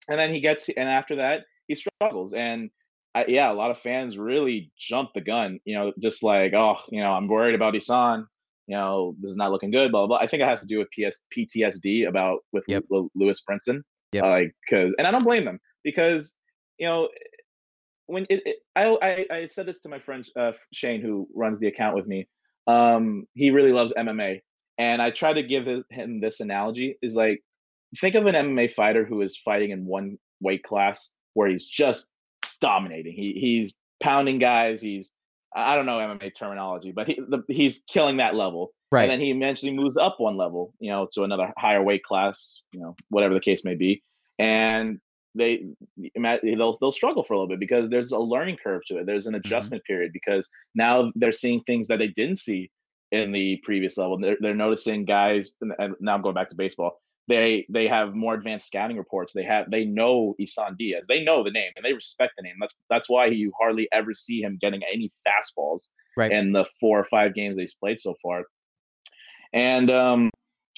And 0.07 0.19
then 0.19 0.31
he 0.31 0.41
gets, 0.41 0.69
and 0.69 0.87
after 0.87 1.15
that, 1.15 1.45
he 1.67 1.73
struggles. 1.73 2.35
And 2.35 2.69
I, 3.15 3.25
yeah, 3.29 3.49
a 3.49 3.53
lot 3.53 3.71
of 3.71 3.79
fans 3.79 4.17
really 4.17 4.71
jumped 4.77 5.13
the 5.13 5.21
gun. 5.21 5.59
You 5.63 5.75
know, 5.75 5.93
just 5.99 6.21
like, 6.21 6.53
oh, 6.53 6.75
you 6.89 7.01
know, 7.01 7.11
I'm 7.11 7.27
worried 7.27 7.55
about 7.55 7.75
Isan. 7.75 8.27
You 8.67 8.75
know, 8.75 9.15
this 9.21 9.31
is 9.31 9.37
not 9.37 9.51
looking 9.51 9.71
good. 9.71 9.91
Blah 9.91 10.01
blah. 10.01 10.17
blah. 10.17 10.17
I 10.17 10.27
think 10.27 10.41
it 10.41 10.47
has 10.47 10.59
to 10.61 10.67
do 10.67 10.79
with 10.79 10.89
PS, 10.91 11.23
PTSD 11.35 12.07
about 12.07 12.39
with 12.51 12.65
yep. 12.67 12.83
L- 12.93 13.09
Lewis 13.15 13.41
Brinson. 13.49 13.81
Yeah. 14.11 14.25
Like, 14.25 14.53
cause, 14.69 14.93
and 14.97 15.07
I 15.07 15.11
don't 15.11 15.23
blame 15.23 15.45
them 15.45 15.59
because 15.83 16.35
you 16.77 16.87
know 16.87 17.07
when 18.07 18.25
it, 18.29 18.41
it, 18.45 18.57
I, 18.75 18.97
I 19.01 19.35
I 19.35 19.47
said 19.47 19.65
this 19.65 19.79
to 19.81 19.89
my 19.89 19.99
friend 19.99 20.27
uh, 20.37 20.51
Shane 20.73 21.01
who 21.01 21.27
runs 21.33 21.59
the 21.59 21.67
account 21.67 21.95
with 21.95 22.07
me. 22.07 22.27
Um, 22.67 23.25
he 23.33 23.51
really 23.51 23.71
loves 23.71 23.93
MMA, 23.97 24.41
and 24.77 25.01
I 25.01 25.11
try 25.11 25.31
to 25.31 25.43
give 25.43 25.67
him 25.89 26.19
this 26.19 26.41
analogy: 26.41 26.97
is 27.01 27.15
like 27.15 27.41
think 28.01 28.15
of 28.15 28.25
an 28.25 28.35
MMA 28.35 28.73
fighter 28.73 29.05
who 29.05 29.21
is 29.21 29.39
fighting 29.45 29.71
in 29.71 29.85
one 29.85 30.17
weight 30.41 30.63
class 30.63 31.11
where 31.33 31.49
he's 31.49 31.67
just 31.67 32.09
dominating. 32.59 33.13
He 33.13 33.33
he's 33.33 33.75
pounding 34.01 34.39
guys. 34.39 34.81
He's 34.81 35.11
I 35.55 35.75
don't 35.75 35.85
know 35.85 35.97
MMA 35.97 36.35
terminology, 36.35 36.91
but 36.91 37.07
he 37.07 37.15
the, 37.15 37.43
he's 37.47 37.83
killing 37.87 38.17
that 38.17 38.35
level. 38.35 38.71
Right. 38.91 39.03
And 39.03 39.11
then 39.11 39.19
he 39.19 39.31
eventually 39.31 39.71
moves 39.71 39.97
up 39.97 40.15
one 40.19 40.37
level, 40.37 40.73
you 40.79 40.91
know, 40.91 41.07
to 41.13 41.23
another 41.23 41.51
higher 41.57 41.81
weight 41.81 42.03
class, 42.03 42.61
you 42.71 42.79
know, 42.79 42.95
whatever 43.09 43.33
the 43.33 43.39
case 43.39 43.63
may 43.63 43.75
be. 43.75 44.03
And 44.37 44.99
they 45.33 45.65
they'll 46.15 46.77
they'll 46.79 46.91
struggle 46.91 47.23
for 47.23 47.33
a 47.33 47.37
little 47.37 47.49
bit 47.49 47.59
because 47.59 47.89
there's 47.89 48.11
a 48.11 48.19
learning 48.19 48.57
curve 48.63 48.81
to 48.87 48.97
it. 48.97 49.05
There's 49.05 49.27
an 49.27 49.33
mm-hmm. 49.33 49.39
adjustment 49.39 49.83
mm-hmm. 49.83 49.93
period 49.93 50.13
because 50.13 50.47
now 50.75 51.11
they're 51.15 51.31
seeing 51.31 51.61
things 51.61 51.87
that 51.87 51.99
they 51.99 52.07
didn't 52.07 52.37
see 52.37 52.71
in 53.11 53.31
the 53.31 53.59
previous 53.63 53.97
level. 53.97 54.17
They're, 54.19 54.37
they're 54.39 54.55
noticing 54.55 55.05
guys, 55.05 55.55
and 55.61 55.95
now 55.99 56.15
I'm 56.15 56.21
going 56.21 56.35
back 56.35 56.49
to 56.49 56.55
baseball 56.55 56.99
they 57.27 57.65
they 57.69 57.87
have 57.87 58.13
more 58.13 58.35
advanced 58.35 58.67
scouting 58.67 58.97
reports. 58.97 59.33
They 59.33 59.43
have 59.43 59.69
they 59.71 59.85
know 59.85 60.35
Isan 60.39 60.75
Diaz. 60.77 61.05
They 61.07 61.23
know 61.23 61.43
the 61.43 61.51
name 61.51 61.71
and 61.75 61.83
they 61.83 61.93
respect 61.93 62.33
the 62.37 62.43
name. 62.43 62.55
That's 62.59 62.75
that's 62.89 63.09
why 63.09 63.27
you 63.27 63.51
hardly 63.59 63.87
ever 63.91 64.13
see 64.13 64.41
him 64.41 64.57
getting 64.61 64.81
any 64.83 65.11
fastballs 65.27 65.89
right. 66.17 66.31
in 66.31 66.51
the 66.51 66.65
four 66.79 66.99
or 66.99 67.05
five 67.05 67.33
games 67.33 67.55
that 67.55 67.61
he's 67.61 67.75
played 67.75 67.99
so 67.99 68.15
far. 68.21 68.43
And 69.53 69.89
um, 69.89 70.29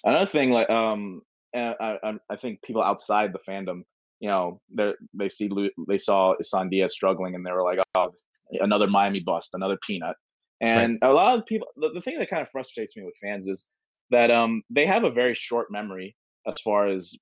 another 0.05 0.25
thing, 0.25 0.51
like 0.51 0.69
um, 0.69 1.21
I, 1.53 1.97
I, 2.03 2.13
I 2.29 2.35
think 2.37 2.61
people 2.61 2.83
outside 2.83 3.33
the 3.33 3.39
fandom, 3.49 3.81
you 4.19 4.29
know, 4.29 4.61
they 4.73 4.93
they 5.13 5.29
see 5.29 5.49
they 5.87 5.97
saw 5.97 6.33
Isan 6.39 6.69
Diaz 6.69 6.93
struggling 6.93 7.35
and 7.35 7.45
they 7.45 7.51
were 7.51 7.63
like, 7.63 7.79
oh, 7.95 8.13
another 8.53 8.87
Miami 8.87 9.19
bust, 9.19 9.49
another 9.53 9.77
peanut. 9.85 10.15
And 10.61 10.97
right. 11.01 11.09
a 11.09 11.13
lot 11.13 11.37
of 11.37 11.45
people, 11.45 11.67
the, 11.75 11.89
the 11.93 12.01
thing 12.01 12.17
that 12.17 12.29
kind 12.29 12.41
of 12.41 12.49
frustrates 12.51 12.95
me 12.95 13.03
with 13.03 13.13
fans 13.21 13.47
is 13.47 13.67
that 14.09 14.31
um, 14.31 14.63
they 14.69 14.85
have 14.85 15.03
a 15.03 15.11
very 15.11 15.35
short 15.35 15.67
memory 15.69 16.15
as 16.47 16.61
far 16.61 16.87
as 16.87 17.15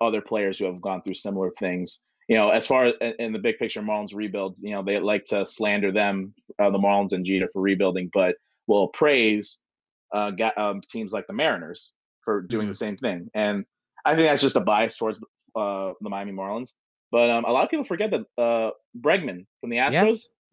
other 0.00 0.20
players 0.20 0.58
who 0.58 0.66
have 0.66 0.80
gone 0.80 1.02
through 1.02 1.14
similar 1.14 1.50
things. 1.58 2.00
You 2.28 2.36
know, 2.36 2.50
as 2.50 2.66
far 2.66 2.86
as 2.86 2.94
in 3.18 3.32
the 3.32 3.38
big 3.38 3.58
picture, 3.58 3.80
Marlins 3.80 4.14
rebuilds, 4.14 4.62
you 4.62 4.72
know, 4.72 4.82
they 4.82 4.98
like 5.00 5.24
to 5.26 5.46
slander 5.46 5.90
them, 5.90 6.34
uh, 6.58 6.70
the 6.70 6.78
Marlins 6.78 7.12
and 7.12 7.24
Jeter 7.24 7.48
for 7.52 7.62
rebuilding, 7.62 8.10
but 8.12 8.36
will 8.66 8.88
praise 8.88 9.60
uh, 10.14 10.30
um, 10.56 10.82
teams 10.90 11.12
like 11.12 11.26
the 11.26 11.32
Mariners 11.32 11.92
for 12.22 12.42
doing 12.42 12.64
mm-hmm. 12.64 12.70
the 12.70 12.74
same 12.74 12.96
thing. 12.98 13.28
And 13.34 13.64
I 14.04 14.14
think 14.14 14.28
that's 14.28 14.42
just 14.42 14.56
a 14.56 14.60
bias 14.60 14.96
towards 14.96 15.20
uh, 15.56 15.92
the 16.00 16.10
Miami 16.10 16.32
Marlins. 16.32 16.74
But 17.10 17.30
um, 17.30 17.44
a 17.44 17.50
lot 17.50 17.64
of 17.64 17.70
people 17.70 17.86
forget 17.86 18.10
that 18.10 18.42
uh, 18.42 18.70
Bregman 19.00 19.46
from 19.60 19.70
the 19.70 19.78
Astros. 19.78 19.92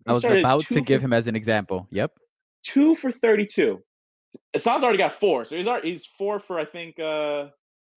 Yeah. 0.06 0.12
I 0.12 0.14
was 0.14 0.24
about 0.24 0.62
to 0.62 0.82
give 0.82 1.02
for, 1.02 1.06
him 1.06 1.14
as 1.14 1.28
an 1.28 1.36
example. 1.36 1.88
Yep. 1.92 2.12
Two 2.64 2.96
for 2.96 3.12
32. 3.12 3.82
Isan's 4.56 4.84
already 4.84 4.98
got 4.98 5.14
four. 5.14 5.46
So 5.46 5.58
he's 5.58 5.68
already, 5.68 5.90
he's 5.90 6.06
four 6.06 6.40
for, 6.40 6.60
I 6.60 6.66
think, 6.66 7.00
uh, 7.00 7.48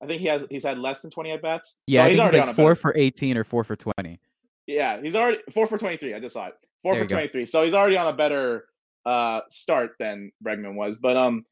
I 0.03 0.07
think 0.07 0.21
he 0.21 0.29
has 0.29 0.47
he's 0.51 0.65
had 0.65 0.79
less 0.79 1.01
than 1.01 1.11
20 1.11 1.33
at 1.33 1.43
bats. 1.43 1.77
Yeah, 1.87 2.05
so 2.05 2.11
he's, 2.11 2.21
he's 2.21 2.33
like 2.33 2.55
four 2.55 2.75
for 2.75 2.93
18 2.97 3.37
or 3.37 3.45
four 3.45 3.65
for 3.65 3.77
20. 3.77 4.21
Yeah, 4.67 5.01
he's 5.01 5.15
already 5.15 5.39
four 5.53 5.67
for 5.67 5.79
23. 5.79 6.15
I 6.15 6.21
just 6.21 6.35
saw 6.35 6.47
it. 6.47 6.55
Four 6.83 6.95
there 6.95 7.05
for 7.05 7.09
23. 7.09 7.43
Go. 7.43 7.45
So 7.47 7.65
he's 7.65 7.75
already 7.75 7.97
on 7.97 8.09
a 8.09 8.17
better 8.17 8.67
uh 9.07 9.41
start 9.49 9.93
than 9.99 10.31
Bregman 10.45 10.75
was. 10.75 10.99
But 10.99 11.17
um, 11.17 11.45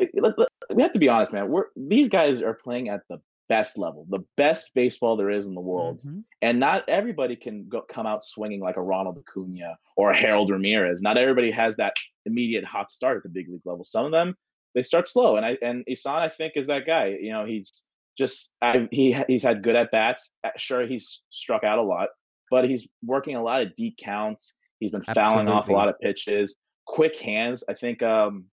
eh, 0.00 0.06
let, 0.14 0.38
let, 0.38 0.48
we 0.74 0.82
have 0.82 0.92
to 0.92 0.98
be 0.98 1.08
honest, 1.08 1.32
man. 1.32 1.48
We're 1.48 1.66
these 1.76 2.08
guys 2.08 2.42
are 2.42 2.54
playing 2.54 2.88
at 2.88 3.02
the 3.08 3.20
best 3.48 3.76
level, 3.76 4.06
the 4.08 4.24
best 4.36 4.70
baseball 4.74 5.16
there 5.16 5.28
is 5.28 5.46
in 5.46 5.54
the 5.54 5.60
world, 5.60 5.98
mm-hmm. 5.98 6.20
and 6.40 6.60
not 6.60 6.88
everybody 6.88 7.34
can 7.34 7.68
go, 7.68 7.82
come 7.82 8.06
out 8.06 8.24
swinging 8.24 8.60
like 8.60 8.76
a 8.76 8.82
Ronald 8.82 9.18
Acuna 9.18 9.76
or 9.96 10.12
a 10.12 10.16
Harold 10.16 10.50
Ramirez. 10.50 11.02
Not 11.02 11.18
everybody 11.18 11.50
has 11.50 11.76
that 11.76 11.94
immediate 12.26 12.64
hot 12.64 12.90
start 12.90 13.18
at 13.18 13.22
the 13.24 13.28
big 13.28 13.48
league 13.48 13.62
level. 13.64 13.84
Some 13.84 14.06
of 14.06 14.12
them 14.12 14.36
they 14.74 14.82
start 14.82 15.08
slow. 15.08 15.36
And 15.36 15.44
I 15.44 15.58
and 15.62 15.84
Isan, 15.88 16.14
I 16.14 16.28
think, 16.28 16.54
is 16.56 16.66
that 16.68 16.86
guy. 16.86 17.16
You 17.20 17.32
know, 17.32 17.44
he's 17.44 17.84
just 18.16 18.54
I, 18.62 18.88
he 18.90 19.16
he's 19.26 19.42
had 19.42 19.62
good 19.62 19.76
at 19.76 19.90
bats. 19.90 20.32
Uh, 20.44 20.50
sure, 20.56 20.86
he's 20.86 21.22
struck 21.30 21.64
out 21.64 21.78
a 21.78 21.82
lot, 21.82 22.08
but 22.50 22.68
he's 22.68 22.86
working 23.04 23.36
a 23.36 23.42
lot 23.42 23.62
of 23.62 23.74
deep 23.74 23.96
counts. 23.98 24.56
He's 24.78 24.92
been 24.92 25.02
Absolutely. 25.06 25.22
fouling 25.22 25.48
off 25.48 25.68
a 25.68 25.72
lot 25.72 25.88
of 25.88 25.98
pitches, 26.00 26.56
quick 26.86 27.16
hands. 27.18 27.64
I 27.68 27.74
think 27.74 28.02
um 28.02 28.44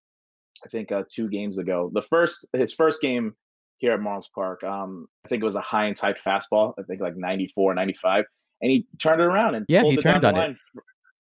I 0.66 0.70
think 0.70 0.92
uh, 0.92 1.04
two 1.10 1.30
games 1.30 1.58
ago, 1.58 1.92
the 1.94 2.02
first 2.02 2.46
his 2.54 2.74
first 2.74 3.02
game 3.02 3.36
here 3.78 3.94
at 3.94 4.00
Marlins 4.00 4.32
Park, 4.34 4.64
um 4.64 5.08
I 5.26 5.30
think 5.30 5.42
it 5.42 5.46
was 5.46 5.56
a 5.56 5.62
high 5.62 5.86
and 5.86 5.96
tight 5.96 6.18
fastball. 6.26 6.74
I 6.80 6.84
think 6.84 7.02
like 7.02 7.16
94, 7.16 7.76
95, 7.76 8.26
and 8.62 8.72
he 8.72 8.88
turned 9.00 9.22
it 9.22 9.26
around 9.26 9.56
and 9.56 9.66
yeah, 9.70 9.84
he 9.84 9.98
turned 9.98 10.26
on 10.26 10.38
it. 10.38 10.58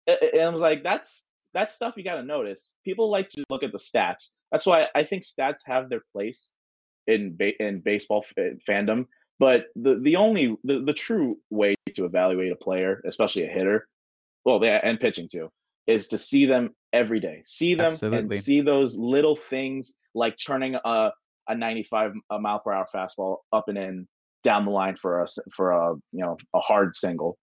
And 0.08 0.42
I 0.42 0.50
was 0.50 0.62
like, 0.62 0.84
that's 0.84 1.26
that's 1.54 1.74
stuff 1.74 1.96
you 1.98 2.04
got 2.04 2.16
to 2.16 2.24
notice. 2.24 2.76
People 2.86 3.10
like 3.12 3.30
to 3.30 3.44
look 3.50 3.64
at 3.64 3.72
the 3.72 3.78
stats. 3.78 4.32
That's 4.52 4.66
why 4.66 4.88
I 4.96 5.04
think 5.04 5.24
stats 5.24 5.60
have 5.66 5.90
their 5.90 6.04
place 6.14 6.54
in 7.08 7.36
ba- 7.38 7.62
in 7.62 7.82
baseball 7.82 8.24
f- 8.38 8.54
fandom. 8.68 9.06
But 9.40 9.66
the 9.76 10.00
the 10.02 10.16
only 10.16 10.56
the, 10.64 10.84
the 10.86 10.94
true 10.94 11.38
way 11.50 11.76
to 11.96 12.06
evaluate 12.06 12.52
a 12.52 12.56
player, 12.56 13.02
especially 13.08 13.46
a 13.46 13.52
hitter, 13.52 13.88
well, 14.46 14.64
yeah, 14.64 14.80
and 14.84 15.00
pitching 15.00 15.28
too, 15.32 15.50
is 15.88 16.08
to 16.10 16.18
see 16.18 16.46
them 16.46 16.76
every 16.94 17.20
day. 17.20 17.42
See 17.46 17.76
them 17.76 17.88
Absolutely. 17.88 18.20
and 18.20 18.36
see 18.36 18.62
those 18.62 18.98
little 18.98 19.36
things 19.36 19.94
like 20.14 20.38
turning 20.38 20.76
a 20.76 21.12
a 21.48 21.56
95 21.56 22.14
mile 22.40 22.60
per 22.60 22.72
hour 22.72 22.88
fastball 22.94 23.38
up 23.52 23.68
and 23.68 23.78
in 23.78 24.08
down 24.44 24.66
the 24.66 24.72
line 24.72 24.96
for 25.02 25.22
us 25.22 25.38
for 25.54 25.72
a 25.72 25.96
you 26.12 26.24
know 26.24 26.38
a 26.56 26.60
hard 26.60 26.96
single. 26.96 27.38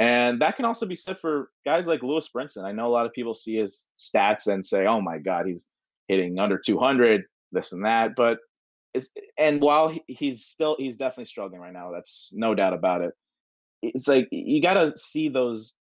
And 0.00 0.40
that 0.40 0.56
can 0.56 0.64
also 0.64 0.86
be 0.86 0.96
said 0.96 1.18
for 1.20 1.50
guys 1.66 1.86
like 1.86 2.02
Lewis 2.02 2.30
Brinson. 2.34 2.64
I 2.64 2.72
know 2.72 2.86
a 2.86 2.88
lot 2.88 3.04
of 3.04 3.12
people 3.12 3.34
see 3.34 3.56
his 3.56 3.86
stats 3.94 4.46
and 4.46 4.64
say, 4.64 4.86
"Oh 4.86 5.02
my 5.02 5.18
God, 5.18 5.46
he's 5.46 5.68
hitting 6.08 6.38
under 6.38 6.58
200, 6.58 7.24
this 7.52 7.72
and 7.72 7.84
that." 7.84 8.16
But 8.16 8.38
it's, 8.94 9.10
and 9.38 9.60
while 9.60 9.94
he's 10.08 10.46
still 10.46 10.74
he's 10.78 10.96
definitely 10.96 11.26
struggling 11.26 11.60
right 11.60 11.74
now, 11.74 11.92
that's 11.92 12.32
no 12.34 12.54
doubt 12.54 12.72
about 12.72 13.02
it. 13.02 13.12
It's 13.82 14.08
like 14.08 14.26
you 14.32 14.62
got 14.62 14.74
to 14.74 14.96
see 14.96 15.28
those 15.28 15.74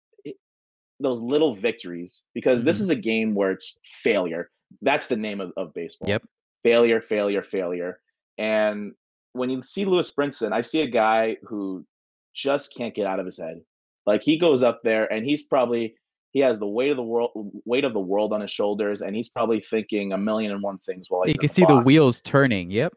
those 0.99 1.21
little 1.21 1.55
victories 1.55 2.25
because 2.33 2.59
mm-hmm. 2.59 2.67
this 2.67 2.81
is 2.81 2.89
a 2.89 2.95
game 2.95 3.33
where 3.35 3.51
it's 3.51 3.77
failure. 4.03 4.51
That's 4.81 5.07
the 5.07 5.15
name 5.15 5.39
of, 5.39 5.53
of 5.55 5.73
baseball. 5.73 6.09
Yep. 6.09 6.23
Failure, 6.63 6.99
failure, 6.99 7.41
failure. 7.41 8.01
And 8.37 8.91
when 9.31 9.49
you 9.49 9.63
see 9.63 9.85
Lewis 9.85 10.11
Brinson, 10.11 10.51
I 10.51 10.59
see 10.59 10.81
a 10.81 10.89
guy 10.89 11.37
who 11.43 11.85
just 12.35 12.75
can't 12.75 12.93
get 12.93 13.07
out 13.07 13.21
of 13.21 13.25
his 13.25 13.39
head. 13.39 13.61
Like 14.05 14.23
he 14.23 14.37
goes 14.37 14.63
up 14.63 14.81
there 14.83 15.11
and 15.11 15.25
he's 15.25 15.43
probably 15.43 15.95
he 16.31 16.39
has 16.39 16.59
the 16.59 16.67
weight 16.67 16.91
of 16.91 16.97
the 16.97 17.03
world 17.03 17.31
weight 17.65 17.83
of 17.83 17.93
the 17.93 17.99
world 17.99 18.33
on 18.33 18.41
his 18.41 18.51
shoulders 18.51 19.01
and 19.01 19.15
he's 19.15 19.29
probably 19.29 19.61
thinking 19.61 20.13
a 20.13 20.17
million 20.17 20.51
and 20.51 20.61
one 20.61 20.77
things 20.85 21.07
while 21.09 21.23
he's 21.23 21.33
you 21.33 21.39
can 21.39 21.49
see 21.49 21.63
box. 21.63 21.73
the 21.73 21.79
wheels 21.81 22.21
turning 22.21 22.69
yep 22.69 22.93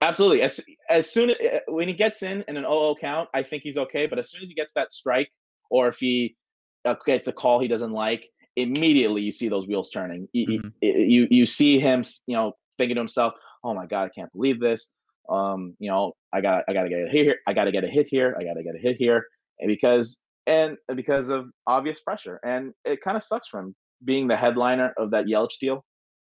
absolutely 0.00 0.42
as, 0.42 0.60
as 0.90 1.10
soon 1.10 1.30
as 1.30 1.36
eh, 1.40 1.58
when 1.68 1.88
he 1.88 1.94
gets 1.94 2.22
in 2.22 2.44
in 2.48 2.56
an 2.56 2.64
0 2.64 2.94
count 3.00 3.28
i 3.34 3.42
think 3.42 3.62
he's 3.62 3.78
okay 3.78 4.06
but 4.06 4.18
as 4.18 4.30
soon 4.30 4.42
as 4.42 4.48
he 4.48 4.54
gets 4.54 4.72
that 4.72 4.92
strike 4.92 5.30
or 5.70 5.88
if 5.88 5.98
he 5.98 6.36
uh, 6.84 6.94
gets 7.06 7.28
a 7.28 7.32
call 7.32 7.60
he 7.60 7.68
doesn't 7.68 7.92
like 7.92 8.28
immediately 8.56 9.22
you 9.22 9.32
see 9.32 9.48
those 9.48 9.66
wheels 9.66 9.90
turning 9.90 10.28
mm-hmm. 10.36 10.68
you, 10.82 10.92
you 10.92 11.28
you 11.30 11.46
see 11.46 11.78
him 11.78 12.04
you 12.26 12.36
know 12.36 12.52
thinking 12.76 12.96
to 12.96 13.00
himself 13.00 13.32
oh 13.64 13.72
my 13.72 13.86
god 13.86 14.04
i 14.04 14.08
can't 14.08 14.32
believe 14.32 14.60
this 14.60 14.88
um 15.30 15.74
you 15.78 15.90
know 15.90 16.12
i 16.32 16.40
got 16.40 16.64
i 16.68 16.72
got 16.72 16.82
to 16.82 16.88
get 16.88 16.98
a 16.98 17.08
hit 17.08 17.24
here 17.24 17.36
i 17.46 17.52
got 17.52 17.64
to 17.64 17.72
get 17.72 17.84
a 17.84 17.88
hit 17.88 18.06
here 18.08 18.36
i 18.38 18.44
got 18.44 18.54
to 18.54 18.62
get 18.62 18.74
a 18.74 18.78
hit 18.78 18.96
here 18.96 19.26
and 19.62 19.68
because 19.68 20.20
and 20.46 20.76
because 20.96 21.28
of 21.28 21.46
obvious 21.66 22.00
pressure. 22.00 22.40
And 22.44 22.72
it 22.84 23.00
kind 23.00 23.16
of 23.16 23.22
sucks 23.22 23.48
for 23.48 23.60
him 23.60 23.74
being 24.04 24.26
the 24.26 24.36
headliner 24.36 24.92
of 24.98 25.12
that 25.12 25.26
Yelich 25.26 25.58
deal, 25.60 25.84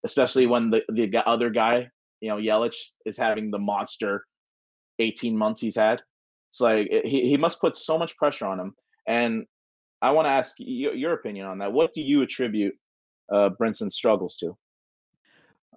especially 0.05 0.45
when 0.45 0.69
the 0.69 0.81
the 0.89 1.17
other 1.27 1.49
guy, 1.49 1.87
you 2.21 2.29
know, 2.29 2.37
Yelich 2.37 2.77
is 3.05 3.17
having 3.17 3.51
the 3.51 3.59
monster 3.59 4.23
18 4.99 5.37
months 5.37 5.61
he's 5.61 5.75
had. 5.75 6.01
It's 6.51 6.61
like 6.61 6.87
he 7.03 7.29
he 7.29 7.37
must 7.37 7.59
put 7.59 7.75
so 7.75 7.97
much 7.97 8.15
pressure 8.15 8.45
on 8.45 8.59
him. 8.59 8.73
And 9.07 9.45
I 10.01 10.11
want 10.11 10.27
to 10.27 10.31
ask 10.31 10.53
your 10.59 11.13
opinion 11.13 11.47
on 11.47 11.57
that. 11.59 11.73
What 11.73 11.93
do 11.93 12.01
you 12.01 12.21
attribute 12.21 12.75
uh, 13.33 13.49
Brinson's 13.57 13.95
struggles 13.95 14.37
to? 14.37 14.55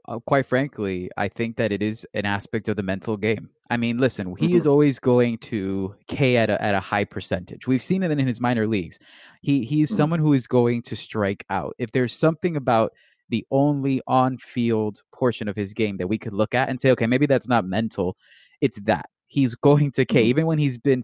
Uh, 0.08 0.18
quite 0.20 0.46
frankly, 0.46 1.10
I 1.18 1.28
think 1.28 1.56
that 1.58 1.70
it 1.70 1.82
is 1.82 2.06
an 2.14 2.24
aspect 2.24 2.68
of 2.68 2.76
the 2.76 2.82
mental 2.82 3.18
game. 3.18 3.50
I 3.70 3.76
mean, 3.76 3.98
listen, 3.98 4.34
he 4.38 4.48
Mm-hmm. 4.48 4.56
is 4.56 4.66
always 4.66 4.98
going 4.98 5.36
to 5.38 5.94
K 6.06 6.38
at 6.38 6.48
a, 6.48 6.60
at 6.62 6.74
a 6.74 6.80
high 6.80 7.04
percentage. 7.04 7.66
We've 7.66 7.82
seen 7.82 8.02
it 8.02 8.10
in 8.10 8.26
his 8.26 8.40
minor 8.40 8.66
leagues. 8.66 8.98
He 9.42 9.64
he's 9.66 9.90
Mhm. 9.92 9.96
someone 9.96 10.20
who 10.20 10.32
is 10.32 10.46
going 10.46 10.80
to 10.82 10.96
strike 10.96 11.44
out. 11.50 11.74
If 11.78 11.92
there's 11.92 12.14
something 12.14 12.56
about 12.56 12.92
the 13.28 13.46
only 13.50 14.00
on-field 14.06 15.02
portion 15.12 15.48
of 15.48 15.56
his 15.56 15.74
game 15.74 15.96
that 15.96 16.08
we 16.08 16.16
could 16.16 16.32
look 16.32 16.54
at 16.54 16.70
and 16.70 16.80
say, 16.80 16.90
okay, 16.92 17.06
maybe 17.06 17.26
that's 17.26 17.46
not 17.48 17.66
mental, 17.66 18.16
it's 18.62 18.80
that 18.82 19.10
he's 19.26 19.54
going 19.54 19.92
to 19.92 20.06
K. 20.06 20.22
Mhm. 20.24 20.26
Even 20.28 20.46
when 20.46 20.58
he's 20.58 20.78
been, 20.78 21.02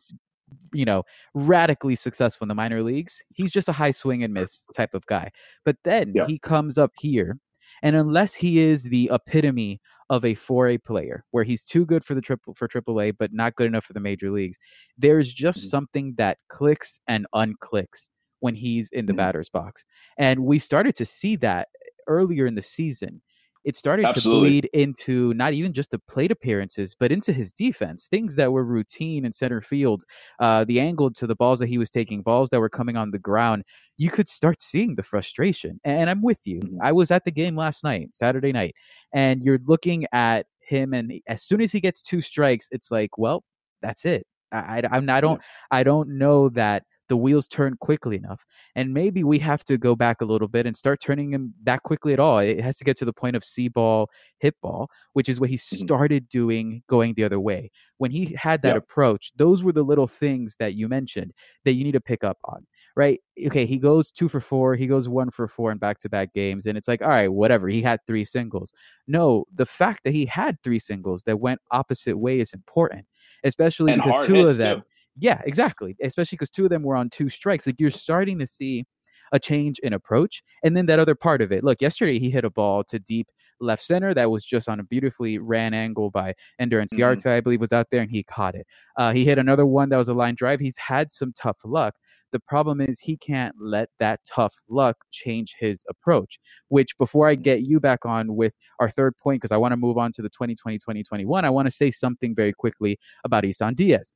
you 0.72 0.86
know, 0.86 1.02
radically 1.34 1.94
successful 1.96 2.46
in 2.46 2.48
the 2.48 2.54
minor 2.54 2.82
leagues, 2.82 3.22
he's 3.34 3.52
just 3.52 3.68
a 3.68 3.72
high 3.72 3.90
swing 3.90 4.22
and 4.24 4.32
miss 4.32 4.64
type 4.74 4.94
of 4.94 5.04
guy. 5.04 5.30
But 5.66 5.76
then 5.84 6.12
Yeah. 6.14 6.24
he 6.26 6.38
comes 6.38 6.78
up 6.78 6.92
here, 6.98 7.36
and 7.84 7.96
unless 7.96 8.34
he 8.36 8.60
is 8.60 8.84
the 8.86 9.10
epitome 9.12 9.80
of 10.10 10.24
a 10.26 10.34
4A 10.36 10.78
player, 10.78 11.24
where 11.32 11.44
he's 11.44 11.64
too 11.64 11.86
good 11.86 12.04
for 12.04 12.14
the 12.16 12.22
triple 12.22 12.54
for 12.54 12.68
AAA 12.68 13.12
but 13.18 13.32
not 13.34 13.56
good 13.56 13.68
enough 13.68 13.86
for 13.86 13.94
the 13.94 14.00
major 14.00 14.32
leagues, 14.32 14.58
there's 14.98 15.32
just 15.34 15.70
Mhm. 15.70 15.70
something 15.70 16.14
that 16.18 16.38
clicks 16.50 17.00
and 17.08 17.26
unclicks 17.34 18.08
when 18.40 18.56
he's 18.56 18.90
in 18.92 19.06
the 19.06 19.14
Mhm. 19.14 19.14
batter's 19.14 19.50
box. 19.50 19.84
And 20.18 20.44
we 20.46 20.58
started 20.60 20.96
to 20.96 21.06
see 21.06 21.36
that 21.38 21.68
earlier 22.08 22.46
in 22.46 22.56
the 22.56 22.62
season. 22.62 23.22
It 23.64 23.77
started 23.77 24.07
Absolutely. 24.07 24.61
to 24.61 24.68
bleed 24.68 24.70
into 24.74 25.35
not 25.35 25.55
even 25.55 25.72
just 25.72 25.90
the 25.90 25.98
plate 25.98 26.31
appearances, 26.31 26.94
but 26.98 27.11
into 27.11 27.33
his 27.33 27.50
defense. 27.50 28.09
Things 28.09 28.37
that 28.37 28.53
were 28.53 28.64
routine 28.64 29.24
in 29.24 29.33
center 29.33 29.61
field, 29.61 30.05
uh, 30.38 30.64
the 30.64 30.81
angle 30.81 31.11
to 31.12 31.27
the 31.27 31.35
balls 31.35 31.59
that 31.61 31.68
he 31.68 31.79
was 31.79 31.90
taking, 31.90 32.22
balls 32.22 32.50
that 32.50 32.61
were 32.61 32.68
coming 32.68 32.96
on 32.96 33.11
the 33.11 33.18
ground. 33.18 33.64
You 33.96 34.11
could 34.11 34.29
start 34.29 34.61
seeing 34.61 34.96
the 34.96 35.03
frustration. 35.03 35.81
And 35.85 36.11
I'm 36.11 36.22
with 36.22 36.40
you. 36.44 36.61
Mhm. 36.61 36.79
I 36.83 36.92
was 36.92 37.11
at 37.11 37.24
the 37.24 37.31
game 37.31 37.57
last 37.57 37.83
night, 37.85 38.14
Saturday 38.14 38.53
night, 38.53 38.74
and 39.12 39.42
you're 39.42 39.61
looking 39.66 40.07
at 40.12 40.46
him, 40.61 40.92
and 40.94 41.12
as 41.27 41.42
soon 41.42 41.61
as 41.61 41.72
he 41.72 41.81
gets 41.81 42.03
two 42.03 42.20
strikes, 42.20 42.68
it's 42.70 42.90
like, 42.90 43.18
well, 43.18 43.44
that's 43.83 44.05
it. 44.05 44.27
I, 44.53 44.59
I, 44.79 44.83
I'm, 44.92 45.09
I 45.11 45.20
don't, 45.20 45.42
I 45.70 45.83
don't 45.83 46.16
know 46.18 46.48
that 46.50 46.85
the 47.08 47.16
wheels 47.16 47.46
turn 47.48 47.76
quickly 47.80 48.16
enough. 48.16 48.44
And 48.74 48.94
maybe 48.94 49.22
we 49.24 49.38
have 49.40 49.64
to 49.64 49.76
go 49.78 49.94
back 49.94 50.20
a 50.20 50.24
little 50.24 50.48
bit 50.48 50.66
and 50.66 50.76
start 50.76 51.00
turning 51.00 51.32
him 51.32 51.54
that 51.64 51.82
quickly 51.82 52.12
at 52.12 52.20
all. 52.20 52.38
It 52.38 52.60
has 52.60 52.78
to 52.78 52.84
get 52.84 52.96
to 52.98 53.04
the 53.04 53.12
point 53.12 53.36
of 53.36 53.44
see 53.44 53.68
ball, 53.68 54.10
hit 54.38 54.54
ball, 54.62 54.88
which 55.12 55.28
is 55.28 55.40
what 55.40 55.50
he 55.50 55.56
Mhm. 55.56 55.84
started 55.84 56.28
doing 56.28 56.82
going 56.88 57.14
the 57.14 57.24
other 57.24 57.40
way. 57.40 57.70
When 57.98 58.10
he 58.10 58.34
had 58.38 58.62
that 58.62 58.74
Yeah. 58.74 58.76
approach, 58.76 59.32
those 59.36 59.62
were 59.62 59.72
the 59.72 59.82
little 59.84 60.06
things 60.06 60.56
that 60.58 60.74
you 60.74 60.88
mentioned 60.88 61.32
that 61.64 61.74
you 61.74 61.84
need 61.84 61.92
to 61.92 62.00
pick 62.00 62.24
up 62.24 62.38
on, 62.44 62.66
right? 62.96 63.20
Okay, 63.46 63.66
he 63.66 63.78
goes 63.78 64.10
two 64.10 64.28
for 64.28 64.40
four, 64.40 64.74
he 64.76 64.86
goes 64.86 65.08
one 65.08 65.30
for 65.30 65.46
four 65.48 65.70
in 65.72 65.78
back 65.78 65.98
to 66.00 66.08
back 66.08 66.32
games. 66.32 66.66
And 66.66 66.76
it's 66.78 66.88
like, 66.88 67.02
all 67.02 67.08
right, 67.08 67.28
whatever. 67.32 67.68
He 67.68 67.82
had 67.82 68.00
three 68.06 68.24
singles. 68.24 68.72
No, 69.06 69.46
the 69.54 69.66
fact 69.66 70.04
that 70.04 70.12
he 70.14 70.26
had 70.26 70.62
three 70.62 70.78
singles 70.78 71.24
that 71.24 71.38
went 71.40 71.60
opposite 71.70 72.18
way 72.18 72.40
is 72.40 72.52
important, 72.52 73.06
especially 73.44 73.92
And 73.92 74.02
because 74.02 74.26
two 74.26 74.46
of 74.46 74.56
them. 74.56 74.80
too. 74.80 74.84
Yeah, 75.16 75.40
exactly. 75.44 75.96
Especially 76.03 76.37
because 76.37 76.50
two 76.50 76.64
of 76.64 76.70
them 76.70 76.83
were 76.83 76.96
on 76.96 77.11
two 77.11 77.29
strikes. 77.29 77.66
Like 77.66 77.77
you're 77.79 77.90
starting 77.90 78.38
to 78.40 78.46
see 78.46 78.85
a 79.33 79.38
change 79.38 79.79
in 79.81 79.92
approach. 79.92 80.42
And 80.62 80.77
then 80.77 80.87
that 80.87 80.98
other 80.98 81.14
part 81.14 81.42
of 81.42 81.53
it. 81.53 81.64
Look, 81.64 81.81
yesterday 81.81 82.18
he 82.18 82.31
hit 82.31 82.44
a 82.44 82.50
ball 82.50 82.85
to 82.85 82.98
deep 82.98 83.29
left 83.61 83.83
center 83.83 84.12
that 84.14 84.31
was 84.31 84.44
just 84.44 84.68
on 84.68 84.81
a 84.81 84.85
beautifully 84.85 85.38
ran 85.38 85.74
angle 85.74 86.11
by 86.11 86.35
Ender 86.59 86.83
Inciarte, 86.83 87.27
I 87.27 87.40
believe, 87.40 87.61
was 87.61 87.72
out 87.72 87.87
there 87.90 88.00
and 88.00 88.11
he 88.11 88.22
caught 88.22 88.55
it. 88.55 88.66
Uh, 88.96 89.12
he 89.12 89.24
hit 89.24 89.38
another 89.38 89.66
one 89.66 89.88
that 89.90 89.96
was 89.96 90.09
a 90.09 90.14
line 90.14 90.35
drive. 90.35 90.61
He's 90.61 90.79
had 90.79 91.12
some 91.12 91.33
tough 91.33 91.59
luck. 91.64 91.94
The 92.33 92.40
problem 92.40 92.81
is 92.81 92.98
he 92.98 93.16
can't 93.16 93.55
let 93.61 93.90
that 94.00 94.20
tough 94.27 94.55
luck 94.68 94.96
change 95.12 95.55
his 95.61 95.85
approach. 95.88 96.40
Which, 96.68 96.98
before 96.98 97.29
I 97.29 97.37
get 97.37 97.62
you 97.62 97.79
back 97.79 98.05
on 98.05 98.35
with 98.35 98.55
our 98.81 98.90
third 98.90 99.16
point, 99.16 99.40
because 99.40 99.53
I 99.53 99.57
want 99.57 99.70
to 99.70 99.77
move 99.77 99.98
on 99.98 100.11
to 100.12 100.22
the 100.22 100.29
2020 100.29 100.79
2021, 100.79 101.44
I 101.44 101.50
want 101.50 101.66
to 101.66 101.70
say 101.70 101.92
something 101.92 102.35
very 102.35 102.53
quickly 102.53 102.98
about 103.24 103.44
Isan 103.44 103.74
Diaz 103.74 104.11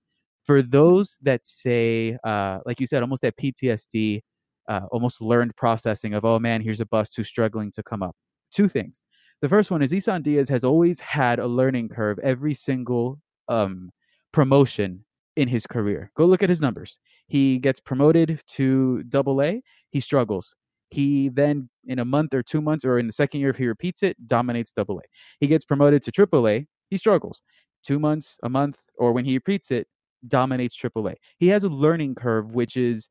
for 0.48 0.62
those 0.62 1.18
that 1.20 1.44
say, 1.44 2.16
uh, 2.24 2.60
like 2.64 2.80
you 2.80 2.86
said, 2.86 3.02
almost 3.02 3.20
that 3.20 3.36
PTSD, 3.36 4.22
uh, 4.66 4.80
almost 4.90 5.20
learned 5.20 5.54
processing 5.56 6.14
of, 6.14 6.24
oh 6.24 6.38
man, 6.38 6.62
here's 6.62 6.80
a 6.80 6.86
bust 6.86 7.14
who's 7.14 7.28
struggling 7.28 7.70
to 7.72 7.82
come 7.82 8.02
up. 8.02 8.16
Two 8.50 8.66
things. 8.66 9.02
The 9.42 9.48
first 9.50 9.70
one 9.70 9.82
is 9.82 9.92
Isan 9.92 10.22
Diaz 10.22 10.48
has 10.48 10.64
always 10.64 11.00
had 11.00 11.38
a 11.38 11.46
learning 11.46 11.90
curve 11.90 12.18
every 12.20 12.54
single 12.54 13.20
um, 13.48 13.90
promotion 14.32 15.04
in 15.36 15.48
his 15.48 15.66
career. 15.66 16.10
Go 16.16 16.24
look 16.24 16.42
at 16.42 16.48
his 16.48 16.62
numbers. 16.62 16.98
He 17.26 17.58
gets 17.58 17.78
promoted 17.78 18.40
to 18.52 19.02
double 19.02 19.42
A, 19.42 19.60
he 19.90 20.00
struggles. 20.00 20.54
He 20.88 21.28
then, 21.28 21.68
in 21.84 21.98
a 21.98 22.06
month 22.06 22.32
or 22.32 22.42
two 22.42 22.62
months, 22.62 22.86
or 22.86 22.98
in 22.98 23.06
the 23.06 23.12
second 23.12 23.40
year, 23.40 23.50
if 23.50 23.58
he 23.58 23.66
repeats 23.66 24.02
it, 24.02 24.26
dominates 24.26 24.72
double 24.72 24.98
A. 24.98 25.02
He 25.40 25.46
gets 25.46 25.66
promoted 25.66 26.00
to 26.04 26.10
triple 26.10 26.48
A, 26.48 26.66
he 26.88 26.96
struggles. 26.96 27.42
Two 27.84 27.98
months, 27.98 28.38
a 28.42 28.48
month, 28.48 28.78
or 28.96 29.12
when 29.12 29.26
he 29.26 29.34
repeats 29.34 29.70
it, 29.70 29.86
dominates 30.26 30.76
AAA. 30.76 31.14
He 31.38 31.48
has 31.48 31.64
a 31.64 31.68
learning 31.68 32.14
curve, 32.14 32.54
which 32.54 32.76
is, 32.76 33.08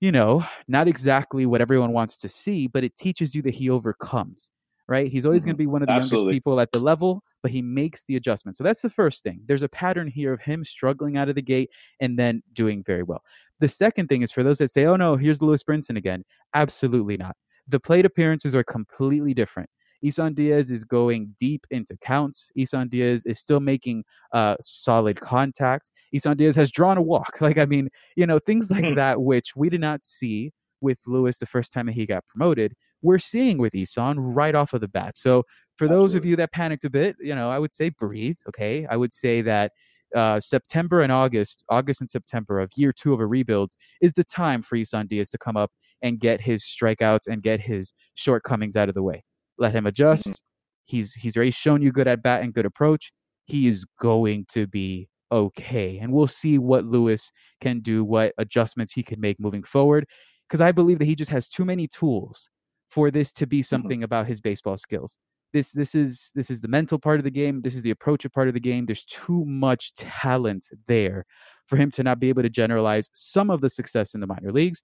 you 0.00 0.12
know, 0.12 0.44
not 0.68 0.88
exactly 0.88 1.46
what 1.46 1.60
everyone 1.60 1.92
wants 1.92 2.16
to 2.18 2.28
see, 2.28 2.66
but 2.66 2.84
it 2.84 2.96
teaches 2.96 3.34
you 3.34 3.42
that 3.42 3.54
he 3.54 3.70
overcomes, 3.70 4.50
right? 4.88 5.10
He's 5.10 5.26
always 5.26 5.44
going 5.44 5.56
to 5.56 5.62
mm-hmm. 5.62 5.70
be 5.70 5.72
one 5.72 5.82
of 5.82 5.88
the 5.88 5.92
Absolutely. 5.94 6.26
youngest 6.26 6.36
people 6.36 6.60
at 6.60 6.72
the 6.72 6.80
level, 6.80 7.22
but 7.42 7.50
he 7.50 7.62
makes 7.62 8.04
the 8.06 8.16
adjustment. 8.16 8.56
So 8.56 8.64
that's 8.64 8.82
the 8.82 8.90
first 8.90 9.22
thing. 9.22 9.40
There's 9.46 9.62
a 9.62 9.68
pattern 9.68 10.08
here 10.08 10.32
of 10.32 10.40
him 10.40 10.64
struggling 10.64 11.16
out 11.16 11.28
of 11.28 11.34
the 11.34 11.42
gate 11.42 11.70
and 12.00 12.18
then 12.18 12.42
doing 12.52 12.82
very 12.84 13.02
well. 13.02 13.22
The 13.60 13.68
second 13.68 14.08
thing 14.08 14.22
is 14.22 14.32
for 14.32 14.42
those 14.42 14.58
that 14.58 14.70
say, 14.70 14.84
oh 14.84 14.96
no, 14.96 15.16
here's 15.16 15.40
Lewis 15.40 15.62
Brinson 15.62 15.96
again. 15.96 16.24
Absolutely 16.54 17.16
not. 17.16 17.36
The 17.66 17.80
plate 17.80 18.04
appearances 18.04 18.54
are 18.54 18.64
completely 18.64 19.32
different. 19.32 19.70
Isan 20.04 20.34
Diaz 20.34 20.70
is 20.70 20.84
going 20.84 21.34
deep 21.38 21.66
into 21.70 21.96
counts. 21.96 22.50
Isan 22.56 22.88
Diaz 22.88 23.24
is 23.24 23.40
still 23.40 23.60
making 23.60 24.04
uh, 24.32 24.56
solid 24.60 25.20
contact. 25.20 25.90
Isan 26.12 26.36
Diaz 26.36 26.54
has 26.56 26.70
drawn 26.70 26.98
a 26.98 27.02
walk. 27.02 27.38
Like, 27.40 27.58
I 27.58 27.66
mean, 27.66 27.88
you 28.16 28.26
know, 28.26 28.38
things 28.38 28.70
like 28.70 28.94
that, 28.94 29.20
which 29.20 29.54
we 29.56 29.68
did 29.68 29.80
not 29.80 30.04
see 30.04 30.52
with 30.80 30.98
Lewis 31.06 31.38
the 31.38 31.46
first 31.46 31.72
time 31.72 31.86
that 31.86 31.92
he 31.92 32.06
got 32.06 32.24
promoted. 32.26 32.74
We're 33.02 33.18
seeing 33.18 33.58
with 33.58 33.74
Isan 33.74 34.18
right 34.18 34.54
off 34.54 34.72
of 34.72 34.80
the 34.80 34.88
bat. 34.88 35.18
So, 35.18 35.44
for 35.76 35.88
those 35.88 36.14
of 36.14 36.24
you 36.24 36.36
that 36.36 36.52
panicked 36.52 36.84
a 36.84 36.90
bit, 36.90 37.16
you 37.20 37.34
know, 37.34 37.50
I 37.50 37.58
would 37.58 37.74
say 37.74 37.90
breathe. 37.90 38.36
Okay. 38.48 38.86
I 38.88 38.96
would 38.96 39.12
say 39.12 39.42
that 39.42 39.72
uh, 40.14 40.40
September 40.40 41.00
and 41.00 41.10
August, 41.10 41.64
August 41.68 42.00
and 42.00 42.08
September 42.08 42.60
of 42.60 42.70
year 42.76 42.92
two 42.92 43.12
of 43.12 43.20
a 43.20 43.26
rebuild 43.26 43.72
is 44.00 44.12
the 44.12 44.24
time 44.24 44.62
for 44.62 44.76
Isan 44.76 45.08
Diaz 45.08 45.30
to 45.30 45.38
come 45.38 45.56
up 45.56 45.72
and 46.00 46.20
get 46.20 46.40
his 46.40 46.62
strikeouts 46.62 47.26
and 47.26 47.42
get 47.42 47.60
his 47.60 47.92
shortcomings 48.14 48.76
out 48.76 48.88
of 48.88 48.94
the 48.94 49.02
way. 49.02 49.24
Let 49.58 49.72
him 49.74 49.80
Mm-hmm. 49.80 49.88
adjust. 49.88 50.42
He's 50.86 51.14
he's 51.14 51.36
already 51.36 51.50
shown 51.52 51.82
you 51.82 51.92
good 51.92 52.08
at 52.08 52.22
bat 52.22 52.42
and 52.42 52.52
good 52.52 52.66
approach. 52.66 53.12
He 53.46 53.68
is 53.68 53.84
going 54.00 54.46
to 54.50 54.66
be 54.66 55.08
okay. 55.32 55.98
And 55.98 56.12
we'll 56.12 56.26
see 56.26 56.58
what 56.58 56.84
Lewis 56.84 57.30
can 57.60 57.80
do, 57.80 58.04
what 58.04 58.32
adjustments 58.38 58.92
he 58.92 59.02
can 59.02 59.20
make 59.20 59.40
moving 59.40 59.62
forward. 59.62 60.06
Because 60.48 60.60
I 60.60 60.72
believe 60.72 60.98
that 60.98 61.06
he 61.06 61.14
just 61.14 61.30
has 61.30 61.48
too 61.48 61.64
many 61.64 61.86
tools 61.88 62.48
for 62.88 63.10
this 63.10 63.32
to 63.32 63.46
be 63.46 63.62
something 63.62 64.02
about 64.02 64.26
his 64.26 64.40
baseball 64.40 64.76
skills. 64.76 65.16
This 65.52 65.72
this 65.72 65.94
is 65.94 66.32
this 66.34 66.50
is 66.50 66.60
the 66.60 66.68
mental 66.68 66.98
part 66.98 67.18
of 67.20 67.24
the 67.24 67.30
game. 67.30 67.62
This 67.62 67.74
is 67.74 67.82
the 67.82 67.90
approach 67.90 68.24
of 68.24 68.32
part 68.32 68.48
of 68.48 68.54
the 68.54 68.60
game. 68.60 68.86
There's 68.86 69.04
too 69.04 69.44
much 69.46 69.94
talent 69.94 70.66
there 70.86 71.24
for 71.66 71.76
him 71.76 71.90
to 71.92 72.02
not 72.02 72.20
be 72.20 72.28
able 72.28 72.42
to 72.42 72.50
generalize 72.50 73.08
some 73.14 73.50
of 73.50 73.60
the 73.62 73.68
success 73.70 74.14
in 74.14 74.20
the 74.20 74.26
minor 74.26 74.52
leagues 74.52 74.82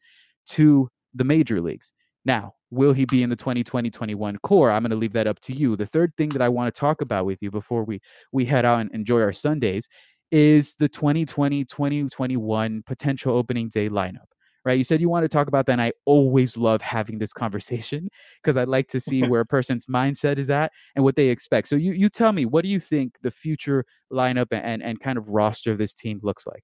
to 0.50 0.88
the 1.14 1.24
major 1.24 1.61
leagues. 1.61 1.92
Now, 2.24 2.54
will 2.70 2.92
he 2.92 3.04
be 3.04 3.22
in 3.22 3.30
the 3.30 3.37
2020-21 3.37 4.40
core? 4.42 4.70
I'm 4.70 4.83
going 4.83 4.90
to 4.90 4.96
leave 4.96 5.12
that 5.12 5.26
up 5.26 5.40
to 5.40 5.54
you. 5.54 5.76
The 5.76 5.87
third 5.87 6.12
thing 6.16 6.28
that 6.30 6.42
I 6.42 6.48
want 6.48 6.72
to 6.72 6.78
talk 6.78 7.00
about 7.00 7.26
with 7.26 7.42
you 7.42 7.50
before 7.50 7.85
we 7.85 8.00
we 8.33 8.44
head 8.44 8.64
out 8.64 8.80
and 8.80 8.90
enjoy 8.92 9.20
our 9.20 9.33
Sundays 9.33 9.88
is 10.30 10.76
the 10.76 10.88
2020-2021 10.88 12.87
potential 12.87 13.37
opening 13.37 13.68
day 13.68 13.88
lineup. 13.88 14.26
Right? 14.62 14.76
You 14.76 14.85
said 14.85 15.00
you 15.00 15.09
want 15.09 15.24
to 15.24 15.28
talk 15.28 15.48
about 15.48 15.64
that 15.66 15.72
and 15.72 15.80
I 15.80 15.92
always 16.04 16.59
love 16.59 16.83
having 16.83 17.18
this 17.18 17.33
conversation 17.33 18.09
because 18.42 18.59
I 18.59 18.64
like 18.64 18.88
to 18.88 19.00
see 19.00 19.22
where 19.26 19.40
a 19.40 19.46
person's 19.46 19.87
mindset 19.87 20.38
is 20.38 20.50
at 20.50 20.70
and 20.94 21.04
what 21.04 21.16
they 21.16 21.28
expect. 21.28 21.68
So 21.68 21.76
you 21.76 21.92
you 21.92 22.09
tell 22.09 22.33
me, 22.33 22.44
what 22.44 22.62
do 22.62 22.68
you 22.68 22.78
think 22.78 23.16
the 23.22 23.30
future 23.30 23.85
lineup 24.12 24.48
and 24.50 24.83
and 24.83 25.00
kind 25.00 25.18
of 25.18 25.30
roster 25.30 25.72
of 25.72 25.78
this 25.78 25.94
team 25.94 26.20
looks 26.22 26.46
like? 26.46 26.62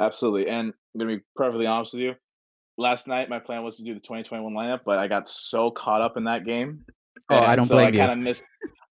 Absolutely. 0.00 0.48
And 0.48 0.72
I'm 0.94 0.98
gonna 0.98 1.16
be 1.16 1.22
perfectly 1.36 1.66
honest 1.66 1.94
with 1.94 2.02
you. 2.02 2.14
Last 2.76 3.06
night 3.06 3.28
my 3.28 3.38
plan 3.38 3.62
was 3.62 3.76
to 3.76 3.84
do 3.84 3.94
the 3.94 4.00
2021 4.00 4.52
lineup, 4.52 4.80
but 4.84 4.98
I 4.98 5.06
got 5.06 5.28
so 5.28 5.70
caught 5.70 6.00
up 6.00 6.16
in 6.16 6.24
that 6.24 6.44
game. 6.44 6.84
Oh, 7.30 7.38
I 7.38 7.56
don't 7.56 7.66
so 7.66 7.76
blame 7.76 7.88
I 7.88 7.90
you. 7.90 7.98
kind 7.98 8.12
of 8.12 8.18
missed 8.18 8.44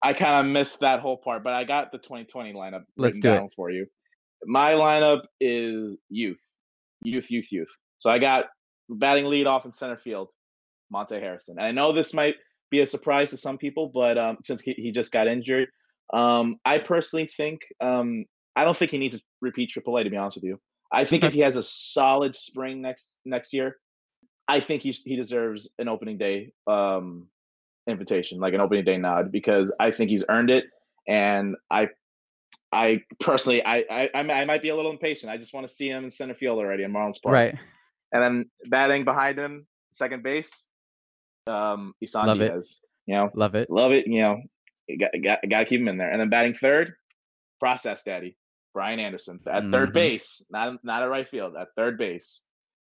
I 0.04 0.14
kind 0.14 0.46
of 0.46 0.52
missed 0.52 0.82
that 0.82 1.00
whole 1.00 1.18
part, 1.18 1.44
but 1.44 1.54
I 1.54 1.64
got 1.64 1.92
the 1.92 1.98
2020 1.98 2.54
lineup 2.54 2.84
Let's 2.98 3.20
do 3.20 3.32
it. 3.32 3.52
for 3.56 3.70
you. 3.70 3.86
My 4.46 4.74
lineup 4.74 5.22
is 5.40 5.96
youth. 6.10 6.40
Youth, 7.04 7.32
youth, 7.32 7.52
youth. 7.52 7.70
So 8.00 8.10
I 8.10 8.20
got 8.20 8.46
batting 8.90 9.26
lead 9.26 9.48
off 9.48 9.66
in 9.66 9.72
center 9.72 9.98
field, 9.98 10.32
Monte 10.92 11.16
Harrison. 11.18 11.58
And 11.58 11.66
I 11.66 11.72
know 11.72 11.94
this 11.94 12.14
might 12.14 12.36
be 12.70 12.82
a 12.82 12.86
surprise 12.86 13.30
to 13.30 13.38
some 13.38 13.58
people, 13.58 13.92
but 13.94 14.18
um, 14.18 14.38
since 14.44 14.62
he, 14.62 14.74
he 14.74 14.92
just 14.92 15.12
got 15.12 15.28
injured, 15.28 15.70
um, 16.14 16.58
I 16.66 16.80
personally 16.80 17.30
think 17.38 17.62
um, 17.82 18.26
I 18.56 18.66
don't 18.66 18.76
think 18.76 18.92
he 18.92 18.98
needs 18.98 19.16
to 19.18 19.24
repeat 19.42 19.72
AAA. 19.74 20.04
To 20.04 20.10
be 20.10 20.18
honest 20.18 20.38
with 20.38 20.44
you, 20.44 20.60
I 20.94 21.06
think 21.06 21.24
if 21.24 21.34
he 21.34 21.40
has 21.40 21.58
a 21.58 21.64
solid 21.64 22.36
spring 22.36 22.82
next 22.82 23.20
next 23.26 23.54
year, 23.54 23.78
I 24.48 24.60
think 24.60 24.84
he 24.84 24.92
he 24.92 25.16
deserves 25.16 25.70
an 25.80 25.88
opening 25.88 26.18
day 26.18 26.54
um, 26.68 27.28
invitation, 27.88 28.40
like 28.40 28.54
an 28.54 28.62
opening 28.62 28.86
day 28.86 28.98
nod, 28.98 29.32
because 29.32 29.72
I 29.80 29.92
think 29.92 30.10
he's 30.12 30.24
earned 30.30 30.52
it. 30.52 30.66
And 31.08 31.56
I, 31.70 31.90
I 32.72 33.02
personally, 33.20 33.66
I 33.66 33.86
I, 33.90 34.10
I 34.14 34.46
might 34.46 34.62
be 34.62 34.70
a 34.70 34.76
little 34.76 34.92
impatient. 34.92 35.32
I 35.32 35.38
just 35.38 35.54
want 35.54 35.68
to 35.68 35.74
see 35.74 35.90
him 35.90 36.04
in 36.06 36.12
center 36.12 36.36
field 36.36 36.60
already 36.60 36.84
in 36.84 36.94
Marlins 36.94 37.22
Park. 37.22 37.34
Right. 37.34 37.58
And 38.14 38.24
then 38.24 38.46
batting 38.70 39.06
behind 39.06 39.40
him, 39.40 39.66
second 39.92 40.22
base, 40.22 40.68
um, 41.48 41.94
Isan 42.02 42.28
Love 42.28 42.42
it. 42.42 42.52
Diaz. 42.52 42.82
You 43.08 43.16
know, 43.16 43.32
Love 43.34 43.56
it. 43.56 43.70
love 43.70 43.92
it. 43.92 44.06
You 44.08 44.22
know, 44.22 44.42
got, 45.00 45.12
got, 45.22 45.40
got 45.50 45.60
to 45.60 45.66
keep 45.66 45.82
him 45.82 45.88
in 45.88 45.98
there. 45.98 46.12
And 46.12 46.22
then 46.22 46.30
batting 46.30 46.54
third, 46.54 46.94
process 47.60 48.04
daddy, 48.04 48.38
Brian 48.74 49.00
Anderson 49.00 49.40
at 49.48 49.64
Mhm. 49.64 49.72
third 49.72 49.94
base, 49.94 50.46
not 50.50 50.84
not 50.84 51.04
at 51.04 51.10
right 51.10 51.28
field, 51.28 51.56
at 51.56 51.68
third 51.76 51.98
base. 51.98 52.44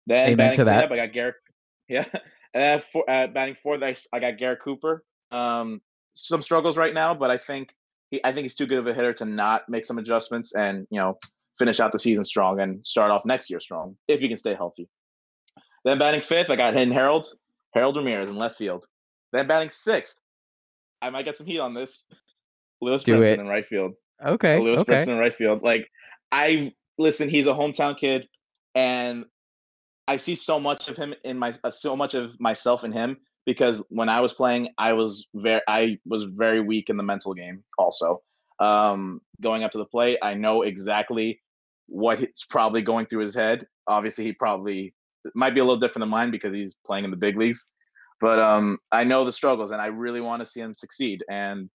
Then 0.06 0.28
Amen 0.30 0.36
batting 0.36 0.56
to 0.56 0.64
that. 0.64 0.88
cleanup, 0.88 0.92
I 0.92 1.06
got 1.06 1.12
Garrett. 1.12 1.34
Yeah, 1.90 2.04
and 2.52 2.82
then 2.82 2.82
uh, 3.08 3.26
batting 3.28 3.54
fourth, 3.62 3.82
I, 3.82 3.96
I 4.12 4.18
got 4.20 4.36
Garrett 4.36 4.60
Cooper. 4.60 5.02
Um, 5.30 5.80
some 6.12 6.42
struggles 6.42 6.76
right 6.76 6.92
now, 6.92 7.14
but 7.14 7.30
I 7.30 7.38
think 7.38 7.74
he, 8.10 8.20
I 8.22 8.32
think 8.32 8.44
he's 8.44 8.56
too 8.56 8.66
good 8.66 8.78
of 8.78 8.86
a 8.86 8.92
hitter 8.92 9.14
to 9.14 9.24
not 9.24 9.62
make 9.70 9.86
some 9.86 9.96
adjustments 9.98 10.54
and 10.54 10.86
you 10.90 10.98
know 11.00 11.18
finish 11.58 11.80
out 11.80 11.92
the 11.92 11.98
season 11.98 12.24
strong 12.26 12.60
and 12.60 12.84
start 12.86 13.10
off 13.10 13.22
next 13.24 13.48
year 13.48 13.58
strong 13.60 13.96
if 14.06 14.20
he 14.20 14.28
can 14.28 14.36
stay 14.36 14.54
healthy. 14.54 14.86
Then 15.84 15.98
batting 15.98 16.20
fifth, 16.20 16.50
I 16.50 16.56
got 16.56 16.74
Hayden 16.74 16.92
Harold, 16.92 17.28
Harold 17.72 17.96
Ramirez 17.96 18.28
in 18.30 18.36
left 18.36 18.58
field. 18.58 18.84
Then 19.32 19.46
batting 19.46 19.70
sixth, 19.70 20.18
I 21.00 21.08
might 21.10 21.24
get 21.24 21.36
some 21.38 21.46
heat 21.46 21.60
on 21.60 21.72
this. 21.72 22.04
Lewis 22.82 23.02
Do 23.02 23.16
Brinson 23.16 23.32
it. 23.32 23.38
in 23.40 23.46
right 23.48 23.66
field. 23.66 23.94
Okay. 24.24 24.58
Lewis 24.58 24.80
Okay. 24.80 24.94
Brinson 24.94 25.08
in 25.08 25.18
right 25.18 25.34
field. 25.34 25.62
Like 25.62 25.88
I 26.32 26.72
listen, 26.98 27.28
he's 27.28 27.46
a 27.46 27.52
hometown 27.52 27.98
kid, 27.98 28.26
and 28.74 29.24
I 30.06 30.16
see 30.16 30.34
so 30.34 30.58
much 30.58 30.88
of 30.88 30.96
him 30.96 31.14
in 31.24 31.38
my 31.38 31.52
uh, 31.64 31.70
so 31.70 31.96
much 31.96 32.14
of 32.14 32.38
myself 32.40 32.84
in 32.84 32.92
him 32.92 33.18
because 33.46 33.82
when 33.88 34.08
I 34.08 34.20
was 34.20 34.34
playing, 34.34 34.68
I 34.78 34.92
was 34.92 35.26
very 35.34 35.62
I 35.68 35.98
was 36.04 36.24
very 36.24 36.60
weak 36.60 36.90
in 36.90 36.96
the 36.96 37.02
mental 37.02 37.34
game. 37.34 37.62
Also, 37.78 38.22
um, 38.60 39.20
going 39.40 39.64
up 39.64 39.70
to 39.72 39.78
the 39.78 39.84
plate, 39.84 40.18
I 40.22 40.34
know 40.34 40.62
exactly 40.62 41.40
what 41.86 42.18
he's 42.18 42.44
probably 42.50 42.82
going 42.82 43.06
through 43.06 43.22
his 43.22 43.34
head. 43.34 43.66
Obviously, 43.86 44.24
he 44.24 44.32
probably 44.32 44.94
might 45.34 45.54
be 45.54 45.60
a 45.60 45.64
little 45.64 45.80
different 45.80 46.02
than 46.02 46.10
mine 46.10 46.30
because 46.30 46.52
he's 46.52 46.74
playing 46.86 47.04
in 47.04 47.10
the 47.10 47.16
big 47.16 47.36
leagues. 47.36 47.66
But 48.20 48.38
um, 48.38 48.78
I 48.90 49.04
know 49.04 49.24
the 49.24 49.32
struggles, 49.32 49.70
and 49.70 49.80
I 49.80 49.86
really 49.86 50.20
want 50.20 50.40
to 50.40 50.46
see 50.46 50.60
him 50.60 50.74
succeed. 50.74 51.24
And 51.30 51.70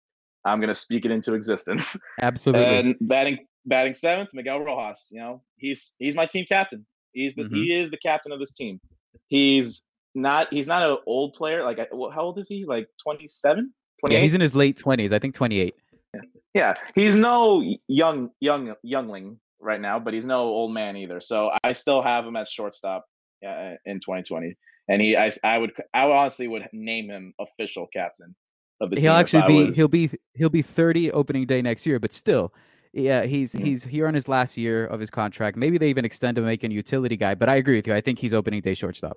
I'm 0.45 0.61
gonna 0.61 0.75
speak 0.75 1.05
it 1.05 1.11
into 1.11 1.35
existence. 1.35 1.99
Absolutely. 2.21 2.65
And 2.65 2.97
batting 3.01 3.39
batting 3.67 3.95
seventh, 3.95 4.31
Miguel 4.33 4.61
Rojas. 4.61 5.09
You 5.11 5.21
know, 5.21 5.43
he's 5.57 5.93
he's 5.99 6.15
my 6.15 6.27
team 6.27 6.45
captain. 6.49 6.87
He's 7.13 7.35
the 7.35 7.43
Mhm. 7.45 7.55
he 7.55 7.75
is 7.75 7.91
the 7.91 7.99
captain 7.99 8.33
of 8.33 8.39
this 8.39 8.53
team. 8.53 8.81
He's 9.29 9.85
not 10.15 10.49
he's 10.53 10.67
not 10.67 10.89
an 10.89 10.99
old 11.07 11.35
player. 11.35 11.65
Like 11.65 11.79
how 11.79 12.23
old 12.23 12.39
is 12.39 12.49
he? 12.49 12.65
Like 12.65 12.89
27, 13.03 13.73
yeah, 14.09 14.19
he's 14.21 14.35
in 14.35 14.41
his 14.41 14.55
late 14.55 14.81
20s. 14.83 15.13
I 15.13 15.19
think 15.19 15.35
28. 15.35 15.75
Yeah, 16.55 16.75
he's 16.95 17.17
no 17.17 17.63
young 17.89 18.31
young 18.41 18.75
youngling 18.83 19.39
right 19.61 19.81
now, 19.81 19.99
but 19.99 20.15
he's 20.15 20.25
no 20.25 20.41
old 20.45 20.73
man 20.73 20.97
either. 20.97 21.21
So 21.21 21.51
I 21.63 21.75
still 21.75 22.03
have 22.03 22.27
him 22.27 22.37
at 22.37 22.49
shortstop 22.49 23.05
uh, 23.47 23.75
in 23.85 24.01
2020, 24.01 24.57
and 24.89 25.01
he 25.01 25.17
I, 25.17 25.31
I 25.45 25.59
would 25.59 25.73
I 25.93 26.11
honestly 26.11 26.49
would 26.49 26.67
name 26.73 27.11
him 27.11 27.35
official 27.39 27.87
captain 27.93 28.35
of 28.81 28.91
the. 28.91 29.01
He'll 29.01 29.13
actually 29.13 29.47
be 29.47 29.65
was- 29.65 29.77
he'll 29.77 29.89
be 29.89 30.11
he'll 30.35 30.49
be 30.49 30.63
30 30.63 31.11
opening 31.13 31.47
day 31.47 31.63
next 31.63 31.87
year, 31.87 31.99
but 31.99 32.13
still, 32.13 32.53
yeah, 32.93 33.25
he's 33.25 33.53
he's 33.53 33.85
here 33.85 34.07
on 34.07 34.15
his 34.15 34.29
last 34.29 34.57
year 34.57 34.87
of 34.87 35.01
his 35.01 35.11
contract. 35.11 35.57
Maybe 35.57 35.79
they 35.79 35.91
even 35.91 36.05
extend 36.05 36.37
to 36.37 36.43
him 36.43 36.47
making 36.47 36.71
utility 36.71 37.17
guy, 37.17 37.35
but 37.35 37.49
I 37.49 37.57
agree 37.57 37.77
with 37.77 37.87
you. 37.87 37.95
I 37.95 38.01
think 38.01 38.19
he's 38.19 38.35
opening 38.35 38.61
day 38.61 38.75
shortstop. 38.75 39.17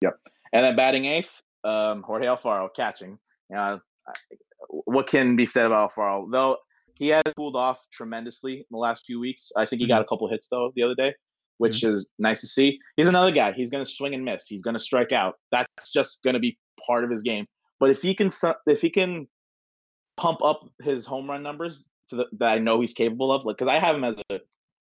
Yep. 0.00 0.14
And 0.52 0.64
then 0.64 0.76
batting 0.76 1.06
eighth, 1.06 1.30
um, 1.64 2.02
Jorge 2.02 2.26
Alfaro 2.26 2.68
catching. 2.74 3.18
Uh, 3.54 3.78
what 4.68 5.06
can 5.06 5.36
be 5.36 5.46
said 5.46 5.66
about 5.66 5.92
Alfaro? 5.92 6.30
Though 6.30 6.58
he 6.94 7.08
has 7.08 7.22
cooled 7.36 7.56
off 7.56 7.84
tremendously 7.92 8.58
in 8.58 8.64
the 8.70 8.78
last 8.78 9.04
few 9.04 9.18
weeks. 9.20 9.50
I 9.56 9.66
think 9.66 9.82
he 9.82 9.88
got 9.88 10.00
a 10.00 10.04
couple 10.04 10.28
hits 10.28 10.48
though 10.48 10.72
the 10.76 10.82
other 10.82 10.94
day, 10.94 11.14
which 11.58 11.82
is 11.84 12.08
nice 12.18 12.40
to 12.42 12.46
see. 12.46 12.78
He's 12.96 13.08
another 13.08 13.32
guy. 13.32 13.52
He's 13.52 13.70
going 13.70 13.84
to 13.84 13.90
swing 13.90 14.14
and 14.14 14.24
miss. 14.24 14.46
He's 14.46 14.62
going 14.62 14.74
to 14.74 14.80
strike 14.80 15.12
out. 15.12 15.34
That's 15.50 15.92
just 15.92 16.22
going 16.22 16.34
to 16.34 16.40
be 16.40 16.56
part 16.86 17.04
of 17.04 17.10
his 17.10 17.22
game. 17.22 17.46
But 17.84 17.90
if 17.90 18.00
he 18.00 18.14
can, 18.14 18.30
if 18.66 18.80
he 18.80 18.88
can 18.88 19.28
pump 20.16 20.42
up 20.42 20.66
his 20.82 21.04
home 21.04 21.28
run 21.28 21.42
numbers 21.42 21.90
to 22.08 22.16
the, 22.16 22.24
that 22.38 22.52
I 22.52 22.58
know 22.58 22.80
he's 22.80 22.94
capable 22.94 23.30
of, 23.30 23.44
like 23.44 23.58
because 23.58 23.70
I 23.70 23.78
have 23.78 23.94
him 23.94 24.04
as 24.04 24.16
a 24.30 24.40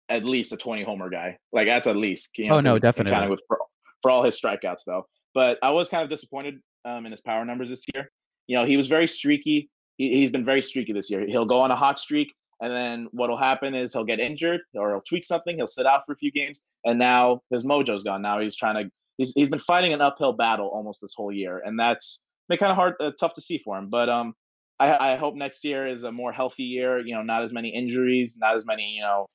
at 0.10 0.24
least 0.24 0.54
a 0.54 0.58
20 0.58 0.84
homer 0.84 1.10
guy. 1.10 1.39
Like 1.52 1.65
that's 1.65 1.88
at 1.88 1.95
least. 1.95 2.30
You 2.38 2.54
Oh, 2.54 2.60
no, 2.60 2.78
definitely. 2.78 3.12
Kind 3.12 3.24
of 3.24 3.32
with 3.32 3.39
for, 3.48 3.58
for 4.04 4.12
all 4.12 4.21
his 4.21 4.39
strikeouts 4.39 4.84
though. 4.86 5.08
But 5.34 5.58
I 5.63 5.71
was 5.71 5.89
kind 5.89 6.04
of 6.04 6.12
disappointed 6.12 6.60
um, 6.88 7.08
in 7.08 7.12
his 7.12 7.21
power 7.21 7.43
numbers 7.43 7.69
this 7.69 7.84
year. 7.95 8.12
You 8.45 8.56
know, 8.56 8.65
he 8.65 8.78
was 8.78 8.86
very 8.86 9.08
streaky. 9.08 9.67
He, 9.98 10.19
he's 10.19 10.30
been 10.30 10.45
very 10.45 10.62
streaky 10.62 10.93
this 10.93 11.10
year. 11.10 11.26
He'll 11.26 11.45
go 11.45 11.62
on 11.62 11.71
a 11.71 11.76
hot 11.76 11.98
streak, 11.98 12.36
and 12.62 12.71
then 12.71 13.08
what'll 13.13 13.36
happen 13.36 13.74
is 13.74 13.93
he'll 13.93 14.04
get 14.04 14.19
injured 14.19 14.62
or 14.76 14.91
he'll 14.91 15.02
tweak 15.02 15.26
something. 15.26 15.56
He'll 15.56 15.65
sit 15.65 15.88
out 15.88 16.04
for 16.06 16.12
a 16.12 16.17
few 16.17 16.32
games, 16.32 16.62
and 16.86 17.00
now 17.00 17.41
his 17.50 17.63
mojo's 17.63 18.04
gone. 18.04 18.21
Now 18.21 18.39
he's 18.41 18.56
trying 18.56 18.76
to. 18.76 18.91
He's 19.17 19.34
he's 19.34 19.50
been 19.50 19.58
fighting 19.58 19.91
an 19.91 20.02
uphill 20.02 20.34
battle 20.34 20.67
almost 20.67 21.02
this 21.02 21.15
whole 21.17 21.32
year, 21.32 21.63
and 21.65 21.80
that's 21.80 22.24
been 22.49 22.58
kind 22.58 22.71
of 22.71 22.77
hard, 22.77 22.93
uh, 22.99 23.12
tough 23.19 23.34
to 23.36 23.41
see 23.41 23.58
for 23.58 23.77
him. 23.77 23.89
But 23.89 24.10
um, 24.10 24.34
I, 24.79 25.13
I 25.13 25.15
hope 25.15 25.36
next 25.36 25.63
year 25.63 25.88
is 25.88 26.03
a 26.03 26.12
more 26.12 26.31
healthy 26.31 26.63
year. 26.63 26.99
You 26.99 27.15
know, 27.15 27.21
not 27.21 27.43
as 27.43 27.51
many 27.53 27.69
injuries, 27.69 28.38
not 28.39 28.55
as 28.55 28.65
many 28.65 28.95
you 28.95 29.01
know, 29.01 29.27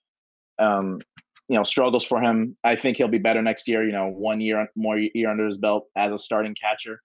um, 0.58 1.00
you 1.48 1.56
know, 1.56 1.62
struggles 1.64 2.04
for 2.04 2.20
him. 2.20 2.56
I 2.62 2.76
think 2.76 2.96
he'll 2.96 3.08
be 3.08 3.18
better 3.18 3.42
next 3.42 3.68
year. 3.68 3.84
You 3.84 3.92
know, 3.92 4.08
one 4.08 4.40
year 4.40 4.68
more 4.76 4.98
year 4.98 5.30
under 5.30 5.46
his 5.46 5.56
belt 5.56 5.86
as 5.96 6.12
a 6.12 6.18
starting 6.18 6.54
catcher, 6.54 7.00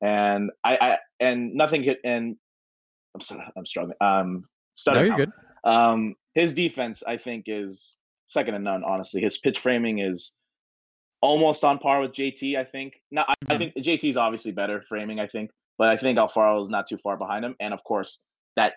and 0.00 0.50
I, 0.64 0.76
I 0.76 0.98
and 1.18 1.54
nothing 1.54 1.82
hit. 1.82 1.98
And 2.04 2.36
I'm 3.14 3.20
sorry, 3.20 3.44
I'm 3.56 3.66
struggling. 3.66 3.96
Um, 4.00 4.44
No, 4.86 5.02
you're 5.02 5.12
out. 5.12 5.18
good. 5.18 5.32
Um, 5.64 6.14
his 6.34 6.54
defense, 6.54 7.02
I 7.06 7.16
think, 7.16 7.44
is 7.48 7.96
second 8.28 8.54
to 8.54 8.60
none. 8.60 8.84
Honestly, 8.84 9.20
his 9.20 9.38
pitch 9.38 9.58
framing 9.58 9.98
is 9.98 10.32
almost 11.20 11.64
on 11.64 11.78
par 11.78 12.00
with 12.00 12.12
JT. 12.12 12.56
I 12.56 12.64
think. 12.64 13.00
Now, 13.10 13.24
I, 13.28 13.34
I 13.54 13.58
think 13.58 13.74
JT 13.76 14.10
is 14.10 14.16
obviously 14.16 14.52
better 14.52 14.82
framing. 14.88 15.20
I 15.20 15.26
think, 15.26 15.50
but 15.78 15.88
I 15.88 15.96
think 15.96 16.18
Alfaro 16.18 16.60
is 16.60 16.68
not 16.68 16.86
too 16.88 16.98
far 16.98 17.16
behind 17.16 17.44
him, 17.44 17.56
and 17.60 17.74
of 17.74 17.82
course, 17.84 18.20
that 18.56 18.74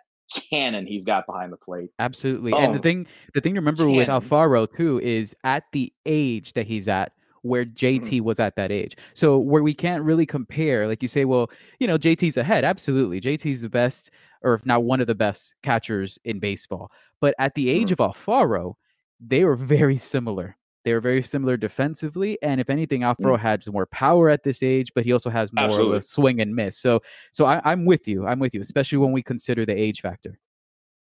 cannon 0.50 0.86
he's 0.86 1.06
got 1.06 1.26
behind 1.26 1.52
the 1.52 1.58
plate. 1.58 1.90
Absolutely. 2.00 2.54
And 2.54 2.74
the 2.74 2.80
Oh, 2.80 2.82
thing 2.82 3.08
the 3.34 3.42
thing 3.42 3.54
to 3.56 3.60
remember 3.60 3.88
with. 3.88 4.08
Alfaro 4.08 4.68
too 4.76 5.00
is 5.02 5.36
at 5.44 5.64
the 5.72 5.92
age 6.06 6.54
that 6.54 6.68
he's 6.68 6.88
at 6.88 7.14
where 7.44 7.66
JT 7.66 8.02
mm-hmm. 8.02 8.24
was 8.24 8.40
at 8.40 8.56
that 8.56 8.72
age. 8.72 8.96
So 9.14 9.38
where 9.38 9.62
we 9.62 9.74
can't 9.74 10.04
really 10.04 10.26
compare, 10.26 10.88
like 10.88 11.02
you 11.02 11.10
say, 11.10 11.26
well, 11.26 11.52
you 11.80 11.88
know, 11.88 11.98
JT's 11.98 12.38
ahead. 12.38 12.64
Absolutely. 12.64 13.20
JT's 13.22 13.62
the 13.62 13.70
best, 13.70 14.12
or 14.42 14.54
if 14.54 14.66
not 14.66 14.84
one 14.84 15.02
of 15.02 15.08
the 15.08 15.16
best 15.16 15.56
catchers 15.62 16.18
in 16.24 16.40
baseball. 16.40 16.90
But 17.20 17.36
at 17.38 17.54
the 17.56 17.70
age 17.70 17.92
mm-hmm. 17.92 18.02
of 18.02 18.16
Alfaro, 18.16 18.76
they 19.20 19.44
were 19.44 19.56
very 19.56 19.98
similar. 19.98 20.58
They 20.84 20.94
were 20.94 21.00
very 21.00 21.22
similar 21.22 21.56
defensively, 21.56 22.38
and 22.42 22.60
if 22.60 22.70
anything, 22.70 23.02
Alfaro 23.02 23.38
mm. 23.38 23.40
had 23.40 23.66
more 23.72 23.86
power 23.86 24.30
at 24.30 24.44
this 24.44 24.62
age, 24.62 24.92
but 24.94 25.06
he 25.06 25.14
also 25.14 25.30
has 25.30 25.52
more 25.54 25.66
Absolutely. 25.66 25.98
of 25.98 26.04
a 26.04 26.06
swing 26.06 26.42
and 26.42 26.54
miss. 26.56 26.78
So, 26.78 27.02
so 27.32 27.46
I, 27.46 27.72
am 27.72 27.86
with 27.86 28.08
you. 28.08 28.28
I'm 28.28 28.40
with 28.40 28.54
you, 28.54 28.62
especially 28.62 28.98
when 28.98 29.12
we 29.12 29.24
consider 29.24 29.66
the 29.66 29.74
age 29.74 30.02
factor. 30.02 30.38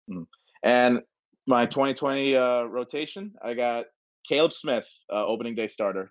Mm. 0.08 0.26
And 0.62 1.02
my 1.46 1.66
2020 1.66 2.36
uh, 2.36 2.62
rotation, 2.64 3.32
I 3.42 3.54
got 3.54 3.86
Caleb 4.26 4.52
Smith, 4.52 4.88
uh, 5.12 5.26
opening 5.26 5.54
day 5.54 5.66
starter, 5.66 6.10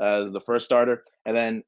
as 0.00 0.32
the 0.32 0.40
first 0.40 0.64
starter, 0.64 1.04
and 1.26 1.36
then 1.36 1.62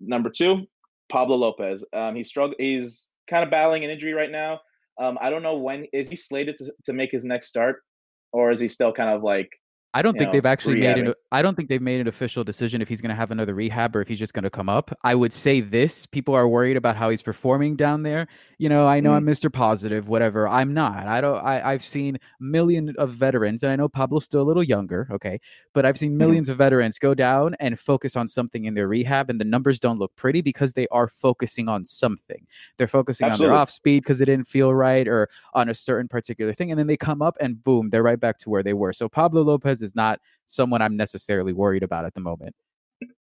number 0.00 0.30
two, 0.30 0.66
Pablo 1.08 1.36
Lopez. 1.36 1.84
Um, 1.92 2.14
he's 2.14 2.32
strugg- 2.32 2.54
He's 2.58 3.10
kind 3.28 3.44
of 3.44 3.50
battling 3.50 3.84
an 3.84 3.90
injury 3.90 4.12
right 4.12 4.30
now. 4.30 4.60
Um, 5.00 5.16
I 5.20 5.30
don't 5.30 5.42
know 5.42 5.56
when 5.56 5.86
is 5.92 6.10
he 6.10 6.16
slated 6.16 6.56
to, 6.58 6.72
to 6.84 6.92
make 6.92 7.10
his 7.12 7.24
next 7.24 7.48
start, 7.48 7.82
or 8.32 8.50
is 8.50 8.60
he 8.60 8.68
still 8.68 8.92
kind 8.92 9.10
of 9.10 9.22
like 9.22 9.50
I 9.94 10.02
don't 10.02 10.18
think 10.18 10.28
know, 10.28 10.32
they've 10.32 10.46
actually 10.46 10.76
rehabbing. 10.76 10.96
made 10.96 11.08
an. 11.08 11.14
I 11.32 11.40
don't 11.40 11.54
think 11.54 11.70
they've 11.70 11.80
made 11.80 12.00
an 12.00 12.08
official 12.08 12.44
decision 12.44 12.82
if 12.82 12.88
he's 12.88 13.00
going 13.00 13.08
to 13.08 13.14
have 13.14 13.30
another 13.30 13.54
rehab 13.54 13.96
or 13.96 14.02
if 14.02 14.08
he's 14.08 14.18
just 14.18 14.34
going 14.34 14.42
to 14.44 14.50
come 14.50 14.68
up. 14.68 14.90
I 15.02 15.14
would 15.14 15.32
say 15.32 15.60
this: 15.62 16.04
people 16.04 16.34
are 16.34 16.46
worried 16.46 16.76
about 16.76 16.96
how 16.96 17.08
he's 17.08 17.22
performing 17.22 17.74
down 17.74 18.02
there. 18.02 18.28
You 18.58 18.68
know, 18.68 18.86
I 18.86 19.00
know 19.00 19.12
mm. 19.12 19.16
I'm 19.16 19.26
Mr. 19.26 19.50
Positive, 19.50 20.06
whatever. 20.06 20.46
I'm 20.46 20.74
not. 20.74 21.06
I 21.06 21.22
don't. 21.22 21.38
I, 21.38 21.72
I've 21.72 21.82
seen 21.82 22.18
million 22.38 22.94
of 22.98 23.12
veterans, 23.12 23.62
and 23.62 23.72
I 23.72 23.76
know 23.76 23.88
Pablo's 23.88 24.26
still 24.26 24.42
a 24.42 24.44
little 24.44 24.62
younger. 24.62 25.08
Okay, 25.10 25.40
but 25.72 25.86
I've 25.86 25.96
seen 25.96 26.18
1000000s 26.18 26.36
mm. 26.36 26.48
of 26.50 26.56
veterans 26.58 26.98
go 26.98 27.14
down 27.14 27.56
and 27.58 27.80
focus 27.80 28.14
on 28.14 28.28
something 28.28 28.66
in 28.66 28.74
their 28.74 28.88
rehab, 28.88 29.30
and 29.30 29.40
the 29.40 29.44
numbers 29.46 29.80
don't 29.80 29.98
look 29.98 30.14
pretty 30.16 30.42
because 30.42 30.74
they 30.74 30.86
are 30.90 31.08
focusing 31.08 31.66
on 31.66 31.86
something. 31.86 32.46
They're 32.76 32.88
focusing 32.88 33.26
Absolutely. 33.26 33.46
on 33.46 33.52
their 33.52 33.60
off 33.62 33.70
speed 33.70 34.02
because 34.02 34.20
it 34.20 34.26
didn't 34.26 34.48
feel 34.48 34.74
right, 34.74 35.08
or 35.08 35.30
on 35.54 35.70
a 35.70 35.74
certain 35.74 36.08
particular 36.08 36.52
thing, 36.52 36.70
and 36.70 36.78
then 36.78 36.88
they 36.88 36.98
come 36.98 37.22
up 37.22 37.38
and 37.40 37.64
boom, 37.64 37.88
they're 37.88 38.02
right 38.02 38.20
back 38.20 38.38
to 38.40 38.50
where 38.50 38.62
they 38.62 38.74
were. 38.74 38.92
So 38.92 39.08
Pablo 39.08 39.40
Lopez 39.42 39.77
is 39.82 39.94
not 39.94 40.20
someone 40.46 40.82
I'm 40.82 40.96
necessarily 40.96 41.52
worried 41.52 41.82
about 41.82 42.04
at 42.04 42.14
the 42.14 42.20
moment. 42.20 42.54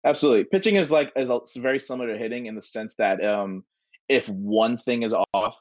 Absolutely, 0.04 0.44
pitching 0.44 0.76
is 0.76 0.90
like 0.90 1.12
is 1.16 1.30
very 1.56 1.78
similar 1.78 2.12
to 2.12 2.18
hitting 2.18 2.46
in 2.46 2.54
the 2.54 2.62
sense 2.62 2.94
that 2.96 3.24
um, 3.24 3.64
if 4.08 4.28
one 4.28 4.78
thing 4.78 5.02
is 5.02 5.14
off, 5.34 5.56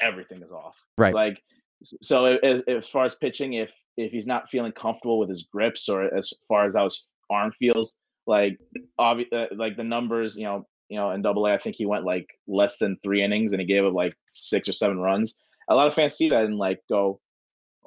everything 0.00 0.42
is 0.42 0.52
off. 0.52 0.76
Right. 0.96 1.14
Like 1.14 1.42
so, 1.82 2.24
as, 2.26 2.62
as 2.68 2.88
far 2.88 3.04
as 3.04 3.14
pitching, 3.16 3.54
if 3.54 3.70
if 3.96 4.12
he's 4.12 4.26
not 4.26 4.48
feeling 4.50 4.72
comfortable 4.72 5.18
with 5.18 5.28
his 5.28 5.44
grips 5.52 5.88
or 5.88 6.14
as 6.14 6.32
far 6.48 6.66
as 6.66 6.74
how 6.74 6.84
his 6.84 7.06
arm 7.30 7.52
feels, 7.58 7.96
like 8.26 8.58
obvi- 8.98 9.32
uh, 9.32 9.46
like 9.56 9.76
the 9.76 9.84
numbers, 9.84 10.36
you 10.36 10.44
know, 10.44 10.66
you 10.88 10.96
know, 10.96 11.10
in 11.10 11.22
Double 11.22 11.46
A, 11.46 11.52
I 11.52 11.58
think 11.58 11.76
he 11.76 11.86
went 11.86 12.04
like 12.04 12.26
less 12.46 12.78
than 12.78 12.96
three 13.02 13.22
innings 13.22 13.52
and 13.52 13.60
he 13.60 13.66
gave 13.66 13.84
it 13.84 13.92
like 13.92 14.14
six 14.32 14.68
or 14.68 14.72
seven 14.72 14.98
runs. 14.98 15.34
A 15.68 15.74
lot 15.74 15.86
of 15.86 15.94
fans 15.94 16.14
see 16.14 16.28
that 16.30 16.44
and 16.44 16.56
like 16.56 16.80
go, 16.88 17.20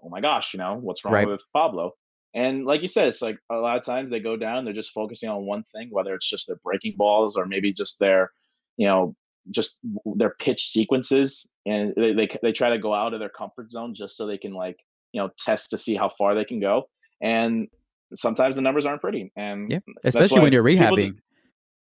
"Oh 0.01 0.10
my 0.10 0.21
gosh, 0.21 0.53
you 0.53 0.58
know, 0.58 0.75
what's 0.75 1.03
wrong 1.03 1.13
right. 1.13 1.27
with 1.27 1.41
Pablo?" 1.53 1.91
And 2.36 2.65
like 2.65 2.82
you 2.82 2.88
said, 2.88 3.08
it's 3.08 3.22
like 3.22 3.38
a 3.52 3.56
lot 3.56 3.78
of 3.78 3.86
times 3.86 4.10
they 4.10 4.19
go 4.19 4.36
down, 4.36 4.65
they're 4.65 4.74
just 4.74 4.91
focusing 4.91 5.30
on 5.30 5.46
one 5.46 5.63
thing, 5.63 5.89
whether 5.91 6.15
it's 6.15 6.28
just 6.28 6.48
their 6.48 6.58
breaking 6.63 6.96
balls 6.98 7.38
or 7.38 7.46
maybe 7.46 7.72
just 7.72 8.00
their, 8.00 8.32
you 8.78 8.88
know, 8.88 9.15
just 9.52 9.78
their 10.15 10.36
pitch 10.39 10.69
sequences, 10.69 11.48
and 11.65 11.93
they, 11.96 12.13
they 12.13 12.30
they 12.41 12.52
try 12.52 12.69
to 12.69 12.80
go 12.80 12.93
out 12.93 13.13
of 13.13 13.19
their 13.19 13.30
comfort 13.30 13.72
zone 13.72 13.93
just 13.93 14.15
so 14.15 14.26
they 14.26 14.38
can 14.38 14.54
like 14.54 14.80
you 15.12 15.22
know 15.22 15.30
test 15.38 15.69
to 15.72 15.78
see 15.78 15.96
how 15.96 16.12
far 16.17 16.36
they 16.36 16.46
can 16.46 16.60
go. 16.60 16.84
And 17.22 17.67
sometimes 18.15 18.56
the 18.56 18.62
numbers 18.62 18.86
aren't 18.86 19.02
pretty, 19.02 19.32
and 19.36 19.69
yeah, 19.72 19.80
especially 20.04 20.41
when 20.41 20.54
you're 20.54 20.63
rehabbing. 20.63 21.15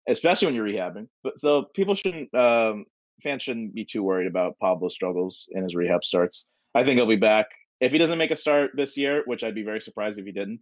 Especially 0.08 0.46
when 0.46 0.54
you're 0.54 0.66
rehabbing. 0.66 1.06
But 1.22 1.38
so 1.38 1.66
people 1.74 1.94
shouldn't 1.94 2.34
um, 2.34 2.84
fans 3.22 3.42
shouldn't 3.42 3.74
be 3.74 3.84
too 3.84 4.02
worried 4.02 4.26
about 4.26 4.58
Pablo's 4.60 4.94
struggles 4.94 5.48
in 5.52 5.62
his 5.62 5.74
rehab 5.74 6.04
starts. 6.04 6.46
I 6.74 6.84
think 6.84 6.98
he'll 6.98 7.06
be 7.06 7.16
back 7.16 7.46
if 7.84 7.92
he 7.92 7.98
doesn't 7.98 8.18
make 8.18 8.30
a 8.30 8.36
start 8.36 8.70
this 8.74 8.96
year, 8.96 9.22
which 9.26 9.44
I'd 9.44 9.54
be 9.54 9.62
very 9.62 9.80
surprised 9.80 10.18
if 10.18 10.24
he 10.24 10.32
didn't, 10.32 10.60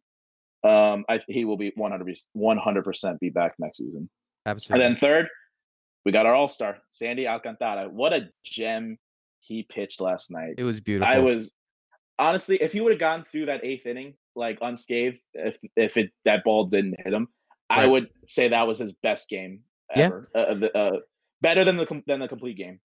um, 0.64 1.04
I, 1.08 1.20
he 1.28 1.44
will 1.44 1.56
be 1.56 1.72
100 1.76 2.84
percent 2.84 3.20
be 3.20 3.30
back 3.30 3.54
next 3.60 3.78
season. 3.78 4.10
Absolutely. 4.44 4.84
And 4.84 4.94
then 4.94 5.00
third, 5.00 5.28
we 6.04 6.10
got 6.10 6.26
our 6.26 6.34
All 6.34 6.48
Star 6.48 6.78
Sandy 6.90 7.28
Alcantara. 7.28 7.88
What 7.88 8.12
a 8.12 8.28
gem 8.44 8.98
he 9.40 9.62
pitched 9.62 10.00
last 10.00 10.32
night. 10.32 10.54
It 10.58 10.64
was 10.64 10.80
beautiful. 10.80 11.12
I 11.12 11.18
was 11.18 11.52
honestly, 12.18 12.56
if 12.60 12.72
he 12.72 12.80
would 12.80 12.92
have 12.92 13.00
gone 13.00 13.24
through 13.30 13.46
that 13.46 13.64
eighth 13.64 13.86
inning 13.86 14.14
like 14.34 14.58
unscathed, 14.60 15.20
if 15.34 15.56
if 15.76 15.96
it 15.96 16.10
that 16.24 16.42
ball 16.42 16.66
didn't 16.66 16.96
hit 17.04 17.12
him, 17.12 17.28
right. 17.70 17.84
I 17.84 17.86
would 17.86 18.08
say 18.26 18.48
that 18.48 18.66
was 18.66 18.80
his 18.80 18.92
best 19.02 19.28
game 19.28 19.60
ever. 19.94 20.28
Yeah. 20.34 20.40
Uh, 20.40 20.44
uh, 20.44 20.78
uh 20.78 20.96
better 21.40 21.64
than 21.64 21.76
the 21.76 22.02
than 22.06 22.18
the 22.18 22.28
complete 22.28 22.56
game. 22.56 22.80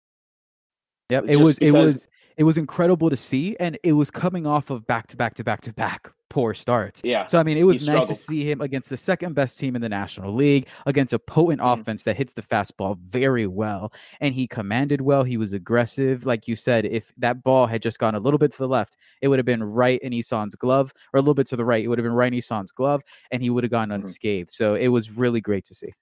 Yep, 1.10 1.24
it 1.28 1.36
was 1.36 1.58
it 1.58 1.70
was 1.70 2.08
it 2.36 2.44
was 2.44 2.58
incredible 2.58 3.10
to 3.10 3.16
see, 3.16 3.56
and 3.58 3.78
it 3.82 3.92
was 3.92 4.10
coming 4.10 4.46
off 4.46 4.70
of 4.70 4.86
back 4.86 5.06
to 5.08 5.16
back 5.16 5.34
to 5.34 5.44
back 5.44 5.62
to 5.62 5.72
back 5.72 6.10
poor 6.34 6.52
starts. 6.52 7.00
Yeah. 7.04 7.28
So 7.28 7.38
I 7.38 7.44
mean, 7.44 7.56
it 7.56 7.62
was 7.62 7.86
nice 7.86 8.08
to 8.08 8.14
see 8.14 8.50
him 8.50 8.60
against 8.60 8.88
the 8.88 8.96
second 8.96 9.34
best 9.34 9.56
team 9.56 9.76
in 9.76 9.82
the 9.82 9.88
National 9.88 10.34
League, 10.34 10.66
against 10.84 11.12
a 11.12 11.18
potent 11.20 11.60
mm-hmm. 11.60 11.80
offense 11.80 12.02
that 12.02 12.16
hits 12.16 12.32
the 12.32 12.42
fastball 12.42 12.98
very 12.98 13.46
well, 13.46 13.92
and 14.20 14.34
he 14.34 14.48
commanded 14.48 15.00
well. 15.00 15.22
He 15.22 15.36
was 15.36 15.52
aggressive, 15.52 16.26
like 16.26 16.48
you 16.48 16.56
said. 16.56 16.86
If 16.86 17.12
that 17.18 17.44
ball 17.44 17.68
had 17.68 17.82
just 17.82 18.00
gone 18.00 18.16
a 18.16 18.18
little 18.18 18.38
bit 18.38 18.50
to 18.50 18.58
the 18.58 18.66
left, 18.66 18.96
it 19.22 19.28
would 19.28 19.38
have 19.38 19.46
been 19.46 19.62
right 19.62 20.00
in 20.00 20.12
Isan's 20.12 20.56
glove, 20.56 20.92
or 21.12 21.18
a 21.18 21.20
little 21.20 21.34
bit 21.34 21.46
to 21.48 21.56
the 21.56 21.64
right, 21.64 21.84
it 21.84 21.86
would 21.86 21.98
have 21.98 22.04
been 22.04 22.12
right 22.12 22.32
in 22.32 22.38
Isan's 22.38 22.72
glove, 22.72 23.02
and 23.30 23.40
he 23.40 23.48
would 23.48 23.62
have 23.62 23.70
gone 23.70 23.90
mm-hmm. 23.90 24.02
unscathed. 24.02 24.50
So 24.50 24.74
it 24.74 24.88
was 24.88 25.16
really 25.16 25.40
great 25.40 25.64
to 25.66 25.74
see. 25.74 25.92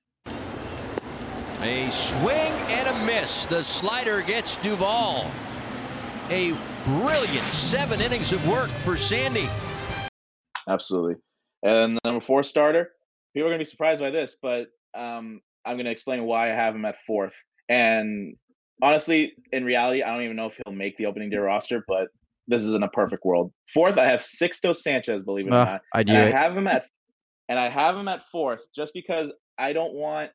A 1.61 1.90
swing 1.90 2.53
and 2.73 2.88
a 2.88 3.05
miss. 3.05 3.47
The 3.47 3.62
slider 3.62 4.23
gets 4.23 4.57
Duvall. 4.57 5.31
A 6.31 6.57
brilliant 6.85 7.45
seven 7.53 8.01
innings 8.01 8.33
of 8.33 8.47
work 8.49 8.69
for 8.69 8.97
Sandy. 8.97 9.49
Absolutely. 10.69 11.17
And 11.63 11.97
the 11.97 12.01
number 12.05 12.21
four 12.21 12.43
starter, 12.43 12.91
people 13.35 13.47
are 13.47 13.51
going 13.51 13.59
to 13.59 13.65
be 13.65 13.71
surprised 13.71 14.01
by 14.01 14.11
this, 14.11 14.39
but 14.41 14.69
um, 14.97 15.41
I'm 15.65 15.77
going 15.77 15.85
to 15.87 15.91
explain 15.91 16.25
why 16.25 16.51
I 16.51 16.55
have 16.55 16.75
him 16.75 16.85
at 16.85 16.97
fourth. 17.07 17.35
And 17.69 18.37
honestly, 18.83 19.35
in 19.53 19.65
reality, 19.65 20.03
I 20.03 20.13
don't 20.13 20.25
even 20.25 20.37
know 20.37 20.47
if 20.47 20.59
he'll 20.65 20.75
make 20.75 20.97
the 20.97 21.07
opening 21.07 21.31
day 21.31 21.37
roster, 21.37 21.85
but 21.87 22.09
this 22.49 22.63
is 22.63 22.75
in 22.75 22.83
a 22.83 22.89
perfect 22.89 23.25
world. 23.25 23.53
Fourth, 23.73 23.99
I 23.99 24.07
have 24.07 24.21
Sixto 24.21 24.75
Sanchez, 24.75 25.23
believe 25.23 25.47
it 25.47 25.51
or 25.51 25.65
not. 25.65 25.83
I 25.95 26.03
do. 26.03 26.13
I 26.13 26.31
have 26.31 26.57
him 26.57 26.67
at 26.67 26.87
and 27.49 27.59
I 27.59 27.69
have 27.69 27.97
him 27.97 28.09
at 28.09 28.23
fourth 28.31 28.67
just 28.75 28.93
because 28.95 29.31
I 29.59 29.73
don't 29.73 29.93
want 29.93 30.31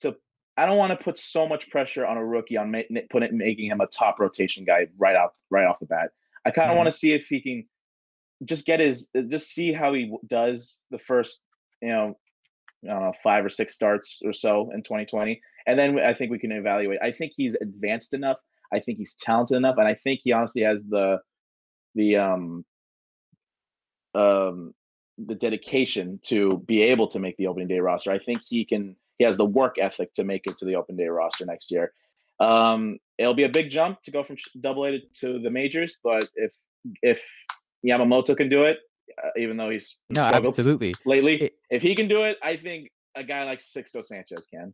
to 0.00 0.16
I 0.60 0.66
don't 0.66 0.76
want 0.76 0.90
to 0.90 1.02
put 1.02 1.18
so 1.18 1.48
much 1.48 1.70
pressure 1.70 2.04
on 2.04 2.18
a 2.18 2.24
rookie 2.24 2.58
on 2.58 2.70
ma- 2.70 3.00
put 3.08 3.22
it, 3.22 3.32
making 3.32 3.70
him 3.70 3.80
a 3.80 3.86
top 3.86 4.20
rotation 4.20 4.66
guy 4.66 4.88
right 4.98 5.16
off 5.16 5.30
right 5.48 5.64
off 5.64 5.78
the 5.80 5.86
bat. 5.86 6.10
I 6.44 6.50
kind 6.50 6.66
of 6.66 6.72
mm-hmm. 6.72 6.76
want 6.76 6.86
to 6.88 6.98
see 6.98 7.14
if 7.14 7.28
he 7.28 7.40
can 7.40 7.64
just 8.44 8.66
get 8.66 8.78
his 8.78 9.08
just 9.28 9.54
see 9.54 9.72
how 9.72 9.94
he 9.94 10.14
does 10.26 10.84
the 10.90 10.98
first 10.98 11.40
you 11.80 11.88
know 11.88 12.18
uh, 12.90 13.12
five 13.22 13.42
or 13.42 13.48
six 13.48 13.74
starts 13.74 14.20
or 14.22 14.34
so 14.34 14.70
in 14.74 14.82
2020, 14.82 15.40
and 15.66 15.78
then 15.78 15.98
I 15.98 16.12
think 16.12 16.30
we 16.30 16.38
can 16.38 16.52
evaluate. 16.52 16.98
I 17.02 17.12
think 17.12 17.32
he's 17.34 17.54
advanced 17.54 18.12
enough. 18.12 18.36
I 18.70 18.80
think 18.80 18.98
he's 18.98 19.14
talented 19.14 19.56
enough, 19.56 19.76
and 19.78 19.88
I 19.88 19.94
think 19.94 20.20
he 20.22 20.32
honestly 20.32 20.62
has 20.62 20.84
the 20.84 21.20
the 21.94 22.16
um 22.18 22.66
um 24.14 24.74
the 25.16 25.36
dedication 25.36 26.20
to 26.24 26.58
be 26.66 26.82
able 26.82 27.06
to 27.08 27.18
make 27.18 27.38
the 27.38 27.46
opening 27.46 27.68
day 27.68 27.80
roster. 27.80 28.12
I 28.12 28.18
think 28.18 28.42
he 28.46 28.66
can 28.66 28.96
he 29.20 29.24
has 29.24 29.36
the 29.36 29.44
work 29.44 29.76
ethic 29.78 30.14
to 30.14 30.24
make 30.24 30.46
it 30.46 30.56
to 30.56 30.64
the 30.64 30.74
open 30.74 30.96
day 30.96 31.06
roster 31.06 31.44
next 31.44 31.70
year. 31.70 31.92
Um, 32.40 32.98
it'll 33.18 33.34
be 33.34 33.42
a 33.42 33.50
big 33.50 33.68
jump 33.68 34.00
to 34.04 34.10
go 34.10 34.24
from 34.24 34.36
double 34.58 34.86
A 34.86 35.02
to 35.16 35.38
the 35.38 35.50
majors, 35.50 35.96
but 36.02 36.26
if 36.36 36.52
if 37.02 37.22
Yamamoto 37.86 38.34
can 38.34 38.48
do 38.48 38.64
it, 38.64 38.78
uh, 39.22 39.28
even 39.36 39.58
though 39.58 39.68
he's 39.68 39.98
no 40.08 40.22
absolutely 40.22 40.94
lately, 41.04 41.34
it, 41.42 41.52
if 41.68 41.82
he 41.82 41.94
can 41.94 42.08
do 42.08 42.22
it, 42.22 42.38
I 42.42 42.56
think 42.56 42.88
a 43.14 43.22
guy 43.22 43.44
like 43.44 43.58
Sixto 43.58 44.02
Sanchez 44.02 44.48
can. 44.50 44.72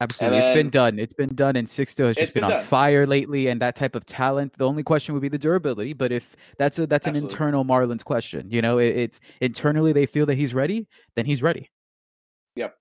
Absolutely, 0.00 0.40
then, 0.40 0.46
it's 0.48 0.54
been 0.56 0.70
done. 0.70 0.98
It's 0.98 1.14
been 1.14 1.34
done, 1.36 1.54
and 1.54 1.68
Sixto 1.68 2.06
has 2.06 2.16
just 2.16 2.34
been, 2.34 2.42
been 2.42 2.52
on 2.52 2.64
fire 2.64 3.06
lately. 3.06 3.46
And 3.46 3.62
that 3.62 3.76
type 3.76 3.94
of 3.94 4.04
talent, 4.04 4.52
the 4.58 4.66
only 4.66 4.82
question 4.82 5.14
would 5.14 5.22
be 5.22 5.28
the 5.28 5.38
durability. 5.38 5.92
But 5.92 6.10
if 6.10 6.34
that's 6.58 6.80
a 6.80 6.88
that's 6.88 7.06
Absolutely. 7.06 7.28
an 7.28 7.32
internal 7.32 7.64
Marlins 7.64 8.02
question, 8.04 8.50
you 8.50 8.60
know, 8.60 8.78
it, 8.78 8.96
it 8.96 9.20
internally 9.40 9.92
they 9.92 10.06
feel 10.06 10.26
that 10.26 10.34
he's 10.34 10.52
ready, 10.52 10.88
then 11.14 11.24
he's 11.24 11.40
ready. 11.40 11.70
Yep, 12.56 12.76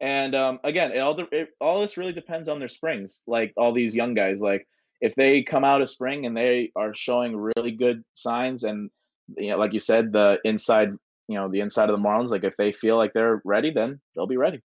and 0.00 0.34
um, 0.34 0.60
again, 0.64 0.92
it 0.92 0.98
all 0.98 1.18
it, 1.30 1.50
all 1.60 1.80
this 1.80 1.96
really 1.96 2.12
depends 2.12 2.48
on 2.48 2.58
their 2.58 2.68
springs. 2.68 3.22
Like 3.26 3.52
all 3.56 3.72
these 3.72 3.94
young 3.94 4.14
guys, 4.14 4.40
like 4.40 4.66
if 5.00 5.14
they 5.14 5.42
come 5.42 5.64
out 5.64 5.82
of 5.82 5.90
spring 5.90 6.26
and 6.26 6.36
they 6.36 6.72
are 6.76 6.94
showing 6.94 7.36
really 7.36 7.72
good 7.72 8.02
signs, 8.12 8.64
and 8.64 8.90
you 9.36 9.50
know, 9.50 9.58
like 9.58 9.72
you 9.72 9.78
said, 9.78 10.12
the 10.12 10.38
inside, 10.44 10.90
you 11.28 11.36
know, 11.36 11.48
the 11.50 11.60
inside 11.60 11.90
of 11.90 11.96
the 11.96 12.02
Marlins, 12.02 12.30
like 12.30 12.44
if 12.44 12.56
they 12.56 12.72
feel 12.72 12.96
like 12.96 13.12
they're 13.12 13.42
ready, 13.44 13.70
then 13.70 14.00
they'll 14.14 14.26
be 14.26 14.36
ready. 14.36 14.60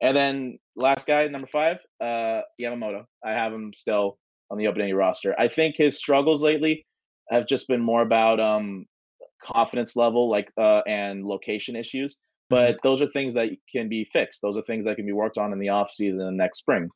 And 0.00 0.16
then 0.16 0.58
last 0.76 1.06
guy, 1.06 1.26
number 1.26 1.48
five, 1.48 1.78
uh, 2.00 2.42
Yamamoto. 2.60 3.04
I 3.24 3.32
have 3.32 3.52
him 3.52 3.72
still 3.74 4.18
on 4.50 4.58
the 4.58 4.68
opening 4.68 4.94
roster. 4.94 5.38
I 5.38 5.48
think 5.48 5.76
his 5.76 5.98
struggles 5.98 6.42
lately 6.42 6.86
have 7.30 7.46
just 7.46 7.68
been 7.68 7.80
more 7.80 8.02
about 8.02 8.40
um, 8.40 8.86
confidence 9.42 9.96
level, 9.96 10.30
like 10.30 10.50
uh, 10.56 10.80
and 10.86 11.24
location 11.24 11.76
issues. 11.76 12.16
But 12.50 12.76
those 12.82 13.02
are 13.02 13.06
things 13.08 13.34
that 13.34 13.50
can 13.70 13.88
be 13.88 14.04
fixed. 14.04 14.40
Those 14.42 14.56
are 14.56 14.62
things 14.62 14.84
that 14.86 14.96
can 14.96 15.06
be 15.06 15.12
worked 15.12 15.38
on 15.38 15.52
in 15.52 15.58
the 15.58 15.68
off 15.68 15.90
season 15.90 16.22
and 16.22 16.36
next 16.36 16.58
spring. 16.58 16.88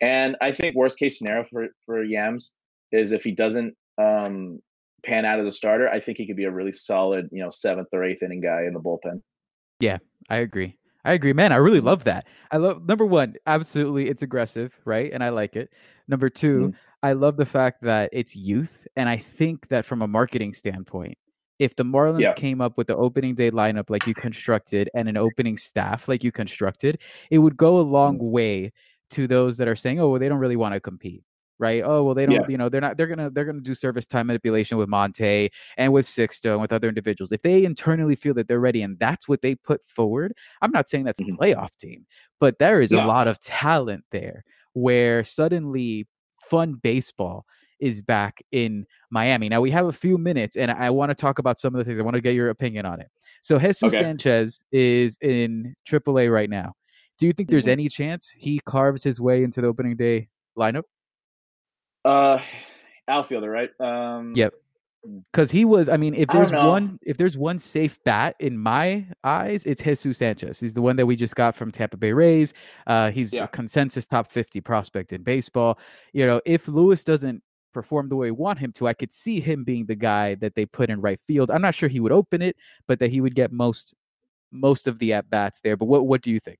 And 0.00 0.36
I 0.40 0.52
think 0.52 0.76
worst 0.76 0.98
case 0.98 1.18
scenario 1.18 1.44
for 1.50 1.68
for 1.86 2.04
Yams 2.04 2.52
is 2.92 3.12
if 3.12 3.24
he 3.24 3.32
doesn't 3.32 3.74
um, 3.98 4.60
pan 5.04 5.24
out 5.24 5.40
as 5.40 5.46
a 5.46 5.52
starter, 5.52 5.88
I 5.88 6.00
think 6.00 6.18
he 6.18 6.26
could 6.26 6.36
be 6.36 6.44
a 6.44 6.50
really 6.50 6.72
solid, 6.72 7.28
you 7.32 7.42
know, 7.42 7.50
seventh 7.50 7.88
or 7.92 8.04
eighth 8.04 8.22
inning 8.22 8.40
guy 8.40 8.62
in 8.62 8.74
the 8.74 8.80
bullpen. 8.80 9.22
Yeah, 9.80 9.98
I 10.28 10.36
agree. 10.36 10.76
I 11.04 11.12
agree, 11.12 11.32
man. 11.32 11.52
I 11.52 11.56
really 11.56 11.80
love 11.80 12.04
that. 12.04 12.26
I 12.50 12.58
love 12.58 12.86
number 12.86 13.06
one, 13.06 13.36
absolutely, 13.46 14.08
it's 14.08 14.22
aggressive, 14.22 14.78
right? 14.84 15.10
And 15.12 15.22
I 15.22 15.30
like 15.30 15.56
it. 15.56 15.72
Number 16.06 16.28
2 16.28 16.58
mm-hmm. 16.58 16.76
I 17.02 17.12
love 17.12 17.36
the 17.36 17.46
fact 17.46 17.82
that 17.82 18.10
it's 18.12 18.34
youth, 18.34 18.86
and 18.96 19.08
I 19.08 19.18
think 19.18 19.68
that 19.68 19.84
from 19.84 20.02
a 20.02 20.08
marketing 20.08 20.52
standpoint, 20.52 21.16
if 21.58 21.76
the 21.76 21.84
Marlins 21.84 22.20
yeah. 22.20 22.32
came 22.32 22.60
up 22.60 22.76
with 22.76 22.86
the 22.86 22.96
opening 22.96 23.34
day 23.34 23.50
lineup 23.50 23.90
like 23.90 24.06
you 24.06 24.14
constructed 24.14 24.88
and 24.94 25.08
an 25.08 25.16
opening 25.16 25.56
staff 25.56 26.08
like 26.08 26.22
you 26.22 26.32
constructed, 26.32 27.00
it 27.30 27.38
would 27.38 27.56
go 27.56 27.78
a 27.78 27.82
long 27.82 28.16
mm-hmm. 28.16 28.30
way 28.30 28.72
to 29.10 29.26
those 29.26 29.56
that 29.58 29.68
are 29.68 29.76
saying, 29.76 30.00
"Oh, 30.00 30.10
well, 30.10 30.20
they 30.20 30.28
don't 30.28 30.38
really 30.38 30.56
want 30.56 30.74
to 30.74 30.80
compete." 30.80 31.22
right? 31.58 31.82
Oh 31.84 32.04
well, 32.04 32.14
they 32.14 32.26
don't. 32.26 32.36
Yeah. 32.36 32.46
You 32.48 32.58
know, 32.58 32.68
they're 32.68 32.80
not. 32.80 32.96
They're 32.96 33.06
gonna 33.06 33.30
they're 33.30 33.44
gonna 33.44 33.60
do 33.60 33.74
service 33.74 34.06
time 34.06 34.28
manipulation 34.28 34.78
with 34.78 34.88
Monte 34.88 35.50
and 35.76 35.92
with 35.92 36.06
Sixto 36.06 36.52
and 36.52 36.60
with 36.60 36.72
other 36.72 36.88
individuals. 36.88 37.32
If 37.32 37.42
they 37.42 37.64
internally 37.64 38.16
feel 38.16 38.34
that 38.34 38.48
they're 38.48 38.60
ready 38.60 38.82
and 38.82 38.98
that's 38.98 39.28
what 39.28 39.42
they 39.42 39.54
put 39.54 39.84
forward, 39.84 40.32
I'm 40.62 40.70
not 40.70 40.88
saying 40.88 41.04
that's 41.04 41.20
mm-hmm. 41.20 41.34
a 41.34 41.36
playoff 41.36 41.76
team, 41.78 42.06
but 42.40 42.58
there 42.58 42.80
is 42.80 42.92
yeah. 42.92 43.04
a 43.04 43.06
lot 43.06 43.28
of 43.28 43.40
talent 43.40 44.04
there 44.10 44.44
where 44.72 45.24
suddenly 45.24 46.06
fun 46.40 46.74
baseball 46.74 47.44
is 47.80 48.02
back 48.02 48.42
in 48.52 48.86
Miami. 49.10 49.48
Now 49.48 49.60
we 49.60 49.70
have 49.70 49.86
a 49.86 49.92
few 49.92 50.18
minutes, 50.18 50.56
and 50.56 50.70
I 50.70 50.90
want 50.90 51.10
to 51.10 51.14
talk 51.14 51.38
about 51.38 51.58
some 51.58 51.74
of 51.74 51.78
the 51.78 51.84
things. 51.84 51.98
I 51.98 52.02
want 52.02 52.14
to 52.14 52.20
get 52.20 52.34
your 52.34 52.50
opinion 52.50 52.86
on 52.86 53.00
it. 53.00 53.08
So 53.42 53.58
Jesus 53.58 53.84
okay. 53.84 53.98
Sanchez 53.98 54.60
is 54.72 55.18
in 55.20 55.74
AAA 55.88 56.32
right 56.32 56.50
now. 56.50 56.74
Do 57.18 57.26
you 57.26 57.32
think 57.32 57.50
there's 57.50 57.64
mm-hmm. 57.64 57.70
any 57.70 57.88
chance 57.88 58.32
he 58.34 58.60
carves 58.64 59.02
his 59.02 59.20
way 59.20 59.42
into 59.42 59.60
the 59.60 59.66
opening 59.66 59.96
day 59.96 60.28
lineup? 60.56 60.84
Uh, 62.04 62.38
outfielder, 63.08 63.50
right? 63.50 63.70
Um, 63.80 64.34
yep. 64.36 64.54
Because 65.32 65.50
he 65.50 65.64
was, 65.64 65.88
I 65.88 65.96
mean, 65.96 66.14
if 66.14 66.28
there's 66.28 66.52
one, 66.52 66.98
if 67.02 67.16
there's 67.16 67.38
one 67.38 67.58
safe 67.58 67.98
bat 68.04 68.34
in 68.40 68.58
my 68.58 69.06
eyes, 69.24 69.64
it's 69.64 69.82
Jesus 69.82 70.18
Sanchez. 70.18 70.60
He's 70.60 70.74
the 70.74 70.82
one 70.82 70.96
that 70.96 71.06
we 71.06 71.16
just 71.16 71.34
got 71.34 71.54
from 71.54 71.70
Tampa 71.70 71.96
Bay 71.96 72.12
Rays. 72.12 72.52
Uh, 72.86 73.10
he's 73.10 73.32
yeah. 73.32 73.44
a 73.44 73.48
consensus 73.48 74.06
top 74.06 74.30
50 74.30 74.60
prospect 74.60 75.12
in 75.12 75.22
baseball. 75.22 75.78
You 76.12 76.26
know, 76.26 76.40
if 76.44 76.68
Lewis 76.68 77.04
doesn't 77.04 77.42
perform 77.72 78.08
the 78.08 78.16
way 78.16 78.28
we 78.28 78.32
want 78.32 78.58
him 78.58 78.72
to, 78.72 78.86
I 78.86 78.92
could 78.92 79.12
see 79.12 79.40
him 79.40 79.64
being 79.64 79.86
the 79.86 79.94
guy 79.94 80.34
that 80.36 80.54
they 80.54 80.66
put 80.66 80.90
in 80.90 81.00
right 81.00 81.20
field. 81.26 81.50
I'm 81.50 81.62
not 81.62 81.74
sure 81.74 81.88
he 81.88 82.00
would 82.00 82.12
open 82.12 82.42
it, 82.42 82.56
but 82.86 82.98
that 83.00 83.10
he 83.10 83.20
would 83.20 83.34
get 83.34 83.52
most 83.52 83.94
most 84.50 84.86
of 84.86 84.98
the 84.98 85.12
at 85.12 85.28
bats 85.28 85.60
there. 85.60 85.76
But 85.76 85.86
what 85.86 86.06
what 86.06 86.22
do 86.22 86.30
you 86.30 86.40
think? 86.40 86.58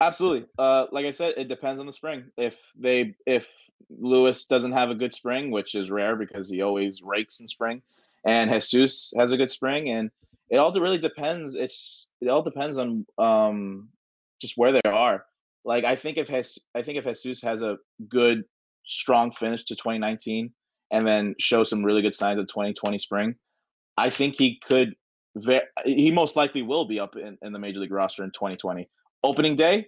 Absolutely. 0.00 0.46
Uh, 0.58 0.86
like 0.92 1.04
I 1.04 1.10
said, 1.10 1.34
it 1.36 1.48
depends 1.48 1.78
on 1.78 1.86
the 1.86 1.92
spring. 1.92 2.24
If 2.36 2.56
they 2.78 3.14
if 3.26 3.52
Lewis 3.90 4.46
doesn't 4.46 4.72
have 4.72 4.90
a 4.90 4.94
good 4.94 5.12
spring, 5.12 5.50
which 5.50 5.74
is 5.74 5.90
rare 5.90 6.16
because 6.16 6.48
he 6.48 6.62
always 6.62 7.02
rakes 7.02 7.40
in 7.40 7.46
spring, 7.46 7.82
and 8.24 8.50
Jesus 8.62 9.12
has 9.16 9.32
a 9.32 9.36
good 9.36 9.50
spring, 9.50 9.90
and 9.90 10.10
it 10.48 10.56
all 10.56 10.72
really 10.72 10.98
depends. 10.98 11.54
It's 11.54 12.08
it 12.20 12.28
all 12.28 12.42
depends 12.42 12.78
on 12.78 13.06
um 13.18 13.88
just 14.40 14.56
where 14.56 14.72
they 14.72 14.80
are. 14.88 15.24
Like 15.64 15.84
I 15.84 15.96
think 15.96 16.16
if 16.16 16.28
Hes, 16.28 16.58
I 16.74 16.82
think 16.82 16.98
if 16.98 17.22
Jesus 17.22 17.42
has 17.42 17.60
a 17.60 17.76
good 18.08 18.44
strong 18.90 19.32
finish 19.32 19.64
to 19.64 19.76
2019 19.76 20.52
and 20.90 21.06
then 21.06 21.34
show 21.38 21.64
some 21.64 21.84
really 21.84 22.02
good 22.02 22.14
signs 22.14 22.38
of 22.38 22.46
2020 22.48 22.98
spring, 22.98 23.34
I 23.96 24.10
think 24.10 24.36
he 24.36 24.58
could. 24.64 24.94
He 25.84 26.10
most 26.10 26.34
likely 26.34 26.62
will 26.62 26.86
be 26.86 26.98
up 26.98 27.14
in, 27.16 27.38
in 27.42 27.52
the 27.52 27.58
major 27.58 27.78
league 27.78 27.92
roster 27.92 28.24
in 28.24 28.30
2020 28.30 28.88
opening 29.22 29.56
day, 29.56 29.86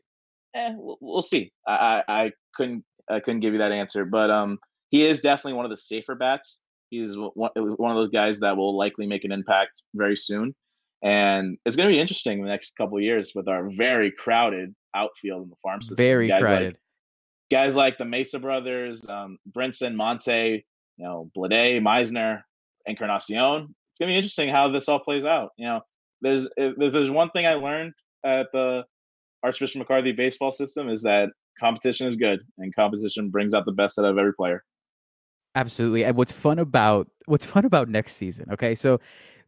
eh, 0.55 0.73
we'll, 0.77 0.99
we'll 1.01 1.23
see. 1.23 1.53
I, 1.67 2.03
I, 2.09 2.25
I 2.25 2.33
couldn't 2.55 2.85
I 3.11 3.21
couldn't 3.21 3.41
give 3.41 3.53
you 3.53 3.59
that 3.59 3.73
answer, 3.73 4.05
but 4.05 4.31
um, 4.31 4.59
he 4.91 5.05
is 5.05 5.21
definitely 5.21 5.55
one 5.55 5.65
of 5.65 5.71
the 5.71 5.77
safer 5.77 6.15
bats. 6.15 6.61
He's 6.91 7.17
one, 7.17 7.51
one 7.55 7.91
of 7.91 7.97
those 7.97 8.11
guys 8.11 8.41
that 8.41 8.57
will 8.57 8.77
likely 8.77 9.07
make 9.07 9.25
an 9.25 9.33
impact 9.33 9.73
very 9.95 10.17
soon, 10.17 10.55
and 11.03 11.57
it's 11.65 11.77
going 11.77 11.89
to 11.89 11.93
be 11.93 12.01
interesting 12.01 12.39
in 12.39 12.45
the 12.45 12.51
next 12.51 12.77
couple 12.77 13.01
years 13.01 13.33
with 13.35 13.49
our 13.49 13.71
very 13.71 14.11
crowded 14.11 14.75
outfield 14.95 15.45
in 15.45 15.49
the 15.49 15.57
farm 15.63 15.83
system. 15.83 15.97
Very 15.97 16.29
guys 16.29 16.43
crowded. 16.43 16.75
Like, 16.75 16.77
guys 17.53 17.77
like 17.77 17.99
the 17.99 18.05
Mesa 18.05 18.39
brothers, 18.39 19.07
um, 19.09 19.39
Brinson, 19.55 19.95
Monte, 19.95 20.65
you 20.97 21.05
know, 21.05 21.31
Bleday, 21.37 21.81
Misner, 21.81 22.41
Encarnacion. 22.87 23.75
It's 23.91 23.99
gonna 24.01 24.11
be 24.11 24.17
interesting 24.17 24.49
how 24.49 24.71
this 24.71 24.89
all 24.89 24.99
plays 24.99 25.27
out. 25.27 25.51
You 25.59 25.67
know, 25.67 25.81
there's 26.23 26.49
if 26.57 26.93
there's 26.93 27.11
one 27.11 27.31
thing 27.31 27.47
I 27.47 27.55
learned 27.55 27.93
at 28.25 28.47
the 28.53 28.85
Archbishop 29.43 29.79
McCarthy 29.79 30.13
baseball 30.13 30.51
system 30.51 30.89
is 30.89 31.03
that 31.03 31.29
competition 31.61 32.07
is 32.07 32.17
good 32.17 32.41
and 32.59 32.75
competition 32.75 33.29
brings 33.29 33.53
out 33.53 33.67
the 33.67 33.73
best 33.73 33.99
out 33.99 34.07
of 34.07 34.17
every 34.17 34.33
player. 34.33 34.65
Absolutely. 35.55 36.05
And 36.05 36.17
what's 36.17 36.33
fun 36.33 36.59
about 36.59 37.09
what's 37.27 37.45
fun 37.45 37.67
about 37.67 37.89
next 37.89 38.17
season, 38.17 38.47
okay? 38.53 38.75
So 38.75 38.99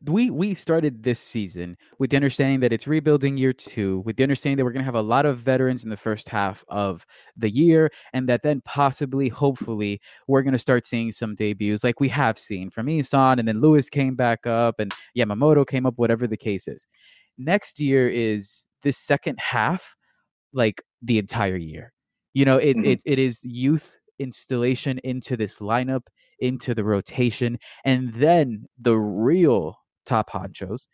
we 0.07 0.30
we 0.30 0.55
started 0.55 1.02
this 1.02 1.20
season 1.20 1.76
with 1.98 2.11
the 2.11 2.16
understanding 2.16 2.61
that 2.61 2.72
it's 2.72 2.86
rebuilding 2.86 3.36
year 3.36 3.52
2, 3.52 4.02
with 4.05 4.16
the 4.16 4.22
understanding 4.22 4.57
that 4.57 4.64
we're 4.64 4.72
going 4.72 4.82
to 4.82 4.86
have 4.86 4.94
a 4.94 5.02
lot 5.02 5.26
of 5.26 5.38
veterans 5.38 5.84
in 5.84 5.90
the 5.90 5.96
first 5.96 6.28
half 6.28 6.64
of 6.68 7.07
the 7.36 7.50
year 7.50 7.90
and 8.12 8.28
that 8.28 8.42
then 8.42 8.61
possibly 8.64 9.28
hopefully 9.28 10.00
we're 10.26 10.42
going 10.42 10.52
to 10.52 10.59
start 10.59 10.86
seeing 10.86 11.12
some 11.12 11.34
debuts 11.34 11.84
like 11.84 12.00
we 12.00 12.09
have 12.09 12.38
seen 12.38 12.70
from 12.70 12.88
Isan 12.88 13.38
and 13.38 13.48
then 13.48 13.61
Lewis 13.61 13.88
came 13.88 14.14
back 14.14 14.46
up 14.46 14.78
and 14.78 14.92
Yamamoto 15.16 15.66
came 15.66 15.86
up 15.86 15.94
whatever 15.96 16.26
the 16.26 16.36
case 16.36 16.68
is. 16.68 16.86
Next 17.38 17.80
year 17.80 18.09
is 18.09 18.66
this 18.82 18.98
second 18.98 19.38
half 19.38 19.94
like 20.52 20.82
the 21.02 21.18
entire 21.18 21.57
year. 21.57 21.92
You 22.32 22.44
know, 22.44 22.57
it, 22.57 22.76
mm-hmm. 22.76 22.84
it, 22.84 23.02
it 23.07 23.18
is 23.18 23.44
youth 23.44 23.96
installation 24.18 24.98
into 24.98 25.36
this 25.36 25.59
lineup, 25.59 26.07
into 26.38 26.74
the 26.74 26.84
rotation, 26.84 27.59
and 27.84 28.12
then 28.14 28.66
the 28.78 28.96
real 28.96 29.78
top 30.05 30.30
honchos, 30.30 30.86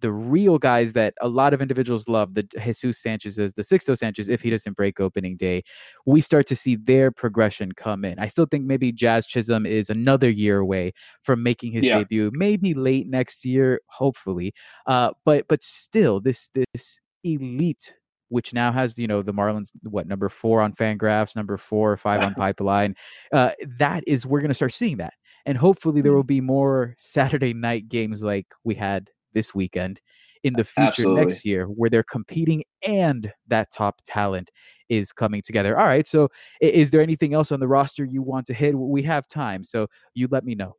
the 0.00 0.12
real 0.12 0.58
guys 0.58 0.92
that 0.92 1.14
a 1.20 1.28
lot 1.28 1.54
of 1.54 1.62
individuals 1.62 2.08
love, 2.08 2.34
the 2.34 2.42
Jesus 2.42 3.00
Sanchez's, 3.00 3.54
the 3.54 3.62
Sixto 3.62 3.96
Sanchez, 3.96 4.28
if 4.28 4.42
he 4.42 4.50
doesn't 4.50 4.76
break 4.76 5.00
opening 5.00 5.36
day, 5.36 5.64
we 6.04 6.20
start 6.20 6.46
to 6.48 6.56
see 6.56 6.76
their 6.76 7.10
progression 7.10 7.72
come 7.72 8.04
in. 8.04 8.18
I 8.18 8.26
still 8.26 8.46
think 8.46 8.66
maybe 8.66 8.92
Jazz 8.92 9.26
Chisholm 9.26 9.64
is 9.64 9.88
another 9.88 10.28
year 10.28 10.58
away 10.58 10.92
from 11.22 11.42
making 11.42 11.72
his 11.72 11.84
yeah. 11.84 11.98
debut, 11.98 12.30
maybe 12.34 12.74
late 12.74 13.06
next 13.08 13.44
year, 13.44 13.80
hopefully. 13.86 14.52
Uh, 14.86 15.10
but 15.24 15.46
but 15.48 15.64
still, 15.64 16.20
this 16.20 16.50
this 16.54 16.98
elite 17.24 17.94
which 18.28 18.52
now 18.52 18.72
has 18.72 18.98
you 18.98 19.06
know 19.06 19.22
the 19.22 19.32
Marlins 19.32 19.70
what 19.82 20.06
number 20.06 20.28
four 20.28 20.60
on 20.60 20.72
Fangraphs, 20.72 21.36
number 21.36 21.56
four 21.56 21.92
or 21.92 21.96
five 21.96 22.22
on 22.22 22.34
Pipeline. 22.36 22.96
Uh, 23.32 23.52
that 23.78 24.04
is 24.06 24.26
we're 24.26 24.40
going 24.40 24.48
to 24.48 24.54
start 24.54 24.72
seeing 24.72 24.98
that, 24.98 25.14
and 25.46 25.56
hopefully 25.56 26.02
there 26.02 26.12
mm. 26.12 26.16
will 26.16 26.24
be 26.24 26.40
more 26.40 26.94
Saturday 26.98 27.54
night 27.54 27.88
games 27.88 28.22
like 28.22 28.46
we 28.64 28.74
had 28.74 29.10
this 29.32 29.54
weekend 29.54 30.00
in 30.42 30.54
the 30.54 30.64
future 30.64 30.88
Absolutely. 30.88 31.24
next 31.24 31.44
year, 31.44 31.66
where 31.66 31.88
they're 31.88 32.02
competing 32.02 32.62
and 32.86 33.32
that 33.48 33.72
top 33.72 34.00
talent 34.04 34.50
is 34.88 35.12
coming 35.12 35.42
together. 35.42 35.78
All 35.78 35.86
right, 35.86 36.06
so 36.06 36.28
is 36.60 36.90
there 36.90 37.00
anything 37.00 37.32
else 37.32 37.50
on 37.50 37.60
the 37.60 37.68
roster 37.68 38.04
you 38.04 38.22
want 38.22 38.46
to 38.46 38.54
hit? 38.54 38.76
We 38.76 39.02
have 39.04 39.26
time, 39.26 39.64
so 39.64 39.86
you 40.14 40.28
let 40.30 40.44
me 40.44 40.54
know. 40.54 40.76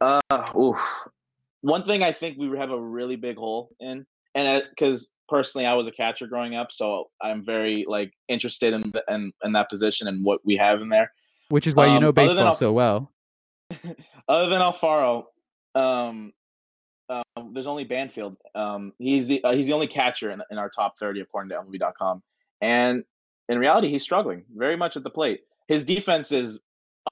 Uh, 0.00 0.20
oof. 0.58 0.76
One 1.60 1.84
thing 1.84 2.02
I 2.02 2.12
think 2.12 2.36
we 2.36 2.56
have 2.58 2.70
a 2.70 2.80
really 2.80 3.16
big 3.16 3.36
hole 3.36 3.70
in, 3.80 4.04
and 4.34 4.64
because 4.68 5.08
personally 5.28 5.66
I 5.66 5.74
was 5.74 5.88
a 5.88 5.92
catcher 5.92 6.26
growing 6.26 6.54
up, 6.54 6.72
so 6.72 7.10
I'm 7.22 7.44
very 7.44 7.84
like 7.86 8.12
interested 8.28 8.74
in 8.74 8.82
the, 8.90 9.02
in, 9.08 9.32
in 9.42 9.52
that 9.52 9.70
position 9.70 10.08
and 10.08 10.24
what 10.24 10.40
we 10.44 10.56
have 10.56 10.82
in 10.82 10.88
there. 10.88 11.10
Which 11.48 11.66
is 11.66 11.74
why 11.74 11.86
um, 11.86 11.94
you 11.94 12.00
know 12.00 12.12
baseball 12.12 12.54
so 12.54 12.72
well. 12.72 13.13
other 14.28 14.48
than 14.48 14.60
Alfaro, 14.60 15.24
um, 15.74 16.32
um, 17.08 17.52
there's 17.52 17.66
only 17.66 17.84
Banfield. 17.84 18.36
Um, 18.54 18.92
he's 18.98 19.26
the 19.26 19.42
uh, 19.44 19.54
he's 19.54 19.66
the 19.66 19.72
only 19.72 19.86
catcher 19.86 20.30
in, 20.30 20.42
in 20.50 20.58
our 20.58 20.70
top 20.70 20.98
30 20.98 21.20
according 21.20 21.50
to 21.50 21.56
MLB.com, 21.56 22.22
and 22.60 23.04
in 23.48 23.58
reality, 23.58 23.90
he's 23.90 24.02
struggling 24.02 24.44
very 24.54 24.76
much 24.76 24.96
at 24.96 25.02
the 25.02 25.10
plate. 25.10 25.40
His 25.68 25.84
defense 25.84 26.32
is 26.32 26.60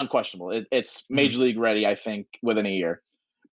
unquestionable. 0.01 0.51
It, 0.51 0.67
it's 0.71 1.03
mm-hmm. 1.03 1.15
major 1.17 1.39
league 1.39 1.59
ready, 1.59 1.87
I 1.87 1.95
think, 1.95 2.27
within 2.43 2.67
a 2.67 2.71
year. 2.71 3.03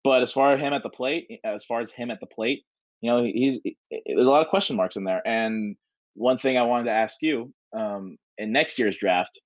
But 0.02 0.22
as 0.22 0.32
far 0.32 0.52
as 0.52 0.60
him 0.60 0.72
at 0.72 0.82
the 0.82 0.88
plate, 0.88 1.40
as 1.44 1.64
far 1.64 1.80
as 1.80 1.92
him 1.92 2.10
at 2.10 2.20
the 2.20 2.26
plate, 2.26 2.64
you 3.02 3.10
know, 3.10 3.22
he's 3.22 3.58
there's 3.90 4.26
a 4.26 4.30
lot 4.30 4.42
of 4.42 4.48
question 4.48 4.76
marks 4.76 4.96
in 4.96 5.04
there. 5.04 5.26
And 5.26 5.76
one 6.14 6.38
thing 6.38 6.56
I 6.56 6.62
wanted 6.62 6.84
to 6.84 6.92
ask 6.92 7.20
you 7.22 7.52
um, 7.76 8.16
in 8.38 8.52
next 8.52 8.78
year's 8.78 8.96
draft, 8.96 9.40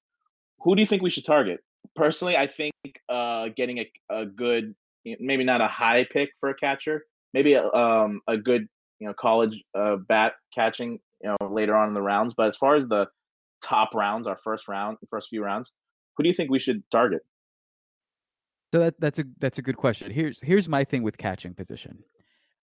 who 0.61 0.77
do 0.77 0.81
you 0.81 0.87
think 0.87 1.03
we 1.03 1.11
should 1.11 1.27
target? 1.27 1.61
Personally, 1.97 2.36
I 2.36 2.47
think 2.47 2.72
uh, 3.09 3.49
getting 3.57 3.78
a, 3.78 3.90
a 4.11 4.26
good, 4.26 4.74
maybe 5.05 5.45
not 5.45 5.61
a 5.61 5.68
high 5.68 6.07
pick 6.11 6.30
for 6.40 6.51
a 6.51 6.55
catcher, 6.55 7.05
maybe 7.32 7.55
a, 7.55 7.66
um, 7.72 8.20
a 8.26 8.36
good, 8.36 8.68
you 8.99 9.07
know, 9.07 9.14
college 9.14 9.62
uh, 9.78 9.97
bat 9.97 10.34
catching, 10.55 10.99
you 11.22 11.28
know, 11.40 11.49
later 11.49 11.74
on 11.76 11.88
in 11.88 11.95
the 11.95 12.03
rounds. 12.03 12.34
But 12.34 12.49
as 12.49 12.57
far 12.57 12.74
as 12.74 12.88
the 12.88 13.07
top 13.62 13.95
rounds, 13.95 14.26
our 14.26 14.38
first 14.42 14.68
round, 14.68 14.99
first 15.11 15.28
few 15.28 15.42
rounds, 15.42 15.72
who 16.16 16.22
do 16.22 16.28
you 16.28 16.34
think 16.34 16.51
we 16.51 16.59
should 16.59 16.82
target? 16.90 17.22
So 18.72 18.80
that 18.80 19.01
that's 19.01 19.20
a 19.20 19.24
that's 19.38 19.59
a 19.59 19.62
good 19.62 19.76
question. 19.76 20.11
Here's 20.11 20.42
here's 20.42 20.68
my 20.68 20.82
thing 20.82 21.05
with 21.05 21.16
catching 21.16 21.55
position. 21.55 22.03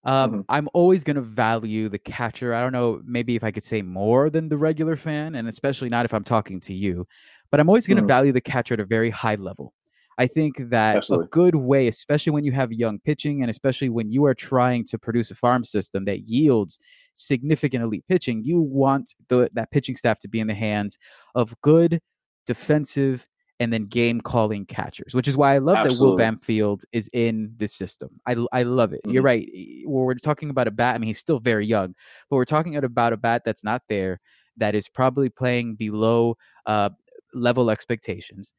Um, 0.03 0.33
Mhm. 0.33 0.45
I'm 0.49 0.69
always 0.73 1.05
going 1.05 1.17
to 1.17 1.23
value 1.23 1.89
the 1.89 1.99
catcher. 1.99 2.55
I 2.55 2.63
don't 2.63 2.73
know, 2.73 3.03
maybe 3.05 3.37
if 3.37 3.45
I 3.45 3.51
could 3.51 3.65
say 3.65 3.83
more 3.83 4.31
than 4.31 4.49
the 4.49 4.57
regular 4.57 4.97
fan, 4.97 5.35
and 5.35 5.47
especially 5.47 5.91
not 5.91 6.07
if 6.07 6.15
I'm 6.15 6.25
talking 6.25 6.59
to 6.61 6.75
you, 6.75 7.07
but 7.51 7.61
I'm 7.61 7.69
always 7.69 7.87
going 7.87 7.97
to 7.97 8.03
Mhm. 8.03 8.09
value 8.09 8.33
the 8.33 8.41
catcher 8.41 8.75
at 8.75 8.81
a 8.81 8.85
very 8.85 9.11
high 9.11 9.35
level. 9.37 9.75
I 10.19 10.27
think 10.27 10.57
that 10.71 10.97
Absolutely. 10.99 11.27
a 11.27 11.29
good 11.31 11.55
way, 11.55 11.89
especially 11.89 12.33
when 12.33 12.45
you 12.45 12.53
have 12.53 12.73
young 12.73 12.99
pitching 12.99 13.43
and 13.43 13.51
especially 13.51 13.89
when 13.89 14.11
you 14.13 14.25
are 14.27 14.35
trying 14.35 14.85
to 14.87 14.99
produce 14.99 15.31
a 15.31 15.35
farm 15.35 15.65
system 15.65 16.05
that 16.05 16.29
yields 16.29 16.79
significant 17.15 17.83
elite 17.83 18.05
pitching, 18.07 18.45
you 18.45 18.61
want 18.61 19.15
the, 19.29 19.49
that 19.55 19.71
pitching 19.71 19.97
staff 19.97 20.19
to 20.21 20.29
be 20.29 20.39
in 20.41 20.47
the 20.47 20.55
hands 20.55 20.99
of 21.35 21.59
good 21.63 22.01
defensive 22.47 23.27
and 23.61 23.73
then 23.73 23.85
game 23.87 24.21
calling 24.21 24.65
catchers, 24.67 25.15
which 25.15 25.29
is 25.29 25.37
why 25.37 25.55
I 25.55 25.59
love 25.59 25.77
that 25.77 25.83
Will 25.85 25.91
Absolutely. 25.91 26.23
Banfield 26.25 26.85
is 26.93 27.09
in 27.13 27.53
this 27.57 27.75
system. 27.75 28.21
I, 28.27 28.37
I 28.53 28.63
love 28.63 28.93
it. 28.95 29.01
You're 29.07 29.23
Mhm. 29.23 29.27
right. 29.27 29.49
When 29.85 30.05
we're 30.05 30.15
talking 30.15 30.51
about 30.51 30.67
a 30.67 30.71
bat, 30.71 30.95
I 30.95 30.99
mean, 30.99 31.09
he's 31.09 31.19
still 31.19 31.41
very 31.41 31.67
young, 31.67 31.95
but 32.29 32.37
we're 32.37 32.47
talking 32.47 32.77
about 32.77 33.13
a 33.13 33.19
bat 33.19 33.43
that's 33.45 33.63
not 33.65 33.83
there, 33.89 34.19
that 34.57 34.75
is 34.75 34.89
probably 34.89 35.29
playing 35.31 35.77
below 35.77 36.37
uh, 36.67 36.91
level 37.35 37.71
expectations. 37.71 38.53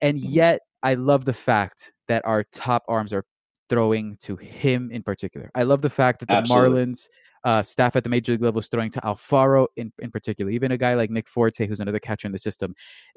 And 0.00 0.18
Mhm. 0.22 0.40
yet, 0.40 0.60
I 0.82 0.94
love 0.94 1.24
the 1.24 1.34
fact 1.34 1.92
that 2.08 2.24
our 2.26 2.44
top 2.44 2.84
arms 2.88 3.12
are 3.12 3.24
throwing 3.68 4.16
to 4.22 4.36
him 4.36 4.90
in 4.90 5.02
particular. 5.02 5.50
I 5.54 5.62
love 5.64 5.82
the 5.82 5.90
fact 5.90 6.20
that 6.20 6.30
the 6.30 6.36
Absolutely. 6.36 6.80
Marlins 6.82 7.08
uh, 7.44 7.62
staff 7.62 7.96
at 7.96 8.04
the 8.04 8.10
major 8.10 8.32
league 8.32 8.42
level 8.42 8.60
is 8.60 8.68
throwing 8.68 8.90
to 8.92 9.00
Alfaro 9.00 9.66
in, 9.76 9.92
in 10.00 10.10
particular. 10.10 10.50
Even 10.50 10.72
a 10.72 10.78
guy 10.78 10.94
like 10.94 11.10
Nick 11.10 11.28
Forte, 11.28 11.66
who's 11.66 11.80
another 11.80 12.00
catcher 12.00 12.26
in 12.26 12.32
the 12.32 12.38
system, 12.38 12.74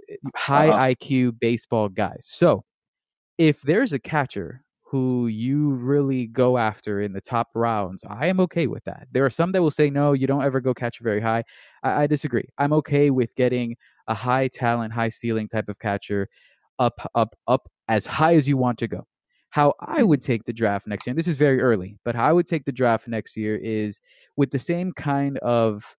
eh, 0.09 0.15
high 0.35 0.73
Uh-huh. 0.73 0.83
IQ 0.91 1.31
baseball 1.33 1.89
guys. 1.89 2.25
So, 2.29 2.63
if 3.37 3.61
there's 3.61 3.93
a 3.93 3.99
catcher 3.99 4.63
who 4.83 5.27
you 5.27 5.71
really 5.71 6.27
go 6.27 6.57
after 6.57 7.01
in 7.01 7.13
the 7.13 7.21
top 7.21 7.49
rounds, 7.55 8.03
I 8.07 8.27
am 8.27 8.39
okay 8.41 8.67
with 8.67 8.83
that. 8.83 9.07
There 9.11 9.25
are 9.25 9.29
some 9.29 9.51
that 9.53 9.61
will 9.61 9.71
say, 9.71 9.89
no, 9.89 10.13
you 10.13 10.27
don't 10.27 10.43
ever 10.43 10.61
go 10.61 10.73
catcher 10.73 11.03
very 11.03 11.19
high. 11.21 11.43
I, 11.81 12.03
I 12.03 12.07
disagree. 12.07 12.47
I'm 12.59 12.73
okay 12.73 13.09
with 13.09 13.33
getting 13.35 13.75
a 14.07 14.13
high 14.13 14.47
talent, 14.47 14.93
high 14.93 15.09
ceiling 15.09 15.47
type 15.47 15.69
of 15.69 15.79
catcher 15.79 16.29
up, 16.79 17.09
up, 17.15 17.35
up 17.47 17.69
as 17.87 18.05
high 18.05 18.35
as 18.35 18.47
you 18.47 18.57
want 18.57 18.79
to 18.79 18.87
go. 18.87 19.05
How 19.51 19.73
I 19.79 20.01
would 20.03 20.21
take 20.21 20.45
the 20.45 20.53
draft 20.53 20.87
next 20.87 21.05
year, 21.05 21.11
and 21.11 21.19
this 21.19 21.27
is 21.27 21.37
very 21.37 21.61
early, 21.61 21.97
but 22.03 22.15
how 22.15 22.25
I 22.29 22.33
would 22.33 22.47
take 22.47 22.65
the 22.65 22.71
draft 22.71 23.07
next 23.07 23.37
year 23.37 23.55
is 23.55 24.01
with 24.35 24.49
the 24.51 24.59
same 24.59 24.91
kind 24.93 25.37
of 25.39 25.95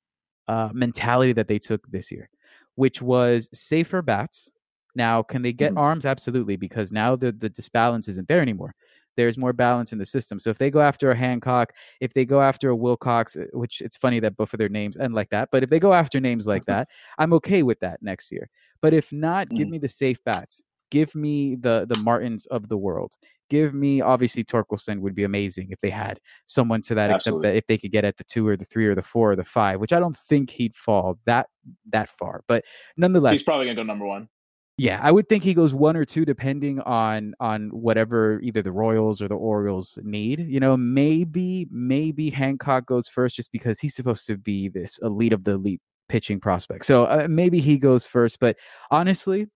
uh, 0.48 0.70
mentality 0.72 1.32
that 1.34 1.48
they 1.48 1.58
took 1.60 1.86
this 1.90 2.10
year, 2.10 2.28
which 2.74 3.00
was 3.00 3.48
safer 3.52 4.02
bats. 4.02 4.50
Now, 4.96 5.22
can 5.22 5.42
they 5.42 5.52
get 5.52 5.72
Mhm. 5.72 5.78
arms? 5.78 6.04
Absolutely, 6.04 6.56
because 6.56 6.92
now 6.92 7.16
the 7.16 7.32
the 7.32 7.48
disbalance 7.50 8.08
isn't 8.08 8.28
there 8.28 8.40
anymore. 8.40 8.74
There's 9.16 9.38
more 9.38 9.52
balance 9.52 9.92
in 9.92 9.98
the 9.98 10.06
system. 10.06 10.38
So 10.38 10.50
if 10.50 10.58
they 10.58 10.70
go 10.70 10.80
after 10.80 11.10
a 11.10 11.16
Hancock, 11.16 11.72
if 12.00 12.14
they 12.14 12.24
go 12.24 12.40
after 12.42 12.68
a 12.70 12.76
Wilcox, 12.76 13.36
uh, 13.36 13.44
which 13.52 13.80
it's 13.80 13.96
funny 13.96 14.20
that 14.20 14.36
both 14.36 14.52
of 14.54 14.58
their 14.58 14.68
names 14.68 14.96
end 14.96 15.14
like 15.14 15.30
that, 15.30 15.48
but 15.52 15.62
if 15.62 15.70
they 15.70 15.78
go 15.80 15.92
after 15.94 16.20
names 16.20 16.46
like 16.46 16.64
that, 16.66 16.88
I'm 17.18 17.32
okay 17.34 17.62
with 17.62 17.80
that 17.80 18.02
next 18.02 18.30
year. 18.32 18.48
But 18.82 18.94
if 18.94 19.12
not, 19.12 19.54
give 19.54 19.68
Mhm. 19.68 19.72
me 19.72 19.78
the 19.78 19.88
safe 19.88 20.22
bats. 20.24 20.62
Give 20.90 21.14
me 21.14 21.56
the 21.56 21.86
the 21.88 21.96
Martins 21.96 22.46
of 22.46 22.68
the 22.68 22.76
world. 22.78 23.14
Give 23.50 23.74
me 23.74 24.00
obviously 24.00 24.44
Torkelson 24.44 25.00
would 25.00 25.14
be 25.14 25.24
amazing 25.24 25.68
if 25.70 25.80
they 25.80 25.90
had 25.90 26.20
someone 26.46 26.82
to 26.82 26.94
that 26.94 27.10
Absolutely. 27.10 27.48
that 27.50 27.56
if 27.56 27.66
they 27.66 27.78
could 27.78 27.90
get 27.92 28.04
at 28.04 28.16
the 28.16 28.24
two 28.24 28.46
or 28.46 28.56
the 28.56 28.64
three 28.64 28.86
or 28.86 28.94
the 28.94 29.02
four 29.02 29.32
or 29.32 29.36
the 29.36 29.44
five, 29.44 29.80
which 29.80 29.92
I 29.92 29.98
don't 30.00 30.16
think 30.16 30.50
he'd 30.50 30.74
fall 30.76 31.18
that 31.26 31.48
that 31.90 32.08
far. 32.10 32.42
But 32.46 32.64
nonetheless, 32.96 33.32
He's 33.32 33.42
probably 33.42 33.66
gonna 33.66 33.76
go 33.76 33.82
number 33.82 34.06
one. 34.06 34.28
Yeah, 34.76 34.98
I 35.02 35.12
would 35.12 35.28
think 35.28 35.44
he 35.44 35.54
goes 35.54 35.72
one 35.72 35.96
or 35.96 36.04
two 36.04 36.24
depending 36.24 36.80
on 36.80 37.34
on 37.38 37.68
whatever 37.70 38.40
either 38.42 38.60
the 38.60 38.72
Royals 38.72 39.22
or 39.22 39.28
the 39.28 39.36
Orioles 39.36 39.98
need. 40.02 40.40
You 40.40 40.58
know, 40.58 40.76
maybe 40.76 41.68
maybe 41.70 42.30
Hancock 42.30 42.86
goes 42.86 43.06
first 43.06 43.36
just 43.36 43.52
because 43.52 43.78
he's 43.78 43.94
supposed 43.94 44.26
to 44.26 44.36
be 44.36 44.68
this 44.68 44.98
elite 45.02 45.32
of 45.32 45.44
the 45.44 45.52
elite 45.52 45.80
pitching 46.08 46.40
prospect. 46.40 46.86
So 46.86 47.04
uh, 47.04 47.28
maybe 47.30 47.60
he 47.60 47.78
goes 47.78 48.04
first, 48.04 48.40
but 48.40 48.56
honestly, 48.90 49.46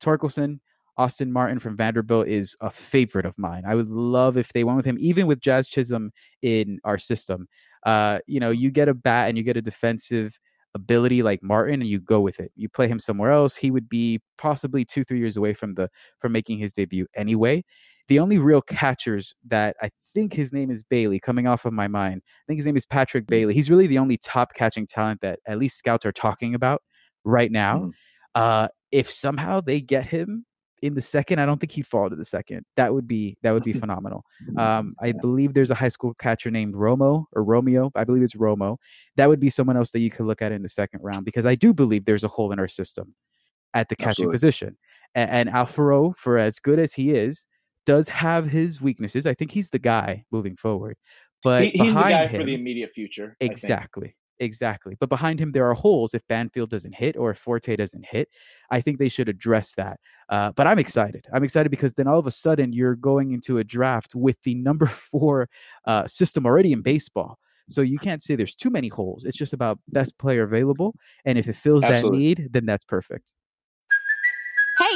Torkelson, 0.00 0.60
Austin 0.96 1.32
Martin 1.32 1.58
from 1.58 1.76
Vanderbilt 1.76 2.28
is 2.28 2.56
a 2.60 2.70
favorite 2.70 3.26
of 3.26 3.36
mine. 3.36 3.64
I 3.66 3.74
would 3.74 3.88
love 3.88 4.36
if 4.36 4.52
they 4.52 4.62
went 4.62 4.76
with 4.76 4.86
him, 4.86 4.96
even 5.00 5.26
with 5.26 5.40
Jazz 5.40 5.66
Chisholm 5.68 6.12
in 6.42 6.78
our 6.84 6.98
system. 6.98 7.48
Uh, 7.84 8.20
you 8.26 8.38
know, 8.38 8.50
you 8.50 8.70
get 8.70 8.88
a 8.88 8.94
bat 8.94 9.28
and 9.28 9.36
you 9.36 9.44
get 9.44 9.56
a 9.56 9.62
defensive 9.62 10.38
ability 10.74 11.22
like 11.22 11.42
Martin 11.42 11.80
and 11.80 11.88
you 11.90 12.00
go 12.00 12.20
with 12.20 12.40
it. 12.40 12.52
You 12.56 12.68
play 12.68 12.88
him 12.88 12.98
somewhere 12.98 13.32
else, 13.32 13.56
he 13.56 13.70
would 13.70 13.88
be 13.88 14.20
possibly 14.38 14.84
2 14.84 15.04
3 15.04 15.18
years 15.18 15.36
away 15.36 15.54
from 15.54 15.74
the 15.74 15.88
from 16.18 16.32
making 16.32 16.58
his 16.58 16.72
debut 16.72 17.06
anyway. 17.14 17.64
The 18.08 18.18
only 18.20 18.38
real 18.38 18.62
catchers 18.62 19.34
that 19.48 19.76
I 19.82 19.90
think 20.14 20.32
his 20.34 20.52
name 20.52 20.70
is 20.70 20.82
Bailey 20.84 21.20
coming 21.20 21.46
off 21.46 21.64
of 21.66 21.72
my 21.74 21.88
mind. 21.88 22.22
I 22.26 22.44
think 22.46 22.58
his 22.58 22.66
name 22.66 22.76
is 22.76 22.86
Patrick 22.86 23.26
Bailey. 23.26 23.54
He's 23.54 23.70
really 23.70 23.86
the 23.86 23.98
only 23.98 24.16
top 24.18 24.54
catching 24.54 24.86
talent 24.86 25.20
that 25.22 25.40
at 25.46 25.58
least 25.58 25.78
scouts 25.78 26.06
are 26.06 26.12
talking 26.12 26.54
about 26.54 26.82
right 27.24 27.50
now. 27.52 27.86
Mhm. 27.88 27.92
Uh 28.34 28.68
if 28.92 29.10
somehow 29.10 29.60
they 29.60 29.80
get 29.80 30.06
him 30.06 30.46
in 30.82 30.94
the 30.94 31.02
second, 31.02 31.40
I 31.40 31.46
don't 31.46 31.58
think 31.58 31.72
he'd 31.72 31.86
fall 31.86 32.08
to 32.08 32.16
the 32.16 32.24
second. 32.24 32.64
That 32.76 32.94
would 32.94 33.08
be 33.08 33.36
that 33.42 33.52
would 33.52 33.64
be 33.64 33.72
phenomenal. 33.84 34.24
Um, 34.56 34.94
I 35.00 35.12
believe 35.12 35.54
there's 35.54 35.70
a 35.70 35.74
high 35.74 35.88
school 35.88 36.14
catcher 36.14 36.50
named 36.50 36.74
Romo 36.74 37.24
or 37.32 37.44
Romeo. 37.44 37.90
I 37.94 38.04
believe 38.04 38.22
it's 38.22 38.34
Romo. 38.34 38.76
That 39.16 39.28
would 39.28 39.40
be 39.40 39.50
someone 39.50 39.76
else 39.76 39.90
that 39.92 40.00
you 40.00 40.10
could 40.10 40.26
look 40.26 40.42
at 40.42 40.52
in 40.52 40.62
the 40.62 40.68
second 40.68 41.00
round 41.02 41.24
because 41.24 41.46
I 41.46 41.54
do 41.54 41.74
believe 41.74 42.04
there's 42.04 42.24
a 42.24 42.28
hole 42.28 42.52
in 42.52 42.58
our 42.58 42.68
system 42.68 43.14
at 43.74 43.88
the 43.88 43.96
catching 43.96 44.10
Absolutely. 44.10 44.34
position. 44.34 44.78
And, 45.14 45.30
and 45.30 45.48
Alfaro, 45.50 46.16
for 46.16 46.38
as 46.38 46.58
good 46.58 46.78
as 46.78 46.92
he 46.94 47.10
is, 47.10 47.46
does 47.86 48.08
have 48.08 48.46
his 48.46 48.80
weaknesses. 48.80 49.26
I 49.26 49.34
think 49.34 49.50
he's 49.50 49.70
the 49.70 49.78
guy 49.78 50.24
moving 50.30 50.56
forward. 50.56 50.96
But 51.42 51.64
He, 51.64 51.70
he's 51.70 51.94
the 51.94 52.00
guy 52.00 52.26
him, 52.26 52.40
for 52.40 52.44
the 52.44 52.54
immediate 52.54 52.92
future. 52.94 53.36
Exactly. 53.40 54.14
Exactly. 54.40 54.96
But 54.98 55.08
behind 55.08 55.40
him, 55.40 55.52
there 55.52 55.68
are 55.68 55.74
holes 55.74 56.14
if 56.14 56.26
Banfield 56.28 56.70
doesn't 56.70 56.94
hit 56.94 57.16
or 57.16 57.30
if 57.30 57.38
Forte 57.38 57.74
doesn't 57.76 58.06
hit. 58.06 58.28
I 58.70 58.80
think 58.80 58.98
they 58.98 59.08
should 59.08 59.28
address 59.28 59.74
that. 59.74 59.98
Uh, 60.28 60.52
but 60.52 60.66
I'm 60.66 60.78
excited. 60.78 61.26
I'm 61.32 61.42
excited 61.42 61.70
because 61.70 61.94
then 61.94 62.06
all 62.06 62.18
of 62.18 62.26
a 62.26 62.30
sudden 62.30 62.72
you're 62.72 62.94
going 62.94 63.32
into 63.32 63.58
a 63.58 63.64
draft 63.64 64.14
with 64.14 64.40
the 64.42 64.54
number 64.54 64.86
four 65.10 65.48
uh, 65.86 66.06
system 66.06 66.46
already 66.46 66.72
in 66.72 66.82
baseball. 66.82 67.38
So 67.68 67.82
you 67.82 67.98
can't 67.98 68.22
say 68.22 68.34
there's 68.34 68.54
too 68.54 68.70
many 68.70 68.88
holes. 68.88 69.24
It's 69.24 69.36
just 69.36 69.52
about 69.52 69.78
best 69.88 70.16
player 70.18 70.44
available. 70.44 70.94
And 71.24 71.36
if 71.36 71.48
it 71.48 71.56
fills 71.56 71.84
Absolutely. 71.84 72.34
that 72.34 72.40
need, 72.40 72.52
then 72.52 72.66
that's 72.66 72.84
perfect. 72.84 73.34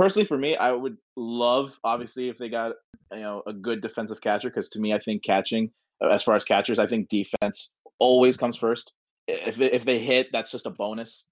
Personally, 0.00 0.26
for 0.26 0.38
me, 0.38 0.56
I 0.56 0.72
would 0.72 0.96
love, 1.14 1.74
obviously, 1.84 2.30
if 2.30 2.38
they 2.38 2.48
got 2.48 2.72
you 3.12 3.20
know 3.20 3.42
a 3.46 3.52
good 3.52 3.82
defensive 3.82 4.22
catcher, 4.22 4.48
because 4.48 4.70
to 4.70 4.80
me, 4.80 4.94
I 4.94 4.98
think 4.98 5.22
catching, 5.22 5.70
as 6.10 6.22
far 6.22 6.34
as 6.36 6.42
catchers, 6.42 6.78
I 6.78 6.86
think 6.86 7.10
defense 7.10 7.70
always 7.98 8.38
comes 8.38 8.56
first. 8.56 8.94
If 9.28 9.60
if 9.60 9.84
they 9.84 9.98
hit, 9.98 10.28
that's 10.32 10.52
just 10.52 10.64
a 10.64 10.70
bonus. 10.70 11.28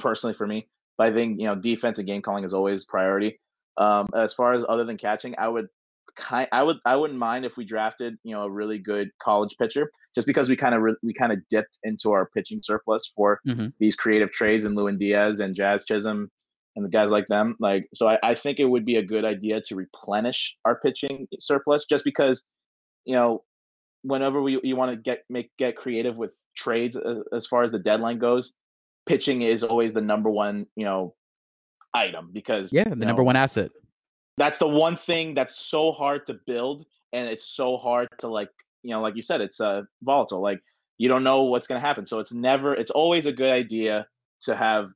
Personally, 0.00 0.34
for 0.34 0.44
me, 0.44 0.66
but 0.98 1.06
I 1.06 1.14
think 1.14 1.38
you 1.38 1.46
know 1.46 1.54
defense 1.54 1.98
and 1.98 2.06
game 2.08 2.20
calling 2.20 2.42
is 2.42 2.52
always 2.52 2.84
priority. 2.84 3.38
Um, 3.76 4.08
as 4.12 4.34
far 4.34 4.54
as 4.54 4.64
other 4.68 4.84
than 4.84 4.98
catching, 4.98 5.36
I 5.38 5.46
would 5.46 5.68
kind, 6.16 6.48
I 6.50 6.64
would, 6.64 6.78
I 6.84 6.96
wouldn't 6.96 7.18
mind 7.18 7.44
if 7.44 7.56
we 7.56 7.64
drafted 7.64 8.16
you 8.24 8.34
know 8.34 8.42
a 8.42 8.50
really 8.50 8.78
good 8.78 9.10
college 9.22 9.54
pitcher, 9.56 9.88
just 10.16 10.26
because 10.26 10.48
we 10.48 10.56
kind 10.56 10.74
of 10.74 10.82
re- 10.82 10.96
we 11.04 11.14
kind 11.14 11.30
of 11.30 11.38
dipped 11.48 11.78
into 11.84 12.10
our 12.10 12.28
pitching 12.34 12.58
surplus 12.60 13.12
for 13.14 13.38
Mhm. 13.46 13.72
these 13.78 13.94
creative 13.94 14.32
trades 14.32 14.64
and 14.64 14.74
Lewin 14.74 14.98
Diaz 14.98 15.38
and 15.38 15.54
Jazz 15.54 15.84
Chisholm 15.84 16.28
and 16.76 16.84
the 16.84 16.88
guys 16.90 17.10
like 17.10 17.26
them. 17.28 17.56
Like, 17.60 17.88
so 17.94 18.08
I, 18.08 18.18
I 18.22 18.34
think 18.34 18.58
it 18.60 18.64
would 18.66 18.84
be 18.84 18.96
a 18.96 19.02
good 19.02 19.24
idea 19.24 19.60
to 19.66 19.74
replenish 19.76 20.56
our 20.64 20.78
pitching 20.80 21.26
surplus, 21.38 21.86
just 21.86 22.04
because, 22.04 22.44
you 23.04 23.14
know, 23.14 23.44
whenever 24.02 24.40
we 24.42 24.60
you 24.62 24.76
want 24.76 24.90
to 24.92 24.96
get 24.96 25.24
make 25.28 25.50
get 25.58 25.76
creative 25.76 26.16
with 26.16 26.30
trades 26.56 26.96
as, 26.96 27.18
as 27.32 27.46
far 27.46 27.62
as 27.62 27.72
the 27.72 27.78
deadline 27.78 28.18
goes, 28.18 28.52
pitching 29.06 29.42
is 29.42 29.64
always 29.64 29.92
the 29.94 30.00
number 30.00 30.30
one, 30.30 30.66
you 30.76 30.84
know, 30.84 31.14
item 31.94 32.30
because 32.32 32.72
Yeah, 32.72 32.84
the 32.84 32.90
you 32.90 32.96
number 33.06 33.22
know, 33.22 33.26
one 33.26 33.36
asset. 33.36 33.70
that's 34.36 34.58
the 34.58 34.68
one 34.68 34.96
thing 34.96 35.34
that's 35.34 35.58
so 35.58 35.92
hard 35.92 36.26
to 36.26 36.34
build 36.46 36.84
and 37.12 37.28
it's 37.28 37.44
so 37.44 37.76
hard 37.76 38.08
to 38.18 38.28
like 38.28 38.48
you 38.82 38.90
know 38.90 39.00
like 39.00 39.16
you 39.16 39.22
said 39.22 39.40
it's 39.40 39.60
uh 39.60 39.82
volatile 40.02 40.40
like 40.40 40.60
you 40.98 41.08
don't 41.08 41.24
know 41.24 41.42
what's 41.44 41.66
going 41.66 41.80
to 41.80 41.86
happen 41.86 42.06
so 42.06 42.20
it's 42.20 42.32
never 42.32 42.74
it's 42.74 42.90
always 42.92 43.26
a 43.26 43.32
good 43.32 43.52
idea 43.52 44.06
to 44.40 44.54
have 44.56 44.90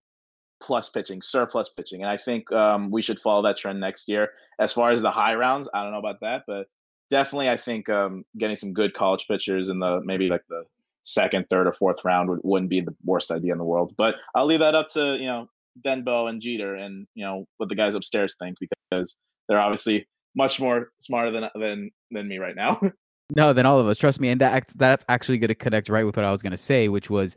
plus 0.64 0.88
pitching 0.88 1.20
surplus 1.20 1.68
pitching 1.68 2.02
and 2.02 2.10
i 2.10 2.16
think 2.16 2.50
um, 2.52 2.90
we 2.90 3.02
should 3.02 3.20
follow 3.20 3.42
that 3.42 3.56
trend 3.56 3.78
next 3.78 4.08
year 4.08 4.30
as 4.58 4.72
far 4.72 4.90
as 4.90 5.02
the 5.02 5.10
high 5.10 5.34
rounds 5.34 5.68
i 5.74 5.82
don't 5.82 5.92
know 5.92 5.98
about 5.98 6.20
that 6.20 6.42
but 6.46 6.66
definitely, 7.10 7.48
I 7.48 7.56
think 7.56 7.88
um, 7.88 8.24
getting 8.38 8.56
some 8.56 8.72
good 8.72 8.94
college 8.94 9.26
pitchers 9.28 9.68
in 9.68 9.78
the 9.78 10.00
maybe 10.04 10.28
like 10.28 10.42
the 10.48 10.64
second, 11.02 11.46
third, 11.50 11.66
or 11.66 11.72
fourth 11.72 12.04
round 12.04 12.28
would, 12.28 12.40
wouldn't 12.42 12.70
be 12.70 12.80
the 12.80 12.94
worst 13.04 13.30
idea 13.30 13.52
in 13.52 13.58
the 13.58 13.64
world. 13.64 13.94
But 13.96 14.16
I'll 14.34 14.46
leave 14.46 14.60
that 14.60 14.74
up 14.74 14.88
to 14.90 15.16
you 15.16 15.26
know 15.26 15.46
Denbo 15.84 16.28
and 16.28 16.40
Jeter 16.40 16.74
and 16.74 17.06
you 17.14 17.24
know 17.24 17.46
what 17.58 17.68
the 17.68 17.74
guys 17.74 17.94
upstairs 17.94 18.36
think 18.38 18.56
because 18.60 19.16
they're 19.48 19.60
obviously 19.60 20.06
much 20.34 20.60
more 20.60 20.90
smarter 20.98 21.30
than 21.30 21.48
than 21.54 21.90
than 22.10 22.28
me 22.28 22.38
right 22.38 22.56
now. 22.56 22.80
no, 23.36 23.52
than 23.52 23.66
all 23.66 23.78
of 23.78 23.86
us. 23.86 23.98
Trust 23.98 24.20
me, 24.20 24.30
and 24.30 24.40
that 24.40 24.68
that's 24.74 25.04
actually 25.08 25.38
going 25.38 25.48
to 25.48 25.54
connect 25.54 25.88
right 25.88 26.04
with 26.04 26.16
what 26.16 26.24
I 26.24 26.30
was 26.30 26.42
going 26.42 26.52
to 26.52 26.56
say, 26.56 26.88
which 26.88 27.10
was 27.10 27.36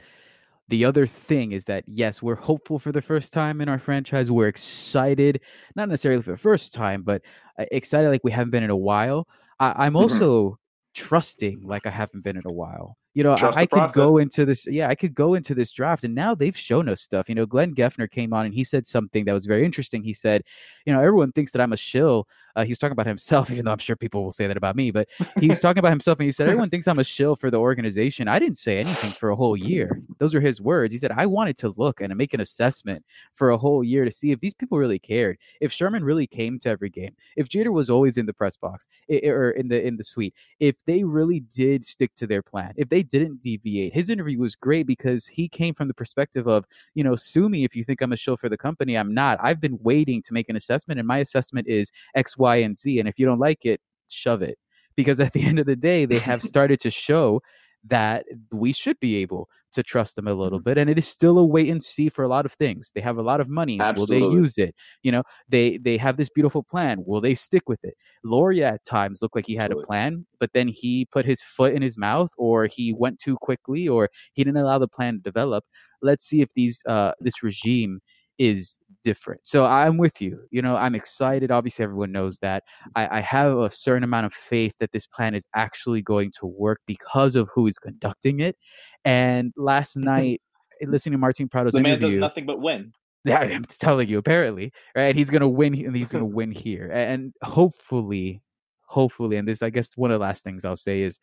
the 0.69 0.85
other 0.85 1.07
thing 1.07 1.53
is 1.53 1.65
that 1.65 1.83
yes, 1.87 2.21
we're 2.21 2.35
hopeful 2.35 2.79
for 2.79 2.91
the 2.91 3.01
first 3.01 3.33
time 3.33 3.61
in 3.61 3.69
our 3.69 3.79
franchise. 3.79 4.29
We're 4.29 4.47
excited, 4.47 5.41
not 5.75 5.89
necessarily 5.89 6.21
for 6.21 6.31
the 6.31 6.37
first 6.37 6.73
time, 6.73 7.03
but 7.03 7.21
uh, 7.57 7.65
excited 7.71 8.09
like 8.09 8.23
we 8.23 8.31
haven't 8.31 8.51
been 8.51 8.63
in 8.63 8.69
a 8.69 8.75
while. 8.75 9.27
I, 9.59 9.85
am 9.85 9.93
mm-hmm. 9.93 9.95
also 9.95 10.43
mm-hmm. 10.43 10.53
trusting 10.93 11.61
like 11.63 11.85
I 11.85 11.89
haven't 11.89 12.23
been 12.23 12.37
in 12.37 12.43
a 12.45 12.51
while. 12.51 12.97
You 13.13 13.23
know, 13.23 13.33
I, 13.33 13.61
I 13.61 13.65
could 13.65 13.93
go 13.93 14.17
into 14.17 14.45
this. 14.45 14.67
Yeah, 14.67 14.89
I 14.89 14.95
could 14.95 15.15
go 15.15 15.33
into 15.33 15.55
this 15.55 15.71
draft, 15.71 16.03
and 16.03 16.13
now 16.13 16.35
they've 16.35 16.55
shown 16.55 16.87
us 16.87 17.01
stuff. 17.01 17.27
You 17.29 17.33
know, 17.33 17.47
Glenn 17.47 17.73
Geffner 17.73 18.07
came 18.07 18.31
on 18.31 18.45
and 18.45 18.53
he 18.53 18.63
said 18.63 18.85
something 18.85 19.25
that 19.25 19.33
was 19.33 19.47
very 19.47 19.65
interesting. 19.65 20.03
He 20.03 20.13
said, 20.13 20.43
"You 20.85 20.93
know, 20.93 20.99
everyone 20.99 21.31
thinks 21.31 21.51
that 21.53 21.61
I'm 21.61 21.73
a 21.73 21.77
shill 21.77 22.27
uh, 22.57 22.65
he's 22.65 22.79
talking 22.79 22.91
about 22.93 23.05
himself, 23.05 23.51
even 23.51 23.63
though 23.63 23.71
I'm 23.71 23.77
sure 23.77 23.95
people 23.95 24.23
will 24.23 24.31
say 24.31 24.47
that 24.47 24.57
about 24.57 24.75
me. 24.75 24.91
But 24.91 25.07
he's 25.39 25.61
talking 25.61 25.79
about 25.79 25.91
himself, 25.91 26.19
and 26.19 26.25
he 26.25 26.31
said, 26.31 26.47
"Everyone 26.47 26.69
thinks 26.69 26.87
I'm 26.87 26.99
a 26.99 27.03
shill 27.03 27.35
for 27.35 27.49
the 27.51 27.57
organization." 27.57 28.27
I 28.27 28.39
didn't 28.39 28.57
say 28.57 28.79
anything 28.79 29.11
for 29.11 29.29
a 29.29 29.35
whole 29.35 29.55
year. 29.55 30.01
Those 30.17 30.35
are 30.35 30.41
his 30.41 30.59
words. 30.59 30.91
He 30.91 30.97
said, 30.97 31.11
"I 31.11 31.27
wanted 31.27 31.55
to 31.57 31.73
look 31.77 32.01
and 32.01 32.13
make 32.17 32.33
an 32.33 32.41
assessment 32.41 33.05
for 33.33 33.51
a 33.51 33.57
whole 33.57 33.83
year 33.83 34.03
to 34.03 34.11
see 34.11 34.31
if 34.31 34.39
these 34.39 34.55
people 34.55 34.77
really 34.77 34.99
cared, 34.99 35.37
if 35.61 35.71
Sherman 35.71 36.03
really 36.03 36.25
came 36.27 36.57
to 36.59 36.69
every 36.69 36.89
game, 36.89 37.15
if 37.35 37.47
Jeter 37.47 37.71
was 37.71 37.89
always 37.89 38.17
in 38.17 38.25
the 38.25 38.33
press 38.33 38.57
box 38.57 38.87
or 39.09 39.51
in 39.51 39.67
the 39.67 39.85
in 39.85 39.97
the 39.97 40.03
suite, 40.03 40.33
if 40.59 40.83
they 40.85 41.03
really 41.03 41.39
did 41.39 41.85
stick 41.85 42.15
to 42.15 42.25
their 42.25 42.41
plan, 42.41 42.73
if 42.75 42.89
they 42.89 43.03
didn't 43.03 43.39
deviate." 43.39 43.93
His 43.93 44.09
interview 44.09 44.39
was 44.39 44.55
great 44.55 44.87
because 44.87 45.27
he 45.27 45.47
came 45.47 45.73
from 45.75 45.87
the 45.87 45.93
perspective 45.93 46.47
of, 46.47 46.65
you 46.95 47.03
know, 47.03 47.15
sue 47.15 47.49
me 47.49 47.63
if 47.63 47.75
you 47.75 47.83
think 47.83 48.01
I'm 48.01 48.13
a 48.13 48.17
shill 48.17 48.37
for 48.37 48.49
the 48.49 48.57
company. 48.57 48.95
I'm 48.95 49.13
not. 49.13 49.37
I've 49.41 49.61
been 49.61 49.77
waiting 49.81 50.21
to 50.23 50.33
make 50.33 50.49
an 50.49 50.55
assessment, 50.55 50.99
and 50.99 51.07
my 51.07 51.19
assessment 51.19 51.67
is 51.67 51.91
X, 52.15 52.37
Y, 52.37 52.46
and 52.55 52.75
Z. 52.77 52.99
And 52.99 53.07
if 53.07 53.19
you 53.19 53.25
don't 53.25 53.39
like 53.39 53.65
it, 53.65 53.81
shove 54.07 54.41
it. 54.41 54.57
Because 54.95 55.19
at 55.19 55.33
the 55.33 55.43
end 55.45 55.59
of 55.59 55.65
the 55.65 55.75
day, 55.75 56.05
they 56.05 56.19
have 56.19 56.41
started 56.53 56.79
to 56.79 56.89
show 56.89 57.41
that 57.85 58.25
we 58.51 58.73
should 58.73 58.99
be 58.99 59.17
able 59.17 59.49
to 59.73 59.83
trust 59.83 60.15
them 60.15 60.27
a 60.27 60.33
little 60.33 60.59
mm-hmm. 60.59 60.63
bit 60.63 60.77
and 60.77 60.89
it 60.89 60.97
is 60.97 61.07
still 61.07 61.37
a 61.37 61.45
wait 61.45 61.69
and 61.69 61.83
see 61.83 62.09
for 62.09 62.23
a 62.23 62.27
lot 62.27 62.45
of 62.45 62.53
things 62.53 62.91
they 62.95 63.01
have 63.01 63.17
a 63.17 63.21
lot 63.21 63.39
of 63.39 63.49
money 63.49 63.79
Absolutely. 63.79 64.21
will 64.21 64.29
they 64.29 64.35
use 64.35 64.57
it 64.57 64.73
you 65.03 65.11
know 65.11 65.23
they 65.47 65.77
they 65.77 65.97
have 65.97 66.17
this 66.17 66.29
beautiful 66.29 66.63
plan 66.63 67.03
will 67.05 67.21
they 67.21 67.35
stick 67.35 67.63
with 67.67 67.79
it 67.83 67.93
Loria 68.23 68.73
at 68.73 68.85
times 68.85 69.21
looked 69.21 69.35
like 69.35 69.45
he 69.45 69.55
had 69.55 69.71
a 69.71 69.75
plan 69.75 70.25
but 70.39 70.51
then 70.53 70.67
he 70.67 71.05
put 71.11 71.25
his 71.25 71.41
foot 71.41 71.73
in 71.73 71.81
his 71.81 71.97
mouth 71.97 72.29
or 72.37 72.65
he 72.65 72.93
went 72.93 73.19
too 73.19 73.35
quickly 73.39 73.87
or 73.87 74.09
he 74.33 74.43
didn't 74.43 74.57
allow 74.57 74.79
the 74.79 74.87
plan 74.87 75.15
to 75.15 75.19
develop 75.19 75.63
let's 76.01 76.25
see 76.25 76.41
if 76.41 76.53
these 76.53 76.83
uh 76.87 77.11
this 77.19 77.43
regime 77.43 77.99
is 78.37 78.79
different. 79.07 79.39
So 79.45 79.65
I'm 79.65 79.95
with 79.95 80.21
you. 80.21 80.41
You 80.51 80.61
know, 80.61 80.75
I'm 80.75 80.93
excited. 80.93 81.49
Obviously, 81.49 81.83
everyone 81.83 82.11
knows 82.11 82.39
that. 82.39 82.65
I, 82.93 83.19
I, 83.19 83.21
have 83.21 83.57
a 83.57 83.71
certain 83.71 84.03
amount 84.03 84.25
of 84.25 84.33
faith 84.33 84.75
that 84.79 84.91
this 84.91 85.07
plan 85.07 85.33
is 85.33 85.47
actually 85.55 86.01
going 86.01 86.33
to 86.39 86.45
work 86.45 86.81
because 86.85 87.37
of 87.37 87.47
who 87.55 87.67
is 87.67 87.79
conducting 87.79 88.41
it. 88.41 88.57
And 89.05 89.53
last 89.55 89.95
night, 89.97 90.41
listening 90.85 91.13
to 91.13 91.19
Martin 91.19 91.47
Prado's 91.47 91.71
the 91.71 91.79
interview, 91.79 92.01
man 92.01 92.01
does 92.01 92.15
nothing 92.15 92.45
but 92.45 92.59
win. 92.59 92.91
Yeah, 93.23 93.39
I'm 93.39 93.65
telling 93.65 94.07
you. 94.07 94.19
Apparently, 94.19 94.71
right? 94.95 95.13
He's 95.13 95.29
gonna 95.29 95.49
win, 95.49 95.73
and 95.73 95.93
he's 95.93 96.09
gonna 96.09 96.23
win 96.39 96.51
here, 96.51 96.89
and 96.93 97.33
hopefully, 97.43 98.41
hopefully, 98.85 99.35
and 99.35 99.45
this, 99.45 99.61
I 99.61 99.69
guess, 99.69 99.97
one 99.97 100.11
of 100.11 100.19
the 100.19 100.25
last 100.25 100.45
things 100.45 100.63
I'll 100.63 100.77
say 100.77 101.01
is 101.01 101.19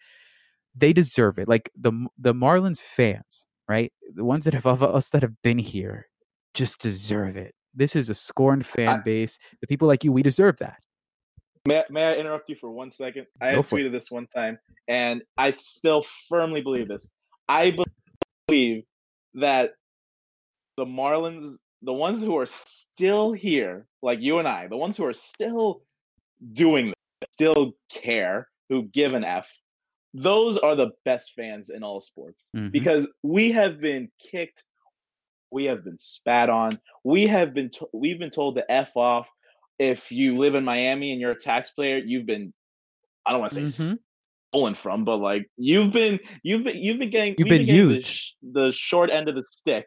they 0.75 0.93
deserve 0.93 1.39
it. 1.39 1.49
Like 1.49 1.71
the 1.75 1.93
the 2.19 2.35
Marlins 2.35 2.81
fans, 2.81 3.47
right? 3.69 3.91
The 4.15 4.25
ones 4.25 4.45
that 4.45 4.53
have 4.53 4.67
of 4.67 4.83
us 4.83 5.09
that 5.11 5.23
have 5.23 5.41
been 5.41 5.59
here 5.59 6.09
just 6.53 6.79
deserve 6.79 7.39
it. 7.39 7.55
This 7.75 7.97
is 7.97 8.11
a 8.11 8.15
scorned 8.15 8.67
fan 8.67 9.01
I, 9.01 9.03
base. 9.03 9.39
The 9.61 9.67
people 9.67 9.89
like 9.89 10.05
you, 10.05 10.13
we 10.13 10.23
deserve 10.23 10.59
that. 10.59 10.81
May, 11.67 11.83
may 11.91 12.05
I 12.05 12.15
interrupt 12.15 12.49
you 12.49 12.57
for 12.57 12.71
one 12.71 12.91
second? 12.91 13.27
I 13.41 13.55
Go 13.55 13.63
tweeted 13.63 13.87
it. 13.87 13.93
this 13.93 14.11
one 14.11 14.27
time, 14.27 14.59
and 14.87 15.23
I 15.39 15.55
still 15.59 16.05
firmly 16.29 16.61
believe 16.61 16.89
this. 16.89 17.11
I 17.49 17.77
believe 18.49 18.85
that 19.35 19.73
the 20.77 20.85
Marlins, 20.85 21.57
the 21.83 21.93
ones 21.93 22.23
who 22.23 22.37
are 22.39 22.47
still 22.47 23.33
here, 23.33 23.87
like 24.03 24.21
you 24.21 24.39
and 24.39 24.49
I, 24.49 24.67
the 24.69 24.77
ones 24.77 24.97
who 24.97 25.05
are 25.05 25.13
still 25.13 25.83
doing 26.53 26.89
this, 26.89 27.29
still 27.33 27.73
care, 27.91 28.49
who 28.69 28.85
give 28.85 29.15
an 29.15 29.25
F, 29.25 29.51
those 30.13 30.57
are 30.59 30.77
the 30.77 30.91
best 31.05 31.33
fans 31.35 31.71
in 31.71 31.83
all 31.83 32.01
sports 32.01 32.51
mm-hmm. 32.55 32.69
because 32.69 33.07
we 33.23 33.51
have 33.53 33.81
been 33.81 34.09
kicked 34.21 34.65
we 35.51 35.65
have 35.65 35.85
been 35.85 35.99
spat 35.99 36.51
on. 36.51 36.79
We 37.05 37.27
have 37.27 37.55
been 37.55 37.71
to- 37.71 37.89
we've 37.93 38.19
been 38.19 38.31
told 38.31 38.57
to 38.57 38.71
f 38.71 38.97
off. 38.97 39.29
If 39.79 40.13
you 40.13 40.37
live 40.37 40.55
in 40.55 40.65
Miami 40.65 41.13
and 41.13 41.21
you're 41.21 41.33
a 41.33 41.39
taxpayer, 41.39 41.99
you've 41.99 42.27
been 42.27 42.53
I 43.27 43.33
don't 43.33 43.41
want 43.41 43.53
to 43.53 43.69
say 43.69 43.83
mm-hmm. 43.83 43.95
stolen 44.51 44.75
from, 44.75 45.05
but 45.05 45.17
like 45.17 45.51
you've 45.57 45.93
been 45.93 46.21
you've 46.43 46.65
been 46.65 46.77
you've 46.77 46.99
been 46.99 47.11
getting 47.11 47.35
you've 47.39 47.49
been, 47.49 47.67
been 47.67 47.75
used 47.75 47.99
the, 47.99 48.03
sh- 48.03 48.33
the 48.43 48.73
short 48.73 49.11
end 49.11 49.29
of 49.29 49.35
the 49.35 49.45
stick 49.51 49.87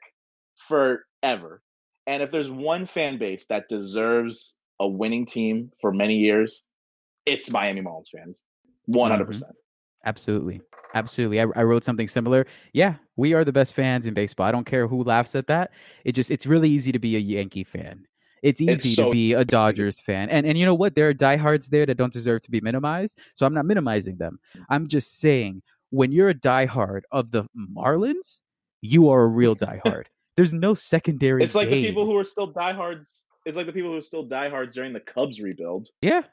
forever. 0.68 1.62
And 2.06 2.24
if 2.24 2.32
there's 2.32 2.50
one 2.50 2.86
fan 2.86 3.18
base 3.18 3.46
that 3.48 3.70
deserves 3.70 4.56
a 4.80 4.88
winning 4.88 5.26
team 5.26 5.72
for 5.82 5.92
many 5.92 6.16
years, 6.16 6.64
it's 7.26 7.52
Miami 7.52 7.82
Marlins 7.82 8.10
fans. 8.16 8.42
100%. 8.90 9.12
Mm-hmm. 9.12 9.24
percent 9.26 9.56
Absolutely. 10.08 10.62
Absolutely. 10.94 11.42
I, 11.42 11.46
I, 11.56 11.64
wrote 11.64 11.84
something 11.84 12.08
similar. 12.08 12.48
Yeah, 12.72 12.96
we 13.18 13.34
are 13.34 13.44
the 13.44 13.52
best 13.52 13.74
fans 13.74 14.08
in 14.08 14.14
baseball. 14.14 14.48
I 14.48 14.52
don't 14.52 14.66
care 14.66 14.88
who 14.88 15.04
laughs 15.04 15.36
at 15.36 15.48
that. 15.48 15.72
It 16.06 16.14
just 16.14 16.32
it's 16.32 16.46
really 16.46 16.70
easy 16.70 16.94
to 16.94 17.00
be 17.00 17.18
a 17.18 17.20
Yankee 17.20 17.66
fan. 17.66 18.08
It's 18.42 18.62
easy 18.62 18.72
it's 18.72 18.96
so 18.96 19.06
to 19.06 19.12
be 19.12 19.34
a 19.34 19.44
Dodgers 19.44 20.00
fan. 20.00 20.30
And 20.30 20.46
and 20.46 20.58
you 20.58 20.66
know 20.66 20.74
what? 20.74 20.96
There 20.96 21.10
are 21.10 21.14
diehards 21.14 21.68
there 21.68 21.86
that 21.86 21.98
don't 21.98 22.14
deserve 22.14 22.42
to 22.44 22.52
be 22.52 22.62
minimized. 22.62 23.20
So 23.36 23.46
I'm 23.46 23.54
not 23.54 23.66
minimizing 23.66 24.16
them. 24.16 24.40
I'm 24.70 24.88
just 24.88 25.20
saying 25.20 25.62
when 25.90 26.14
you're 26.14 26.30
a 26.30 26.34
diehard 26.34 27.02
of 27.12 27.32
the 27.32 27.44
Marlins, 27.56 28.40
you 28.82 29.10
are 29.10 29.22
a 29.24 29.28
real 29.28 29.56
diehard. 29.58 30.06
There's 30.38 30.54
no 30.54 30.74
secondary. 30.74 31.44
It's 31.44 31.56
like 31.56 31.70
game. 31.70 31.82
the 31.82 31.88
people 31.90 32.06
who 32.06 32.16
are 32.16 32.24
still 32.24 32.48
diehards. 32.48 33.24
It's 33.46 33.58
like 33.58 33.66
the 33.66 33.74
people 33.74 33.92
who 33.92 33.98
are 33.98 34.02
still 34.02 34.24
diehards 34.24 34.74
during 34.74 34.94
the 34.94 35.00
Cubs 35.00 35.42
rebuild. 35.42 35.90
Yeah, 36.02 36.24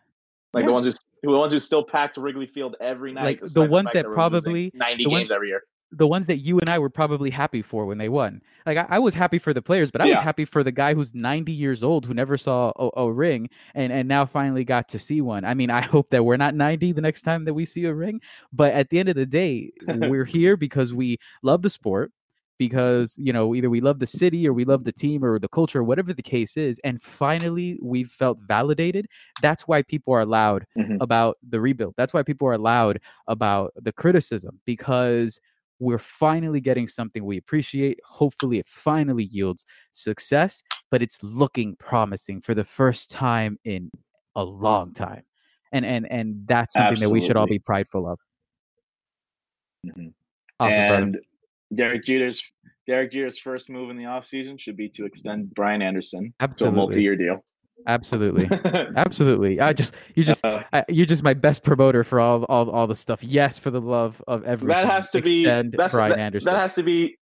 like 0.55 0.63
yeah. 0.63 0.67
the 0.69 0.73
ones 0.73 0.87
who 0.87 0.93
the 1.33 1.39
ones 1.39 1.53
who 1.53 1.59
still 1.59 1.83
packed 1.83 2.17
Wrigley 2.17 2.47
Field 2.47 2.77
every 2.81 3.13
night. 3.13 3.43
Like 3.43 3.53
the 3.53 3.65
ones 3.65 3.89
that, 3.93 4.07
that 4.07 4.13
probably 4.13 4.71
ninety 4.75 5.05
games 5.05 5.13
ones, 5.13 5.31
every 5.33 5.49
year. 5.49 5.63
The 5.93 6.07
ones 6.07 6.27
that 6.27 6.39
you 6.39 6.59
and 6.59 6.69
I 6.69 6.79
were 6.79 6.91
probably 6.91 7.31
happy 7.31 7.63
for 7.63 7.87
when 7.87 7.99
they 7.99 8.09
won. 8.09 8.41
Like 8.67 8.79
I, 8.79 8.87
I 8.89 8.99
was 8.99 9.15
happy 9.15 9.39
for 9.39 9.53
the 9.53 9.63
players, 9.63 9.91
but 9.91 10.01
I 10.01 10.07
yeah. 10.07 10.13
was 10.13 10.21
happy 10.21 10.45
for 10.45 10.63
the 10.63 10.73
guy 10.73 10.95
who's 10.95 11.15
ninety 11.15 11.53
years 11.53 11.83
old 11.83 12.07
who 12.07 12.15
never 12.15 12.37
saw 12.37 12.73
a, 12.77 13.03
a, 13.03 13.13
ring 13.13 13.49
and 13.75 13.93
and 13.93 14.09
now 14.09 14.27
finally 14.27 14.65
got 14.65 14.89
to 14.91 14.99
see 14.99 15.21
one. 15.21 15.45
I 15.45 15.55
mean, 15.55 15.71
I 15.71 15.81
hope 15.83 16.11
that 16.11 16.25
we're 16.25 16.37
not 16.37 16.55
ninety 16.55 16.93
the 16.93 17.01
next 17.01 17.23
time 17.23 17.45
that 17.45 17.55
we 17.55 17.65
see 17.65 17.85
a 17.85 17.95
ring. 17.95 18.21
But 18.53 18.73
at 18.75 18.91
the 18.91 18.99
end 18.99 19.09
of 19.09 19.17
the 19.17 19.27
day, 19.27 19.73
we're 19.87 20.25
here 20.25 20.57
because 20.57 20.95
we 20.95 21.19
love 21.43 21.63
the 21.63 21.71
sport 21.71 22.13
because 22.59 23.15
you 23.19 23.33
know 23.33 23.55
either 23.55 23.71
we 23.71 23.81
love 23.81 23.99
the 23.99 24.07
city 24.07 24.47
or 24.47 24.53
we 24.53 24.65
love 24.65 24.85
the 24.85 24.93
team 24.93 25.25
or 25.25 25.39
the 25.39 25.49
culture 25.49 25.83
whatever 25.83 26.13
the 26.13 26.23
case 26.23 26.57
is 26.57 26.79
and 26.81 27.03
finally 27.03 27.79
we've 27.83 28.11
felt 28.11 28.39
validated 28.47 29.07
that's 29.43 29.67
why 29.67 29.83
people 29.83 30.15
are 30.15 30.25
loud 30.25 30.65
mm-hmm. 30.79 30.97
about 31.01 31.37
the 31.49 31.61
rebuild 31.61 31.95
that's 31.97 32.15
why 32.15 32.23
people 32.23 32.47
are 32.49 32.59
loud 32.59 33.01
about 33.29 33.73
the 33.77 33.93
criticism 33.93 34.61
because 34.65 35.41
we're 35.81 35.99
finally 35.99 36.61
getting 36.61 36.87
something 36.87 37.25
we 37.25 37.37
appreciate 37.37 37.99
hopefully 38.05 38.59
it 38.59 38.69
finally 38.69 39.25
yields 39.25 39.65
success 39.91 40.63
but 40.91 41.03
it's 41.03 41.23
looking 41.23 41.75
promising 41.77 42.41
for 42.41 42.55
the 42.55 42.65
first 42.65 43.11
time 43.11 43.59
in 43.65 43.91
a 44.37 44.45
long 44.45 44.93
time 44.93 45.23
and 45.73 45.85
and 45.85 46.11
and 46.11 46.47
that's 46.47 46.75
something 46.75 46.93
Absolutely. 46.93 47.07
that 47.07 47.13
we 47.13 47.27
should 47.27 47.37
all 47.37 47.47
be 47.47 47.59
prideful 47.59 48.09
of 48.09 48.21
mm-hmm. 49.87 50.09
awesome, 50.61 50.73
and 50.73 51.13
brother 51.13 51.25
Derek 51.75 52.05
Jeter's 52.05 52.43
Derek 52.87 53.13
Jeter's 53.13 53.39
first 53.39 53.71
move 53.71 53.91
in 53.91 53.97
the 53.97 54.05
offseason 54.05 54.61
should 54.61 54.77
be 54.77 54.89
to 54.91 55.07
extend 55.07 55.55
Brian 55.55 55.83
Anderson 55.83 56.35
Absolutely. 56.41 56.65
to 56.65 56.69
a 56.69 56.77
multi-year 56.77 57.17
deal. 57.17 57.45
Absolutely, 57.87 58.49
absolutely. 58.97 59.61
I 59.61 59.73
just 59.73 59.95
you 60.15 60.25
just 60.25 60.45
uh, 60.45 60.63
I, 60.73 60.85
you're 60.89 61.07
just 61.07 61.23
my 61.23 61.35
best 61.35 61.63
promoter 61.63 62.05
for 62.05 62.21
all 62.21 62.45
all 62.45 62.71
all 62.71 62.87
the 62.87 62.95
stuff. 62.95 63.23
Yes, 63.23 63.59
for 63.59 63.71
the 63.71 63.81
love 63.81 64.23
of 64.27 64.45
everything. 64.45 64.69
That 64.69 64.91
has 64.91 65.11
to 65.11 65.19
extend 65.19 65.73
be 65.73 65.77
Brian 65.77 66.11
that, 66.11 66.19
Anderson. 66.19 66.53
That 66.53 66.61
has 66.61 66.75
to 66.77 66.83
be 66.83 67.19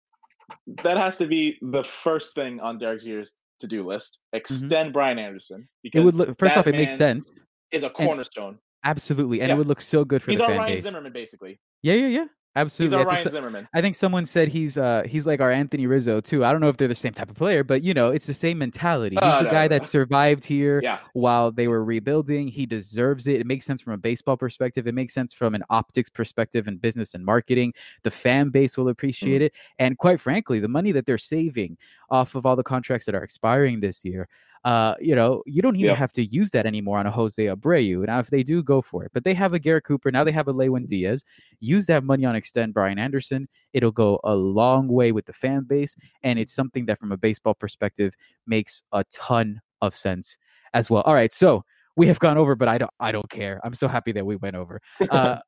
that 0.82 0.96
has 0.96 1.16
to 1.18 1.26
be 1.26 1.58
the 1.62 1.84
first 1.84 2.34
thing 2.34 2.60
on 2.60 2.78
Derek 2.78 3.02
Jeter's 3.02 3.34
to-do 3.60 3.86
list. 3.86 4.20
Mm-hmm. 4.34 4.36
Extend 4.36 4.70
mm-hmm. 4.70 4.92
Brian 4.92 5.18
Anderson 5.18 5.68
because 5.82 6.00
it 6.00 6.04
would 6.04 6.14
look, 6.14 6.38
first 6.38 6.56
off 6.56 6.66
it 6.66 6.74
makes 6.74 6.96
sense. 6.96 7.30
Is 7.70 7.84
a 7.84 7.90
cornerstone. 7.90 8.48
And, 8.48 8.58
absolutely, 8.84 9.40
and 9.40 9.48
yeah. 9.48 9.54
it 9.54 9.58
would 9.58 9.68
look 9.68 9.80
so 9.80 10.04
good 10.04 10.22
for 10.22 10.32
He's 10.32 10.38
the 10.38 10.44
our 10.44 10.50
fan 10.50 10.58
Ryan 10.58 10.74
base. 10.74 10.82
Zimmerman, 10.82 11.12
basically. 11.12 11.60
Yeah, 11.82 11.94
yeah, 11.94 12.06
yeah. 12.08 12.24
Absolutely. 12.56 12.98
He's 12.98 13.04
our 13.06 13.10
I 13.12 13.14
think 13.14 13.24
Ryan 13.26 13.32
Zimmerman. 13.32 13.68
I 13.72 13.80
think 13.80 13.94
someone 13.94 14.26
said 14.26 14.48
he's 14.48 14.76
uh 14.76 15.02
he's 15.06 15.24
like 15.24 15.40
our 15.40 15.52
Anthony 15.52 15.86
Rizzo 15.86 16.20
too. 16.20 16.44
I 16.44 16.50
don't 16.50 16.60
know 16.60 16.68
if 16.68 16.76
they're 16.76 16.88
the 16.88 16.94
same 16.96 17.12
type 17.12 17.30
of 17.30 17.36
player, 17.36 17.62
but 17.62 17.84
you 17.84 17.94
know, 17.94 18.08
it's 18.10 18.26
the 18.26 18.34
same 18.34 18.58
mentality. 18.58 19.16
He's 19.22 19.38
the 19.38 19.50
guy 19.50 19.64
no. 19.64 19.68
that 19.68 19.84
survived 19.84 20.44
here 20.44 20.80
Yeah. 20.82 20.98
while 21.12 21.52
they 21.52 21.68
were 21.68 21.84
rebuilding. 21.84 22.48
He 22.48 22.66
deserves 22.66 23.28
it. 23.28 23.40
It 23.40 23.46
makes 23.46 23.66
sense 23.66 23.80
from 23.80 23.92
a 23.92 23.98
baseball 23.98 24.36
perspective. 24.36 24.88
It 24.88 24.94
makes 24.94 25.14
sense 25.14 25.32
from 25.32 25.54
an 25.54 25.62
optics 25.70 26.10
perspective 26.10 26.66
and 26.66 26.80
business 26.82 27.14
and 27.14 27.24
marketing. 27.24 27.72
The 28.02 28.10
fan 28.10 28.48
base 28.48 28.76
will 28.76 28.84
Mm-hmm. 28.84 28.90
appreciate 28.90 29.42
it. 29.42 29.52
And 29.78 29.96
quite 29.96 30.20
frankly, 30.20 30.58
the 30.58 30.68
money 30.68 30.90
that 30.92 31.06
they're 31.06 31.18
saving 31.18 31.76
off 32.10 32.34
of 32.34 32.44
all 32.46 32.56
the 32.56 32.64
contracts 32.64 33.06
that 33.06 33.14
are 33.14 33.22
expiring 33.22 33.78
this 33.80 34.04
year, 34.04 34.28
uh, 34.64 34.94
you 35.00 35.14
know, 35.14 35.42
you 35.46 35.62
don't 35.62 35.76
even 35.76 35.90
Yeah. 35.90 35.94
have 35.96 36.12
to 36.12 36.24
use 36.24 36.50
that 36.50 36.66
anymore 36.66 36.98
on 36.98 37.06
a 37.06 37.10
Jose 37.10 37.42
Abreu. 37.44 38.06
Now, 38.06 38.18
if 38.18 38.28
they 38.30 38.42
do, 38.42 38.62
go 38.62 38.82
for 38.82 39.04
it. 39.04 39.10
But 39.14 39.24
they 39.24 39.32
have 39.34 39.54
a 39.54 39.58
Garrett 39.58 39.84
Cooper. 39.84 40.10
Now 40.10 40.22
they 40.24 40.32
have 40.32 40.48
a 40.48 40.52
Lewin 40.52 40.86
Diaz. 40.86 41.24
Use 41.60 41.86
that 41.86 42.04
money 42.04 42.24
on 42.26 42.36
extend 42.36 42.74
Brian 42.74 42.98
Anderson. 42.98 43.48
It'll 43.72 43.90
go 43.92 44.20
a 44.24 44.34
long 44.34 44.88
way 44.88 45.12
with 45.12 45.26
the 45.26 45.32
fan 45.32 45.62
base. 45.64 45.96
And 46.22 46.38
it's 46.38 46.52
something 46.52 46.86
that, 46.86 46.98
from 47.00 47.12
a 47.12 47.16
baseball 47.16 47.54
perspective, 47.54 48.14
makes 48.46 48.82
a 48.92 49.04
ton 49.04 49.60
of 49.80 49.94
sense 49.94 50.36
as 50.74 50.90
well. 50.90 51.02
All 51.02 51.14
right. 51.14 51.32
So 51.32 51.64
we 51.96 52.06
have 52.08 52.18
gone 52.20 52.38
over, 52.38 52.54
but 52.54 52.68
I 52.68 52.78
don't 52.78 52.90
I 53.00 53.12
don't 53.12 53.28
care. 53.30 53.60
I'm 53.64 53.74
so 53.74 53.88
happy 53.88 54.12
that 54.12 54.24
we 54.26 54.36
went 54.36 54.56
over. 54.56 54.80
Uh 55.10 55.38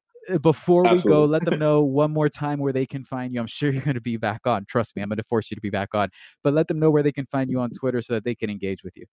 before 0.40 0.84
we 0.84 1.00
go, 1.02 1.24
let 1.24 1.44
them 1.44 1.58
know 1.58 1.82
one 1.82 2.12
more 2.12 2.28
time 2.28 2.58
where 2.58 2.72
they 2.72 2.86
can 2.86 3.04
find 3.04 3.32
you. 3.34 3.40
I'm 3.40 3.46
sure 3.46 3.70
you're 3.72 3.82
going 3.82 3.94
to 3.94 4.00
be 4.00 4.16
back 4.16 4.46
on. 4.46 4.64
Trust 4.68 4.96
me, 4.96 5.02
I'm 5.02 5.08
going 5.08 5.18
to 5.18 5.24
force 5.24 5.50
you 5.50 5.54
to 5.54 5.60
be 5.60 5.70
back 5.70 5.94
on. 5.94 6.08
But 6.42 6.54
let 6.54 6.68
them 6.68 6.78
know 6.78 6.90
where 6.90 7.02
they 7.02 7.12
can 7.12 7.26
find 7.26 7.50
you 7.50 7.60
on 7.60 7.70
Twitter 7.70 8.02
so 8.02 8.14
that 8.14 8.24
they 8.24 8.34
can 8.34 8.50
engage 8.50 8.82
with 8.84 8.94
you. 8.96 9.06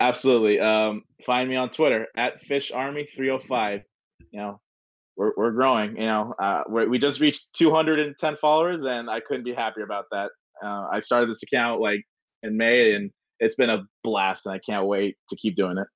Absolutely. 0.00 0.60
Um, 0.60 1.02
find 1.24 1.48
me 1.48 1.56
on 1.56 1.70
Twitter 1.70 2.06
at 2.16 2.40
Fish 2.40 2.72
Army 2.72 3.06
305. 3.06 3.82
You 4.30 4.40
know, 4.40 4.60
we're 5.16 5.32
we're 5.36 5.52
growing. 5.52 5.96
You 5.96 6.06
know, 6.06 6.34
uh, 6.38 6.62
we 6.68 6.86
we 6.86 6.98
just 6.98 7.20
reached 7.20 7.52
210 7.54 8.36
followers, 8.40 8.84
and 8.84 9.08
I 9.08 9.20
couldn't 9.20 9.44
be 9.44 9.54
happier 9.54 9.84
about 9.84 10.06
that. 10.10 10.30
Uh, 10.62 10.86
I 10.92 11.00
started 11.00 11.30
this 11.30 11.42
account 11.42 11.80
like 11.80 12.02
in 12.42 12.56
May, 12.56 12.94
and 12.94 13.10
it's 13.38 13.54
been 13.54 13.70
a 13.70 13.84
blast, 14.02 14.46
and 14.46 14.54
I 14.54 14.58
can't 14.58 14.86
wait 14.86 15.16
to 15.28 15.36
keep 15.36 15.56
doing 15.56 15.78
it. 15.78 15.86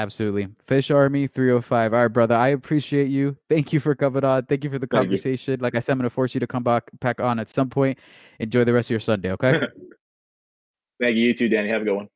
Absolutely. 0.00 0.48
Fish 0.64 0.90
Army 0.90 1.26
305. 1.26 1.92
All 1.92 2.00
right, 2.00 2.08
brother. 2.08 2.34
I 2.34 2.48
appreciate 2.48 3.08
you. 3.08 3.36
Thank 3.50 3.74
you 3.74 3.80
for 3.80 3.94
coming 3.94 4.24
on. 4.24 4.46
Thank 4.46 4.64
you 4.64 4.70
for 4.70 4.78
the 4.78 4.86
conversation. 4.86 5.60
Like 5.60 5.74
I 5.74 5.80
said, 5.80 5.92
I'm 5.92 5.98
going 5.98 6.04
to 6.04 6.10
force 6.10 6.32
you 6.32 6.40
to 6.40 6.46
come 6.46 6.62
back, 6.62 6.84
back 7.00 7.20
on 7.20 7.38
at 7.38 7.50
some 7.50 7.68
point. 7.68 7.98
Enjoy 8.38 8.64
the 8.64 8.72
rest 8.72 8.86
of 8.86 8.92
your 8.92 9.00
Sunday, 9.00 9.30
okay? 9.32 9.52
Thank 11.00 11.16
you, 11.16 11.24
you 11.24 11.34
too, 11.34 11.50
Danny. 11.50 11.68
Have 11.68 11.82
a 11.82 11.84
good 11.84 11.96
one. 11.96 12.08